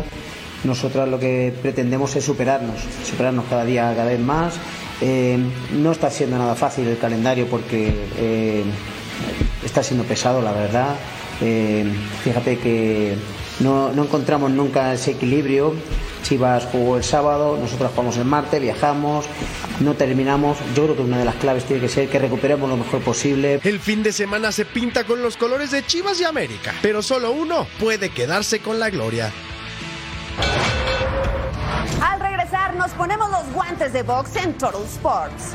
nosotros 0.65 1.07
lo 1.07 1.19
que 1.19 1.53
pretendemos 1.61 2.15
es 2.15 2.25
superarnos, 2.25 2.81
superarnos 3.07 3.45
cada 3.45 3.65
día 3.65 3.93
cada 3.95 4.09
vez 4.09 4.19
más. 4.19 4.55
Eh, 5.01 5.37
no 5.73 5.91
está 5.91 6.09
siendo 6.09 6.37
nada 6.37 6.55
fácil 6.55 6.87
el 6.87 6.97
calendario 6.97 7.47
porque 7.47 7.93
eh, 8.17 8.63
está 9.63 9.83
siendo 9.83 10.05
pesado, 10.05 10.41
la 10.41 10.51
verdad. 10.51 10.95
Eh, 11.41 11.85
fíjate 12.23 12.57
que 12.57 13.15
no, 13.59 13.91
no, 13.91 14.03
encontramos 14.03 14.51
nunca 14.51 14.93
ese 14.93 15.11
equilibrio. 15.11 15.73
Chivas 16.23 16.65
jugó 16.71 16.97
el 16.97 17.03
sábado, 17.03 17.57
nosotros 17.61 17.91
jugamos 17.91 18.17
el 18.17 18.25
martes, 18.25 18.59
viajamos, 18.59 19.25
no 19.79 19.93
terminamos. 19.93 20.57
Yo 20.75 20.85
creo 20.85 20.95
que 20.95 21.01
una 21.03 21.19
de 21.19 21.25
las 21.25 21.35
claves 21.35 21.65
tiene 21.65 21.83
que 21.83 21.89
ser 21.89 22.09
que 22.09 22.17
recuperemos 22.17 22.67
lo 22.67 22.77
mejor 22.77 23.01
posible. 23.01 23.59
El 23.63 23.79
fin 23.79 24.01
de 24.01 24.11
semana 24.11 24.51
se 24.51 24.65
pinta 24.65 25.03
con 25.03 25.21
los 25.21 25.37
colores 25.37 25.71
de 25.71 25.85
Chivas 25.85 26.19
y 26.19 26.23
América, 26.23 26.73
pero 26.81 27.03
solo 27.03 27.31
uno 27.31 27.67
puede 27.79 28.09
quedarse 28.09 28.59
con 28.59 28.79
la 28.79 28.89
gloria. 28.89 29.31
Regresar 32.75 32.77
nos 32.77 32.91
ponemos 32.91 33.29
los 33.29 33.53
guantes 33.53 33.93
de 33.93 34.03
box 34.03 34.35
en 34.37 34.53
Total 34.53 34.83
Sports. 34.83 35.53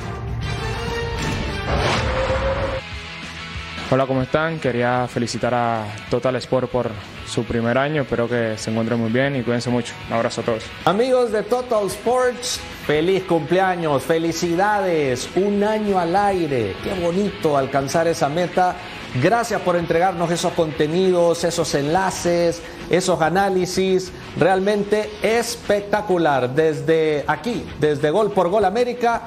Hola, 3.93 4.07
¿cómo 4.07 4.23
están? 4.23 4.61
Quería 4.61 5.09
felicitar 5.09 5.53
a 5.53 5.85
Total 6.11 6.37
Sport 6.37 6.71
por 6.71 6.91
su 7.27 7.45
primer 7.45 7.77
año. 7.77 8.03
Espero 8.03 8.29
que 8.29 8.57
se 8.57 8.71
encuentren 8.71 9.01
muy 9.01 9.11
bien 9.11 9.35
y 9.35 9.43
cuídense 9.43 9.69
mucho. 9.69 9.95
Un 10.09 10.15
abrazo 10.15 10.43
a 10.43 10.45
todos. 10.45 10.65
Amigos 10.85 11.33
de 11.33 11.43
Total 11.43 11.85
Sports, 11.87 12.61
feliz 12.87 13.25
cumpleaños, 13.25 14.05
felicidades, 14.05 15.29
un 15.35 15.65
año 15.65 15.99
al 15.99 16.15
aire. 16.15 16.77
Qué 16.85 16.95
bonito 17.01 17.57
alcanzar 17.57 18.07
esa 18.07 18.29
meta. 18.29 18.77
Gracias 19.21 19.61
por 19.63 19.75
entregarnos 19.75 20.31
esos 20.31 20.53
contenidos, 20.53 21.43
esos 21.43 21.75
enlaces, 21.75 22.63
esos 22.91 23.23
análisis. 23.23 24.13
Realmente 24.37 25.11
espectacular. 25.23 26.51
Desde 26.55 27.25
aquí, 27.27 27.67
desde 27.81 28.11
Gol 28.11 28.33
por 28.33 28.49
Gol 28.49 28.67
América, 28.67 29.23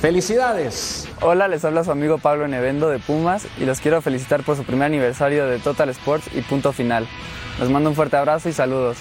felicidades. 0.00 1.06
Hola, 1.20 1.48
les 1.48 1.64
habla 1.64 1.84
su 1.84 1.90
amigo 1.90 2.16
Pablo 2.16 2.48
Nevendo 2.48 2.88
de 2.88 2.98
Pumas 2.98 3.46
y 3.58 3.66
los 3.66 3.80
quiero 3.80 4.00
felicitar 4.00 4.42
por 4.42 4.56
su 4.56 4.64
primer 4.64 4.86
aniversario 4.86 5.46
de 5.46 5.58
Total 5.58 5.90
Sports 5.90 6.30
y 6.34 6.40
punto 6.40 6.72
final. 6.72 7.06
Les 7.58 7.68
mando 7.68 7.90
un 7.90 7.96
fuerte 7.96 8.16
abrazo 8.16 8.48
y 8.48 8.52
saludos. 8.54 8.96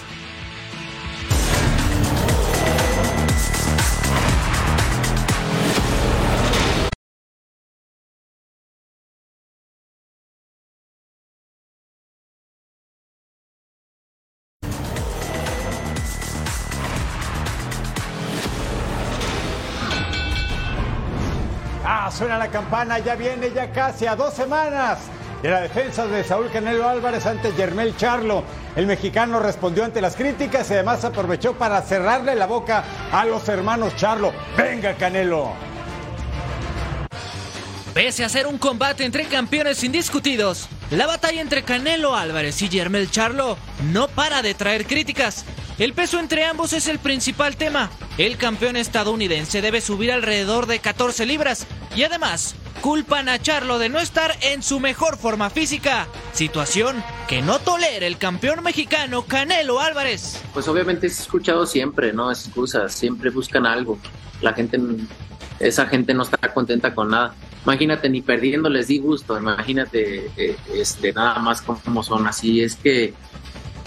Suena 22.19 22.37
la 22.37 22.49
campana, 22.49 22.99
ya 22.99 23.15
viene 23.15 23.49
ya 23.55 23.71
casi 23.71 24.05
a 24.05 24.13
dos 24.13 24.33
semanas 24.33 24.99
de 25.41 25.49
la 25.49 25.61
defensa 25.61 26.05
de 26.05 26.21
Saúl 26.25 26.51
Canelo 26.51 26.85
Álvarez 26.85 27.25
ante 27.25 27.53
Yermel 27.53 27.95
Charlo. 27.95 28.43
El 28.75 28.87
mexicano 28.87 29.39
respondió 29.39 29.85
ante 29.85 30.01
las 30.01 30.17
críticas 30.17 30.69
y 30.69 30.73
además 30.73 31.05
aprovechó 31.05 31.53
para 31.53 31.81
cerrarle 31.81 32.35
la 32.35 32.45
boca 32.45 32.83
a 33.13 33.23
los 33.23 33.47
hermanos 33.47 33.95
Charlo. 33.95 34.33
Venga, 34.57 34.95
Canelo. 34.95 35.53
Pese 37.93 38.25
a 38.25 38.29
ser 38.29 38.47
un 38.47 38.57
combate 38.57 39.05
entre 39.05 39.23
campeones 39.23 39.81
indiscutidos, 39.85 40.67
la 40.91 41.07
batalla 41.07 41.39
entre 41.39 41.63
Canelo 41.63 42.17
Álvarez 42.17 42.61
y 42.61 42.67
Yermel 42.67 43.09
Charlo 43.09 43.57
no 43.93 44.09
para 44.09 44.41
de 44.41 44.55
traer 44.55 44.85
críticas. 44.85 45.45
El 45.79 45.93
peso 45.93 46.19
entre 46.19 46.43
ambos 46.43 46.73
es 46.73 46.89
el 46.89 46.99
principal 46.99 47.55
tema. 47.55 47.89
El 48.17 48.35
campeón 48.35 48.75
estadounidense 48.75 49.61
debe 49.61 49.79
subir 49.79 50.11
alrededor 50.11 50.65
de 50.67 50.79
14 50.79 51.25
libras 51.25 51.65
y 51.95 52.03
además 52.03 52.55
culpan 52.81 53.29
a 53.29 53.39
Charlo 53.39 53.79
de 53.79 53.87
no 53.87 53.99
estar 53.99 54.35
en 54.41 54.61
su 54.61 54.81
mejor 54.81 55.17
forma 55.17 55.49
física, 55.49 56.09
situación 56.33 57.01
que 57.29 57.41
no 57.41 57.59
tolera 57.59 58.05
el 58.05 58.17
campeón 58.17 58.61
mexicano 58.61 59.23
Canelo 59.23 59.79
Álvarez. 59.79 60.43
Pues 60.53 60.67
obviamente 60.67 61.07
es 61.07 61.17
escuchado 61.21 61.65
siempre, 61.65 62.11
¿no? 62.11 62.29
Excusas, 62.29 62.93
siempre 62.93 63.29
buscan 63.29 63.65
algo. 63.65 63.99
La 64.41 64.51
gente, 64.51 64.77
esa 65.61 65.85
gente 65.85 66.13
no 66.13 66.23
está 66.23 66.53
contenta 66.53 66.93
con 66.93 67.11
nada. 67.11 67.33
Imagínate, 67.63 68.09
ni 68.09 68.21
perdiendo 68.21 68.69
les 68.69 68.87
di 68.87 68.99
gusto, 68.99 69.37
imagínate 69.37 70.29
eh, 70.35 70.57
este, 70.73 71.13
nada 71.13 71.39
más 71.39 71.61
como 71.61 72.03
son. 72.03 72.27
Así 72.27 72.61
es 72.61 72.75
que 72.75 73.13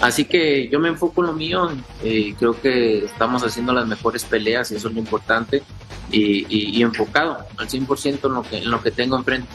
Así 0.03 0.25
que 0.25 0.69
yo 0.69 0.81
me 0.81 0.89
enfoco 0.89 1.23
en 1.23 1.29
lo 1.29 1.33
mío 1.33 1.71
y 2.03 2.33
creo 2.35 2.61
que 2.61 3.05
estamos 3.05 3.45
haciendo 3.45 3.73
las 3.73 3.87
mejores 3.87 4.25
peleas 4.25 4.73
y 4.73 4.75
eso 4.75 4.89
es 4.89 4.95
lo 4.95 4.99
importante 4.99 5.63
y, 6.11 6.45
y, 6.49 6.77
y 6.77 6.83
enfocado 6.83 7.39
al 7.57 7.69
100% 7.69 8.27
en 8.27 8.35
lo, 8.35 8.43
que, 8.43 8.59
en 8.59 8.69
lo 8.69 8.83
que 8.83 8.91
tengo 8.91 9.17
enfrente. 9.17 9.47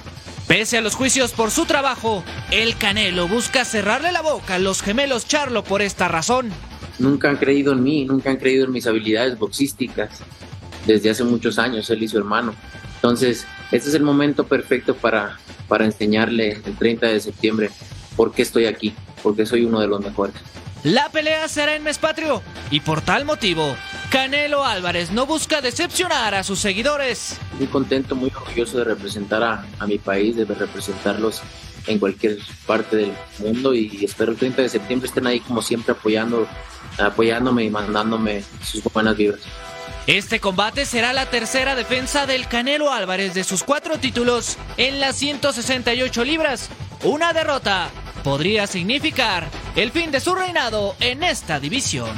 Pese 0.48 0.78
a 0.78 0.82
los 0.82 0.95
juicios 0.95 1.34
por 1.34 1.52
su 1.52 1.66
trabajo, 1.66 2.24
el 2.50 2.78
Canelo 2.78 3.28
busca 3.28 3.66
cerrarle 3.66 4.14
la 4.14 4.22
boca 4.22 4.56
a 4.56 4.60
los 4.60 4.82
gemelos 4.82 5.28
Charlo 5.28 5.66
por 5.66 5.82
esta 5.82 6.08
razón. 6.08 6.50
Nunca 6.98 7.30
han 7.30 7.36
creído 7.36 7.74
en 7.74 7.84
mí, 7.84 8.06
nunca 8.06 8.30
han 8.30 8.38
creído 8.38 8.68
en 8.68 8.72
mis 8.72 8.88
habilidades 8.88 9.38
boxísticas 9.38 10.22
desde 10.86 11.10
hace 11.10 11.26
muchos 11.26 11.60
años, 11.60 11.89
él 11.89 12.04
y 12.04 12.08
su 12.08 12.18
hermano. 12.18 12.56
Entonces, 12.95 13.45
este 13.74 13.89
es 13.89 13.95
el 13.95 14.04
momento 14.04 14.45
perfecto 14.45 14.95
para, 14.95 15.38
para 15.68 15.84
enseñarle 15.84 16.62
el 16.66 16.78
30 16.78 17.08
de 17.08 17.20
septiembre 17.20 17.70
por 18.16 18.32
qué 18.32 18.43
estoy 18.43 18.66
aquí 18.66 18.93
porque 19.22 19.45
soy 19.45 19.65
uno 19.65 19.80
de 19.80 19.88
los 19.88 19.99
mejores. 20.01 20.36
La 20.84 21.09
pelea 21.09 21.47
será 21.47 21.76
en 21.76 21.84
mes 21.84 21.97
patrio 21.97 22.41
y 22.70 22.80
por 22.80 23.01
tal 23.01 23.26
motivo, 23.26 23.76
Canelo 24.11 24.63
Álvarez 24.63 25.11
no 25.11 25.26
busca 25.26 25.59
decepcionar 25.59 26.36
a 26.36 26.43
sus 26.43 26.59
seguidores. 26.59 27.38
Muy 27.57 27.68
contento, 27.68 28.15
muy 28.15 28.32
orgulloso 28.34 28.78
de 28.78 28.84
representar 28.84 29.43
a, 29.43 29.65
a 29.80 29.88
mi 29.88 29.97
país, 29.97 30.36
de 30.36 30.45
representarlos 30.45 31.41
en 31.88 31.99
cualquier 31.99 32.38
parte 32.65 32.97
del 32.97 33.13
mundo 33.39 33.74
y 33.74 34.05
espero 34.05 34.32
el 34.32 34.38
30 34.38 34.61
de 34.61 34.70
septiembre 34.70 35.07
estén 35.07 35.26
ahí 35.26 35.39
como 35.39 35.61
siempre 35.61 35.93
apoyando, 35.93 36.47
apoyándome 36.99 37.63
y 37.63 37.70
mandándome 37.70 38.43
sus 38.63 38.84
buenas 38.84 39.18
vibras. 39.18 39.41
Este 40.05 40.39
combate 40.39 40.86
será 40.86 41.11
la 41.11 41.26
tercera 41.26 41.76
defensa 41.76 42.26
del 42.26 42.47
Canelo 42.47 42.93
Álvarez 42.93 43.34
de 43.34 43.43
sus 43.43 43.63
cuatro 43.63 43.97
títulos 43.97 44.57
en 44.78 45.01
las 45.01 45.18
168 45.18 46.24
libras. 46.24 46.70
Una 47.03 47.34
derrota 47.34 47.89
podría 48.28 48.68
significar 48.68 49.48
el 49.74 49.90
fin 49.90 50.12
de 50.12 50.20
su 50.20 50.36
reinado 50.36 50.98
en 51.00 51.24
esta 51.24 51.62
división. 51.62 52.10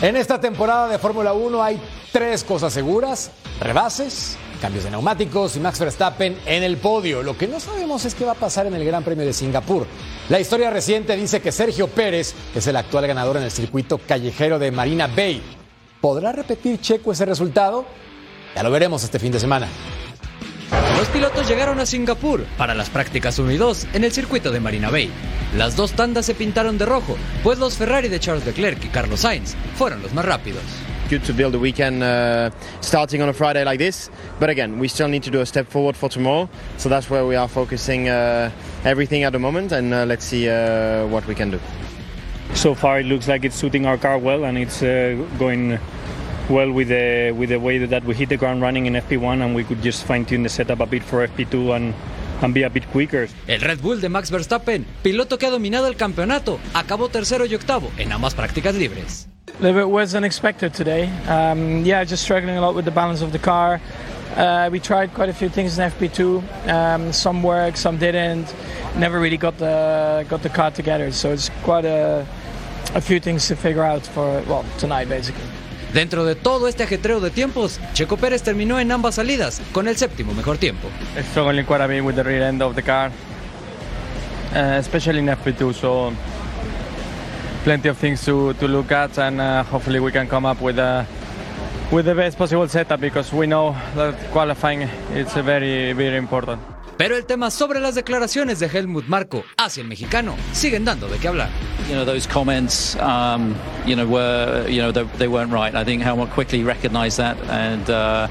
En 0.00 0.16
esta 0.16 0.40
temporada 0.40 0.88
de 0.88 0.98
Fórmula 0.98 1.34
1 1.34 1.62
hay 1.62 1.78
tres 2.10 2.42
cosas 2.42 2.72
seguras, 2.72 3.32
rebases, 3.60 4.38
cambios 4.62 4.84
de 4.84 4.90
neumáticos 4.92 5.56
y 5.56 5.60
Max 5.60 5.78
Verstappen 5.78 6.38
en 6.46 6.62
el 6.62 6.78
podio. 6.78 7.22
Lo 7.22 7.36
que 7.36 7.46
no 7.46 7.60
sabemos 7.60 8.06
es 8.06 8.14
qué 8.14 8.24
va 8.24 8.32
a 8.32 8.36
pasar 8.36 8.66
en 8.66 8.72
el 8.72 8.84
Gran 8.86 9.04
Premio 9.04 9.26
de 9.26 9.34
Singapur. 9.34 9.86
La 10.30 10.40
historia 10.40 10.70
reciente 10.70 11.14
dice 11.16 11.42
que 11.42 11.52
Sergio 11.52 11.88
Pérez 11.88 12.34
es 12.54 12.66
el 12.66 12.76
actual 12.76 13.06
ganador 13.06 13.36
en 13.36 13.42
el 13.42 13.50
circuito 13.50 13.98
callejero 13.98 14.58
de 14.58 14.70
Marina 14.70 15.06
Bay. 15.06 15.42
¿Podrá 16.00 16.32
repetir 16.32 16.80
Checo 16.80 17.12
ese 17.12 17.26
resultado? 17.26 17.84
Ya 18.56 18.62
lo 18.62 18.70
veremos 18.70 19.04
este 19.04 19.18
fin 19.18 19.32
de 19.32 19.38
semana. 19.38 19.68
Los 21.02 21.10
pilotos 21.10 21.48
llegaron 21.48 21.80
a 21.80 21.84
Singapur 21.84 22.44
para 22.56 22.76
las 22.76 22.88
prácticas 22.88 23.36
1 23.36 23.50
y 23.50 23.56
2 23.56 23.88
en 23.94 24.04
el 24.04 24.12
circuito 24.12 24.52
de 24.52 24.60
Marina 24.60 24.88
Bay. 24.88 25.10
Las 25.56 25.74
dos 25.74 25.94
tandas 25.94 26.24
se 26.24 26.32
pintaron 26.32 26.78
de 26.78 26.86
rojo, 26.86 27.16
pues 27.42 27.58
los 27.58 27.74
Ferrari 27.74 28.06
de 28.06 28.20
Charles 28.20 28.46
Leclerc 28.46 28.84
y 28.84 28.86
Carlos 28.86 29.18
Sainz 29.18 29.56
fueron 29.74 30.00
los 30.00 30.14
más 30.14 30.24
rápidos. 30.24 30.62
good 31.10 31.24
to 31.24 31.34
build 31.34 31.56
a 31.56 31.58
weekend 31.58 32.04
uh, 32.04 32.50
starting 32.80 33.20
on 33.20 33.28
a 33.28 33.32
Friday 33.32 33.64
like 33.64 33.78
this. 33.78 34.10
But 34.38 34.48
again, 34.48 34.78
we 34.78 34.86
still 34.86 35.08
need 35.08 35.24
to 35.24 35.30
do 35.32 35.40
a 35.40 35.44
step 35.44 35.66
forward 35.66 35.96
for 35.96 36.08
tomorrow. 36.08 36.48
So 36.78 36.88
that's 36.88 37.10
where 37.10 37.26
we 37.26 37.34
are 37.34 37.48
focusing 37.48 38.08
uh, 38.08 38.52
everything 38.84 39.24
at 39.24 39.32
the 39.32 39.40
moment, 39.40 39.72
and 39.72 39.92
uh, 39.92 40.04
let's 40.04 40.24
see 40.24 40.48
uh, 40.48 41.08
what 41.08 41.26
we 41.26 41.34
can 41.34 41.50
do. 41.50 41.58
So 42.54 42.76
far, 42.76 43.00
it 43.00 43.06
looks 43.06 43.26
like 43.26 43.44
it's 43.44 43.56
suiting 43.56 43.86
our 43.86 43.98
car 43.98 44.18
well, 44.18 44.44
and 44.44 44.56
it's 44.56 44.84
uh, 44.84 45.16
going 45.36 45.80
well 46.48 46.70
with 46.70 46.88
the 46.88 47.32
with 47.36 47.50
the 47.50 47.58
way 47.58 47.78
that 47.78 48.04
we 48.04 48.14
hit 48.14 48.28
the 48.28 48.36
ground 48.36 48.62
running 48.62 48.86
in 48.86 48.94
FP1, 48.94 49.42
and 49.44 49.54
we 49.54 49.64
could 49.64 49.82
just 49.82 50.04
fine 50.04 50.24
tune 50.24 50.42
the 50.42 50.48
setup 50.48 50.80
a 50.80 50.86
bit 50.86 51.02
for 51.02 51.26
FP2 51.26 51.76
and. 51.76 51.94
And 52.42 52.52
be 52.52 52.64
a 52.64 52.70
bit 52.70 52.90
quicker. 52.90 53.28
El 53.46 53.60
Red 53.60 53.80
Bull 53.80 54.00
de 54.00 54.08
Max 54.08 54.28
Verstappen, 54.28 54.84
piloto 55.00 55.38
que 55.38 55.46
ha 55.46 55.50
dominado 55.50 55.86
el 55.86 55.94
campeonato, 55.94 56.58
acabó 56.74 57.08
tercero 57.08 57.46
y 57.46 57.54
octavo 57.54 57.88
en 57.98 58.10
ambas 58.10 58.34
prácticas 58.34 58.74
libres. 58.74 59.28
A 59.60 59.62
little 59.62 59.82
bit 59.82 59.88
was 59.88 60.16
unexpected 60.16 60.74
today. 60.74 61.08
Um, 61.28 61.84
yeah, 61.84 62.02
just 62.02 62.24
struggling 62.24 62.56
a 62.56 62.60
lot 62.60 62.74
with 62.74 62.84
the 62.84 62.90
balance 62.90 63.22
of 63.22 63.30
the 63.30 63.38
car. 63.38 63.80
Uh, 64.36 64.68
we 64.72 64.80
tried 64.80 65.14
quite 65.14 65.28
a 65.28 65.32
few 65.32 65.48
things 65.48 65.78
in 65.78 65.88
FP2. 65.88 66.68
Um, 66.68 67.12
some 67.12 67.44
worked, 67.44 67.78
some 67.78 67.96
didn't. 67.96 68.52
Never 68.96 69.20
really 69.20 69.36
got 69.36 69.58
the 69.58 70.26
got 70.28 70.42
the 70.42 70.48
car 70.48 70.72
together. 70.72 71.12
So 71.12 71.30
it's 71.32 71.48
quite 71.62 71.84
a 71.84 72.26
a 72.94 73.00
few 73.00 73.20
things 73.20 73.46
to 73.48 73.56
figure 73.56 73.84
out 73.84 74.04
for 74.04 74.42
well 74.48 74.64
tonight 74.78 75.08
basically. 75.08 75.44
Dentro 75.94 76.24
de 76.24 76.34
todo 76.34 76.68
este 76.68 76.84
ajetreo 76.84 77.20
de 77.20 77.30
tiempos, 77.30 77.78
Checo 77.92 78.16
Pérez 78.16 78.42
terminó 78.42 78.80
en 78.80 78.90
ambas 78.92 79.16
salidas 79.16 79.60
con 79.72 79.88
el 79.88 79.96
séptimo 79.96 80.32
mejor 80.32 80.56
tiempo. 80.56 80.88
Struggling 81.30 81.66
quite 81.66 81.82
a 81.82 81.86
bit 81.86 82.02
with 82.02 82.14
the 82.14 82.22
rear 82.22 82.42
end 82.44 82.62
of 82.62 82.74
the 82.74 82.82
car, 82.82 83.10
uh, 84.54 84.78
especially 84.78 85.18
in 85.18 85.26
FP2. 85.26 85.74
So 85.74 86.12
plenty 87.64 87.90
of 87.90 87.98
things 87.98 88.24
to, 88.24 88.54
to 88.54 88.68
look 88.68 88.90
at, 88.90 89.18
and 89.18 89.38
uh, 89.38 89.64
hopefully 89.64 90.00
we 90.00 90.10
can 90.10 90.26
come 90.28 90.46
up 90.46 90.62
with 90.62 90.78
a 90.78 91.06
with 91.90 92.06
the 92.06 92.14
best 92.14 92.38
possible 92.38 92.66
setup 92.68 92.98
because 92.98 93.30
we 93.30 93.46
know 93.46 93.76
that 93.94 94.14
qualifying 94.32 94.88
is 95.14 95.30
very 95.34 95.92
very 95.92 96.16
important. 96.16 96.71
Pero 96.96 97.16
el 97.16 97.24
tema 97.24 97.50
sobre 97.50 97.80
las 97.80 97.94
declaraciones 97.94 98.60
de 98.60 98.66
Helmut 98.66 99.06
Marko 99.06 99.44
hacia 99.56 99.80
el 99.80 99.88
mexicano 99.88 100.36
siguen 100.52 100.84
dando 100.84 101.08
de 101.08 101.18
qué 101.18 101.28
hablar. 101.28 101.48
You 101.88 101.96
know 101.96 102.04
those 102.04 102.26
comments, 102.28 102.96
um, 102.96 103.54
you 103.86 103.96
know, 103.96 104.06
were 104.06 104.68
you 104.68 104.80
know 104.80 104.92
they, 104.92 105.04
they 105.18 105.26
weren't 105.26 105.52
right. 105.52 105.74
I 105.74 105.84
think 105.84 106.02
Helmut 106.02 106.30
quickly 106.30 106.62
recognised 106.62 107.18
that 107.18 107.36
and 107.50 107.88
uh, 107.90 108.28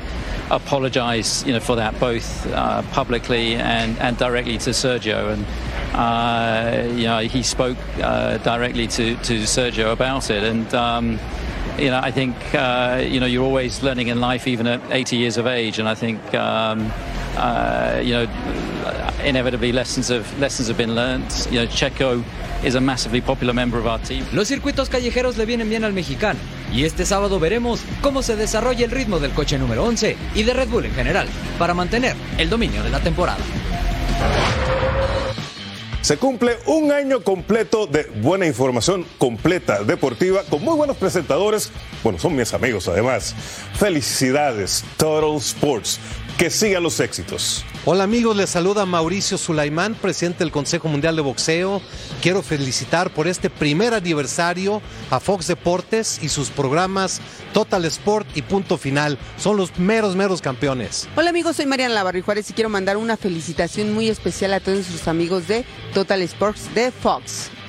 apologised, 0.51 1.45
you 1.45 1.53
know, 1.53 1.59
for 1.59 1.75
that 1.75 1.99
both 1.99 2.47
uh, 2.53 2.81
publicly 2.93 3.55
and 3.55 3.97
and 3.99 4.17
directly 4.17 4.57
to 4.59 4.69
Sergio. 4.71 5.33
And 5.33 5.45
uh, 5.93 6.93
you 6.95 7.07
know 7.07 7.19
he 7.19 7.43
spoke 7.43 7.77
uh, 8.01 8.37
directly 8.37 8.87
to 8.87 9.15
to 9.15 9.43
Sergio 9.43 9.91
about 9.91 10.29
it. 10.29 10.43
And 10.43 10.73
um, 10.73 11.19
you 11.77 11.89
know 11.89 11.99
I 12.01 12.11
think 12.11 12.35
uh, 12.53 13.03
you 13.05 13.19
know 13.19 13.25
you're 13.25 13.43
always 13.43 13.83
learning 13.83 14.07
in 14.07 14.21
life, 14.21 14.47
even 14.47 14.67
at 14.67 14.81
80 14.91 15.17
years 15.17 15.37
of 15.37 15.47
age. 15.47 15.79
And 15.79 15.89
I 15.89 15.95
think. 15.95 16.33
Um, 16.35 16.91
uh, 17.37 18.01
you 18.03 18.13
know, 18.13 18.27
inevitably 19.23 19.71
lessons 19.71 20.09
have 20.09 20.25
lessons 20.39 20.67
have 20.67 20.77
been 20.77 20.95
learned. 20.95 21.25
You 21.51 21.61
is 22.63 22.75
a 22.75 22.81
massively 22.81 23.21
popular 23.21 23.53
member 23.53 23.79
of 23.79 23.87
our 23.87 23.99
team. 23.99 24.25
Los 24.33 24.47
circuitos 24.47 24.89
callejeros 24.89 25.37
le 25.37 25.45
vienen 25.45 25.69
bien 25.69 25.83
al 25.83 25.93
mexicano 25.93 26.39
y 26.71 26.85
este 26.85 27.05
sábado 27.05 27.39
veremos 27.39 27.81
cómo 28.01 28.21
se 28.21 28.35
desarrolla 28.35 28.85
el 28.85 28.91
ritmo 28.91 29.19
del 29.19 29.31
coche 29.31 29.57
número 29.57 29.83
11 29.83 30.15
y 30.35 30.43
de 30.43 30.53
Red 30.53 30.69
Bull 30.69 30.85
en 30.85 30.93
general 30.93 31.27
para 31.57 31.73
mantener 31.73 32.15
el 32.37 32.49
dominio 32.49 32.83
de 32.83 32.89
la 32.89 32.99
temporada. 32.99 33.39
Se 36.01 36.17
cumple 36.17 36.57
un 36.65 36.91
año 36.91 37.23
completo 37.23 37.85
de 37.85 38.05
buena 38.21 38.47
información 38.47 39.05
completa 39.19 39.83
deportiva 39.83 40.41
con 40.49 40.63
muy 40.63 40.75
buenos 40.75 40.97
presentadores. 40.97 41.69
Bueno, 42.03 42.17
son 42.17 42.35
mis 42.35 42.55
amigos 42.55 42.87
además. 42.87 43.35
Felicidades, 43.75 44.83
Total 44.97 45.35
Sports. 45.37 45.99
Que 46.39 46.49
sigan 46.49 46.81
los 46.81 46.99
éxitos. 46.99 47.63
Hola 47.85 48.03
amigos, 48.03 48.35
les 48.35 48.49
saluda 48.49 48.85
Mauricio 48.85 49.37
Sulaimán, 49.37 49.93
presidente 49.93 50.39
del 50.39 50.51
Consejo 50.51 50.87
Mundial 50.87 51.15
de 51.15 51.21
Boxeo. 51.21 51.81
Quiero 52.21 52.41
felicitar 52.41 53.11
por 53.11 53.27
este 53.27 53.51
primer 53.51 53.93
aniversario 53.93 54.81
a 55.11 55.19
Fox 55.19 55.45
Deportes 55.47 56.19
y 56.23 56.29
sus 56.29 56.49
programas 56.49 57.21
Total 57.53 57.85
Sport 57.85 58.27
y 58.35 58.41
Punto 58.41 58.77
Final. 58.77 59.19
Son 59.37 59.57
los 59.57 59.77
meros, 59.77 60.15
meros 60.15 60.41
campeones. 60.41 61.07
Hola 61.15 61.29
amigos, 61.29 61.57
soy 61.57 61.65
Mariana 61.67 61.93
Lavarri 61.93 62.21
Juárez 62.21 62.49
y 62.49 62.53
quiero 62.53 62.69
mandar 62.69 62.97
una 62.97 63.17
felicitación 63.17 63.93
muy 63.93 64.09
especial 64.09 64.53
a 64.53 64.59
todos 64.59 64.77
nuestros 64.77 65.07
amigos 65.07 65.47
de 65.47 65.65
Total 65.93 66.21
Sports 66.21 66.73
de 66.73 66.89
Fox. 66.91 67.60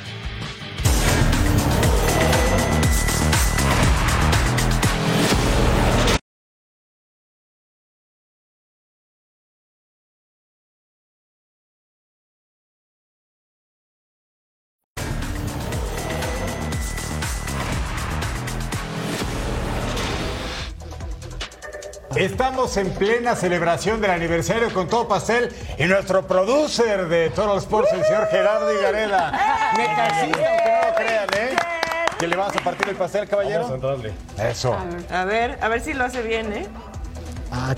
Estamos 22.23 22.77
en 22.77 22.89
plena 22.91 23.35
celebración 23.35 24.01
del 24.01 24.13
aniversario 24.13 24.73
con 24.73 24.87
todo 24.87 25.09
pastel 25.09 25.53
y 25.77 25.87
nuestro 25.87 26.25
producer 26.25 27.09
de 27.09 27.31
Total 27.31 27.59
Sports, 27.59 27.91
el 27.95 28.05
señor 28.05 28.29
Gerardo 28.29 28.73
Igareda. 28.73 29.73
Me 29.77 29.87
casito, 29.87 30.39
aunque 30.39 30.71
no 30.71 30.89
lo 30.89 30.95
crean, 30.95 31.29
¿eh? 31.37 31.57
¿Que 32.21 32.29
le 32.29 32.37
vas 32.37 32.57
a 32.57 32.61
partir 32.61 32.91
el 32.91 32.95
pastel, 32.95 33.29
caballero? 33.29 33.63
Vamos 33.63 33.73
a 33.73 33.75
entrarle. 33.75 34.13
Eso. 34.39 34.79
A 35.11 35.25
ver, 35.25 35.59
a 35.61 35.67
ver 35.67 35.81
si 35.81 35.95
lo 35.95 36.05
hace 36.05 36.23
bien, 36.23 36.53
¿eh? 36.53 36.69
Ah, 37.51 37.75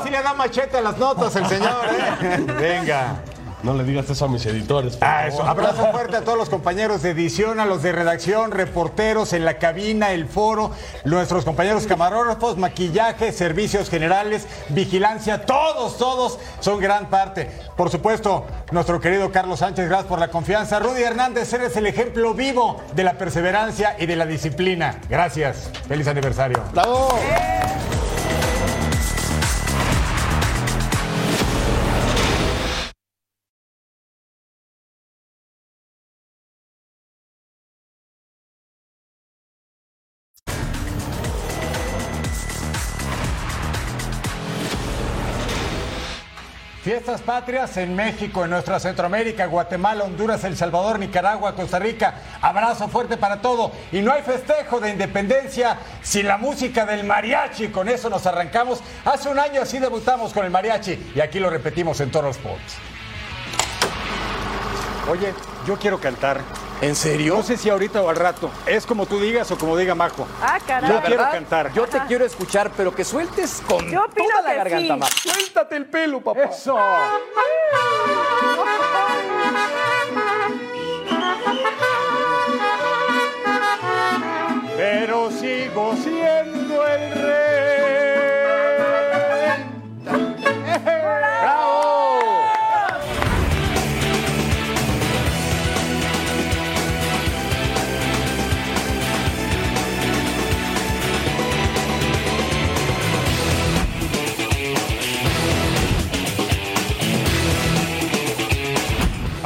Así 0.00 0.08
le 0.08 0.22
da 0.22 0.32
machete 0.32 0.78
a 0.78 0.80
las 0.80 0.96
notas 0.96 1.36
el 1.36 1.46
señor, 1.46 1.84
¿eh? 1.92 2.38
Venga. 2.58 3.16
No 3.62 3.74
le 3.74 3.84
digas 3.84 4.08
eso 4.08 4.24
a 4.24 4.28
mis 4.28 4.44
editores. 4.46 4.96
por 4.96 5.06
Ah, 5.08 5.26
eso. 5.26 5.42
Abrazo 5.42 5.86
fuerte 5.92 6.16
a 6.16 6.20
todos 6.22 6.38
los 6.38 6.48
compañeros 6.48 7.02
de 7.02 7.10
edición, 7.10 7.60
a 7.60 7.66
los 7.66 7.82
de 7.82 7.92
redacción, 7.92 8.50
reporteros 8.52 9.32
en 9.32 9.44
la 9.44 9.58
cabina, 9.58 10.12
el 10.12 10.26
foro, 10.26 10.70
nuestros 11.04 11.44
compañeros 11.44 11.86
camarógrafos, 11.86 12.56
maquillaje, 12.56 13.32
servicios 13.32 13.90
generales, 13.90 14.46
vigilancia, 14.70 15.44
todos, 15.44 15.98
todos 15.98 16.38
son 16.60 16.80
gran 16.80 17.10
parte. 17.10 17.50
Por 17.76 17.90
supuesto, 17.90 18.46
nuestro 18.72 19.00
querido 19.00 19.30
Carlos 19.30 19.58
Sánchez, 19.60 19.86
gracias 19.88 20.08
por 20.08 20.18
la 20.18 20.28
confianza. 20.28 20.78
Rudy 20.78 21.02
Hernández, 21.02 21.52
eres 21.52 21.76
el 21.76 21.86
ejemplo 21.86 22.34
vivo 22.34 22.80
de 22.94 23.04
la 23.04 23.14
perseverancia 23.18 23.96
y 23.98 24.06
de 24.06 24.16
la 24.16 24.26
disciplina. 24.26 25.00
Gracias. 25.08 25.70
Feliz 25.86 26.06
aniversario. 26.08 26.62
¡Bravo! 26.72 27.08
Fiestas 47.10 47.26
patrias 47.26 47.76
en 47.76 47.96
México, 47.96 48.44
en 48.44 48.50
nuestra 48.50 48.78
Centroamérica, 48.78 49.46
Guatemala, 49.46 50.04
Honduras, 50.04 50.44
El 50.44 50.56
Salvador, 50.56 51.00
Nicaragua, 51.00 51.56
Costa 51.56 51.80
Rica. 51.80 52.14
Abrazo 52.40 52.86
fuerte 52.86 53.16
para 53.16 53.42
todo. 53.42 53.72
Y 53.90 54.00
no 54.00 54.12
hay 54.12 54.22
festejo 54.22 54.78
de 54.78 54.90
independencia 54.90 55.76
sin 56.02 56.28
la 56.28 56.36
música 56.36 56.86
del 56.86 57.02
mariachi. 57.02 57.70
Con 57.70 57.88
eso 57.88 58.08
nos 58.10 58.26
arrancamos. 58.26 58.80
Hace 59.04 59.28
un 59.28 59.40
año 59.40 59.60
así 59.60 59.80
debutamos 59.80 60.32
con 60.32 60.44
el 60.44 60.52
mariachi 60.52 61.10
y 61.16 61.20
aquí 61.20 61.40
lo 61.40 61.50
repetimos 61.50 62.00
en 62.00 62.12
Toro 62.12 62.30
Sports. 62.30 62.76
Oye, 65.10 65.34
yo 65.66 65.76
quiero 65.76 65.98
cantar. 65.98 66.69
¿En 66.82 66.96
serio? 66.96 67.36
No 67.36 67.42
sé 67.42 67.58
si 67.58 67.68
ahorita 67.68 68.00
o 68.00 68.08
al 68.08 68.16
rato. 68.16 68.50
Es 68.66 68.86
como 68.86 69.04
tú 69.04 69.20
digas 69.20 69.50
o 69.50 69.58
como 69.58 69.76
diga 69.76 69.94
Majo. 69.94 70.26
Ah, 70.40 70.58
caray. 70.66 70.90
Yo 70.90 71.02
quiero 71.02 71.22
cantar. 71.30 71.72
Yo 71.74 71.86
te 71.86 72.00
quiero 72.08 72.24
escuchar, 72.24 72.70
pero 72.74 72.94
que 72.94 73.04
sueltes 73.04 73.62
con 73.68 73.86
Yo 73.90 74.06
toda 74.16 74.40
la 74.42 74.54
garganta, 74.54 74.94
sí. 74.94 75.00
Max. 75.00 75.14
Suéltate 75.22 75.76
el 75.76 75.86
pelo, 75.86 76.22
papá. 76.22 76.44
Eso. 76.44 76.78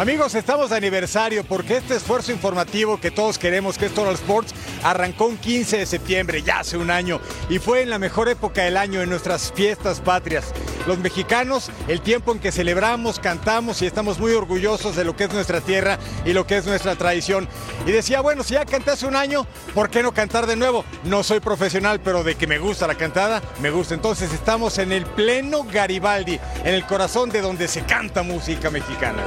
Amigos, 0.04 0.34
estamos 0.34 0.68
de 0.68 0.76
aniversario 0.76 1.44
porque 1.44 1.78
este 1.78 1.96
esfuerzo 1.96 2.30
informativo 2.30 3.00
que 3.00 3.10
todos 3.10 3.38
queremos, 3.38 3.78
que 3.78 3.86
es 3.86 3.94
Total 3.94 4.12
Sports, 4.12 4.54
arrancó 4.82 5.24
un 5.24 5.38
15 5.38 5.78
de 5.78 5.86
septiembre, 5.86 6.42
ya 6.42 6.58
hace 6.58 6.76
un 6.76 6.90
año, 6.90 7.22
y 7.48 7.58
fue 7.58 7.80
en 7.80 7.88
la 7.88 7.98
mejor 7.98 8.28
época 8.28 8.64
del 8.64 8.76
año, 8.76 9.00
en 9.00 9.08
nuestras 9.08 9.50
fiestas 9.52 10.00
patrias. 10.00 10.52
Los 10.86 10.98
mexicanos, 10.98 11.70
el 11.88 12.02
tiempo 12.02 12.32
en 12.32 12.38
que 12.38 12.52
celebramos, 12.52 13.18
cantamos 13.18 13.80
y 13.80 13.86
estamos 13.86 14.18
muy 14.18 14.32
orgullosos 14.32 14.94
de 14.94 15.04
lo 15.04 15.16
que 15.16 15.24
es 15.24 15.32
nuestra 15.32 15.62
tierra 15.62 15.98
y 16.26 16.34
lo 16.34 16.46
que 16.46 16.58
es 16.58 16.66
nuestra 16.66 16.96
tradición. 16.96 17.48
Y 17.86 17.92
decía, 17.92 18.20
bueno, 18.20 18.44
si 18.44 18.52
ya 18.52 18.66
canté 18.66 18.90
hace 18.90 19.06
un 19.06 19.16
año, 19.16 19.46
¿por 19.72 19.88
qué 19.88 20.02
no 20.02 20.12
cantar 20.12 20.46
de 20.46 20.56
nuevo? 20.56 20.84
No 21.04 21.22
soy 21.22 21.40
profesional, 21.40 22.00
pero 22.04 22.22
de 22.22 22.34
que 22.34 22.46
me 22.46 22.58
gusta 22.58 22.86
la 22.86 22.96
cantada, 22.96 23.40
me 23.62 23.70
gusta. 23.70 23.94
Entonces 23.94 24.34
estamos 24.34 24.76
en 24.76 24.92
el 24.92 25.06
pleno 25.06 25.64
Garibaldi, 25.64 26.38
en 26.62 26.74
el 26.74 26.84
corazón 26.84 27.30
de 27.30 27.40
donde 27.40 27.68
se 27.68 27.86
canta 27.86 28.22
música 28.22 28.68
mexicana. 28.68 29.22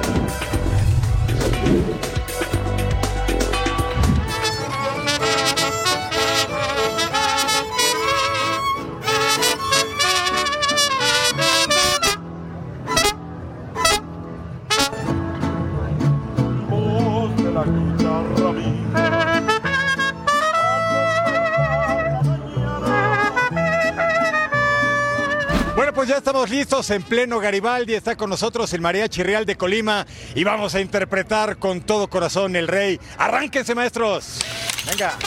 Bueno, 25.75 25.93
pues 25.93 26.09
ya 26.09 26.17
estamos 26.17 26.51
listos 26.51 26.89
en 26.91 27.01
pleno 27.01 27.39
Garibaldi. 27.39 27.95
Está 27.95 28.15
con 28.15 28.29
nosotros 28.29 28.71
el 28.73 28.81
Mariachi 28.81 29.23
Real 29.23 29.45
de 29.45 29.55
Colima 29.55 30.05
y 30.35 30.43
vamos 30.43 30.75
a 30.75 30.81
interpretar 30.81 31.57
con 31.57 31.81
todo 31.81 32.07
corazón 32.09 32.55
el 32.55 32.67
rey. 32.67 32.99
Arránquense, 33.17 33.73
maestros. 33.73 34.39
Venga. 34.85 35.17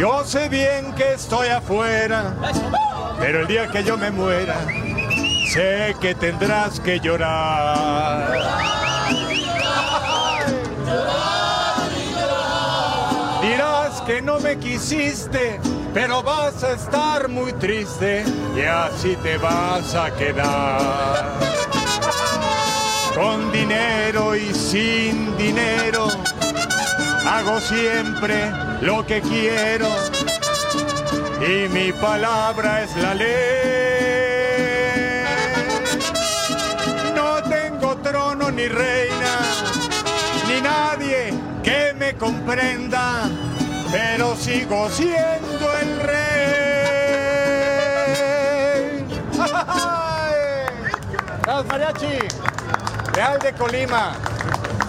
Yo 0.00 0.24
sé 0.24 0.48
bien 0.48 0.94
que 0.94 1.12
estoy 1.12 1.48
afuera, 1.48 2.34
pero 3.18 3.40
el 3.40 3.46
día 3.46 3.68
que 3.68 3.84
yo 3.84 3.98
me 3.98 4.10
muera, 4.10 4.56
sé 5.52 5.94
que 6.00 6.14
tendrás 6.14 6.80
que 6.80 6.98
llorar. 7.00 8.32
Dirás 13.42 14.00
que 14.06 14.22
no 14.22 14.40
me 14.40 14.56
quisiste, 14.56 15.60
pero 15.92 16.22
vas 16.22 16.64
a 16.64 16.72
estar 16.72 17.28
muy 17.28 17.52
triste 17.52 18.24
y 18.56 18.62
así 18.62 19.16
te 19.16 19.36
vas 19.36 19.94
a 19.94 20.10
quedar. 20.14 21.40
Con 23.14 23.52
dinero 23.52 24.34
y 24.34 24.54
sin 24.54 25.36
dinero, 25.36 26.08
hago 27.26 27.60
siempre 27.60 28.50
lo 28.80 29.04
que 29.06 29.20
quiero 29.20 29.88
y 31.40 31.68
mi 31.68 31.92
palabra 31.92 32.82
es 32.82 32.96
la 32.96 33.14
ley. 33.14 33.30
No 37.14 37.42
tengo 37.42 37.96
trono 37.96 38.50
ni 38.50 38.68
reina, 38.68 39.38
ni 40.48 40.60
nadie 40.60 41.32
que 41.62 41.94
me 41.94 42.14
comprenda, 42.14 43.28
pero 43.90 44.36
sigo 44.36 44.88
siendo 44.90 45.78
el 45.80 46.00
rey. 46.00 46.20
Gracias, 51.42 51.66
mariachi. 51.66 52.18
Real 53.14 53.38
de 53.40 53.52
Colima. 53.54 54.12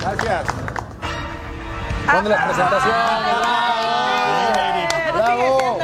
Gracias. 0.01 0.60
¿Dónde 2.13 2.29
la 2.29 2.45
presentación? 2.45 2.93
¡Bravo! 5.13 5.79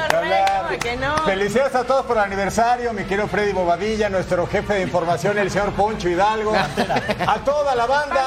que 0.80 0.96
no. 0.96 1.18
Felicidades 1.26 1.74
a 1.74 1.84
todos 1.86 2.06
por 2.06 2.18
el 2.18 2.24
aniversario, 2.24 2.94
mi 2.94 3.04
querido 3.06 3.28
Freddy 3.28 3.52
Bobadilla, 3.52 4.10
nuestro 4.10 4.46
jefe 4.46 4.76
de 4.76 4.82
información, 4.84 5.38
el 5.40 5.50
señor 5.50 5.72
Poncho 5.72 6.08
Hidalgo, 6.08 6.54
a 6.56 7.40
toda 7.44 7.74
la 7.76 7.88
banda, 7.88 8.26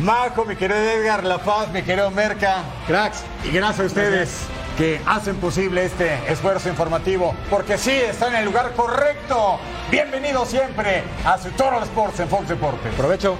Majo, 0.00 0.46
mi 0.46 0.56
querido 0.56 0.80
Edgar 0.80 1.24
La 1.24 1.38
Paz, 1.38 1.68
mi 1.70 1.82
querido 1.82 2.10
Merca, 2.10 2.62
cracks, 2.86 3.22
y 3.44 3.50
gracias 3.50 3.80
a 3.80 3.84
ustedes 3.84 4.38
que 4.78 5.00
hacen 5.04 5.36
posible 5.36 5.84
este 5.84 6.32
esfuerzo 6.32 6.68
informativo, 6.68 7.34
porque 7.50 7.76
sí, 7.76 7.90
están 7.90 8.32
en 8.32 8.38
el 8.38 8.44
lugar 8.46 8.72
correcto. 8.74 9.58
Bienvenidos 9.90 10.48
siempre 10.48 11.02
a 11.24 11.36
su 11.36 11.50
Toro 11.50 11.82
Sports 11.82 12.20
en 12.20 12.28
Fox 12.28 12.48
Deportes. 12.48 12.94
Provecho. 12.94 13.36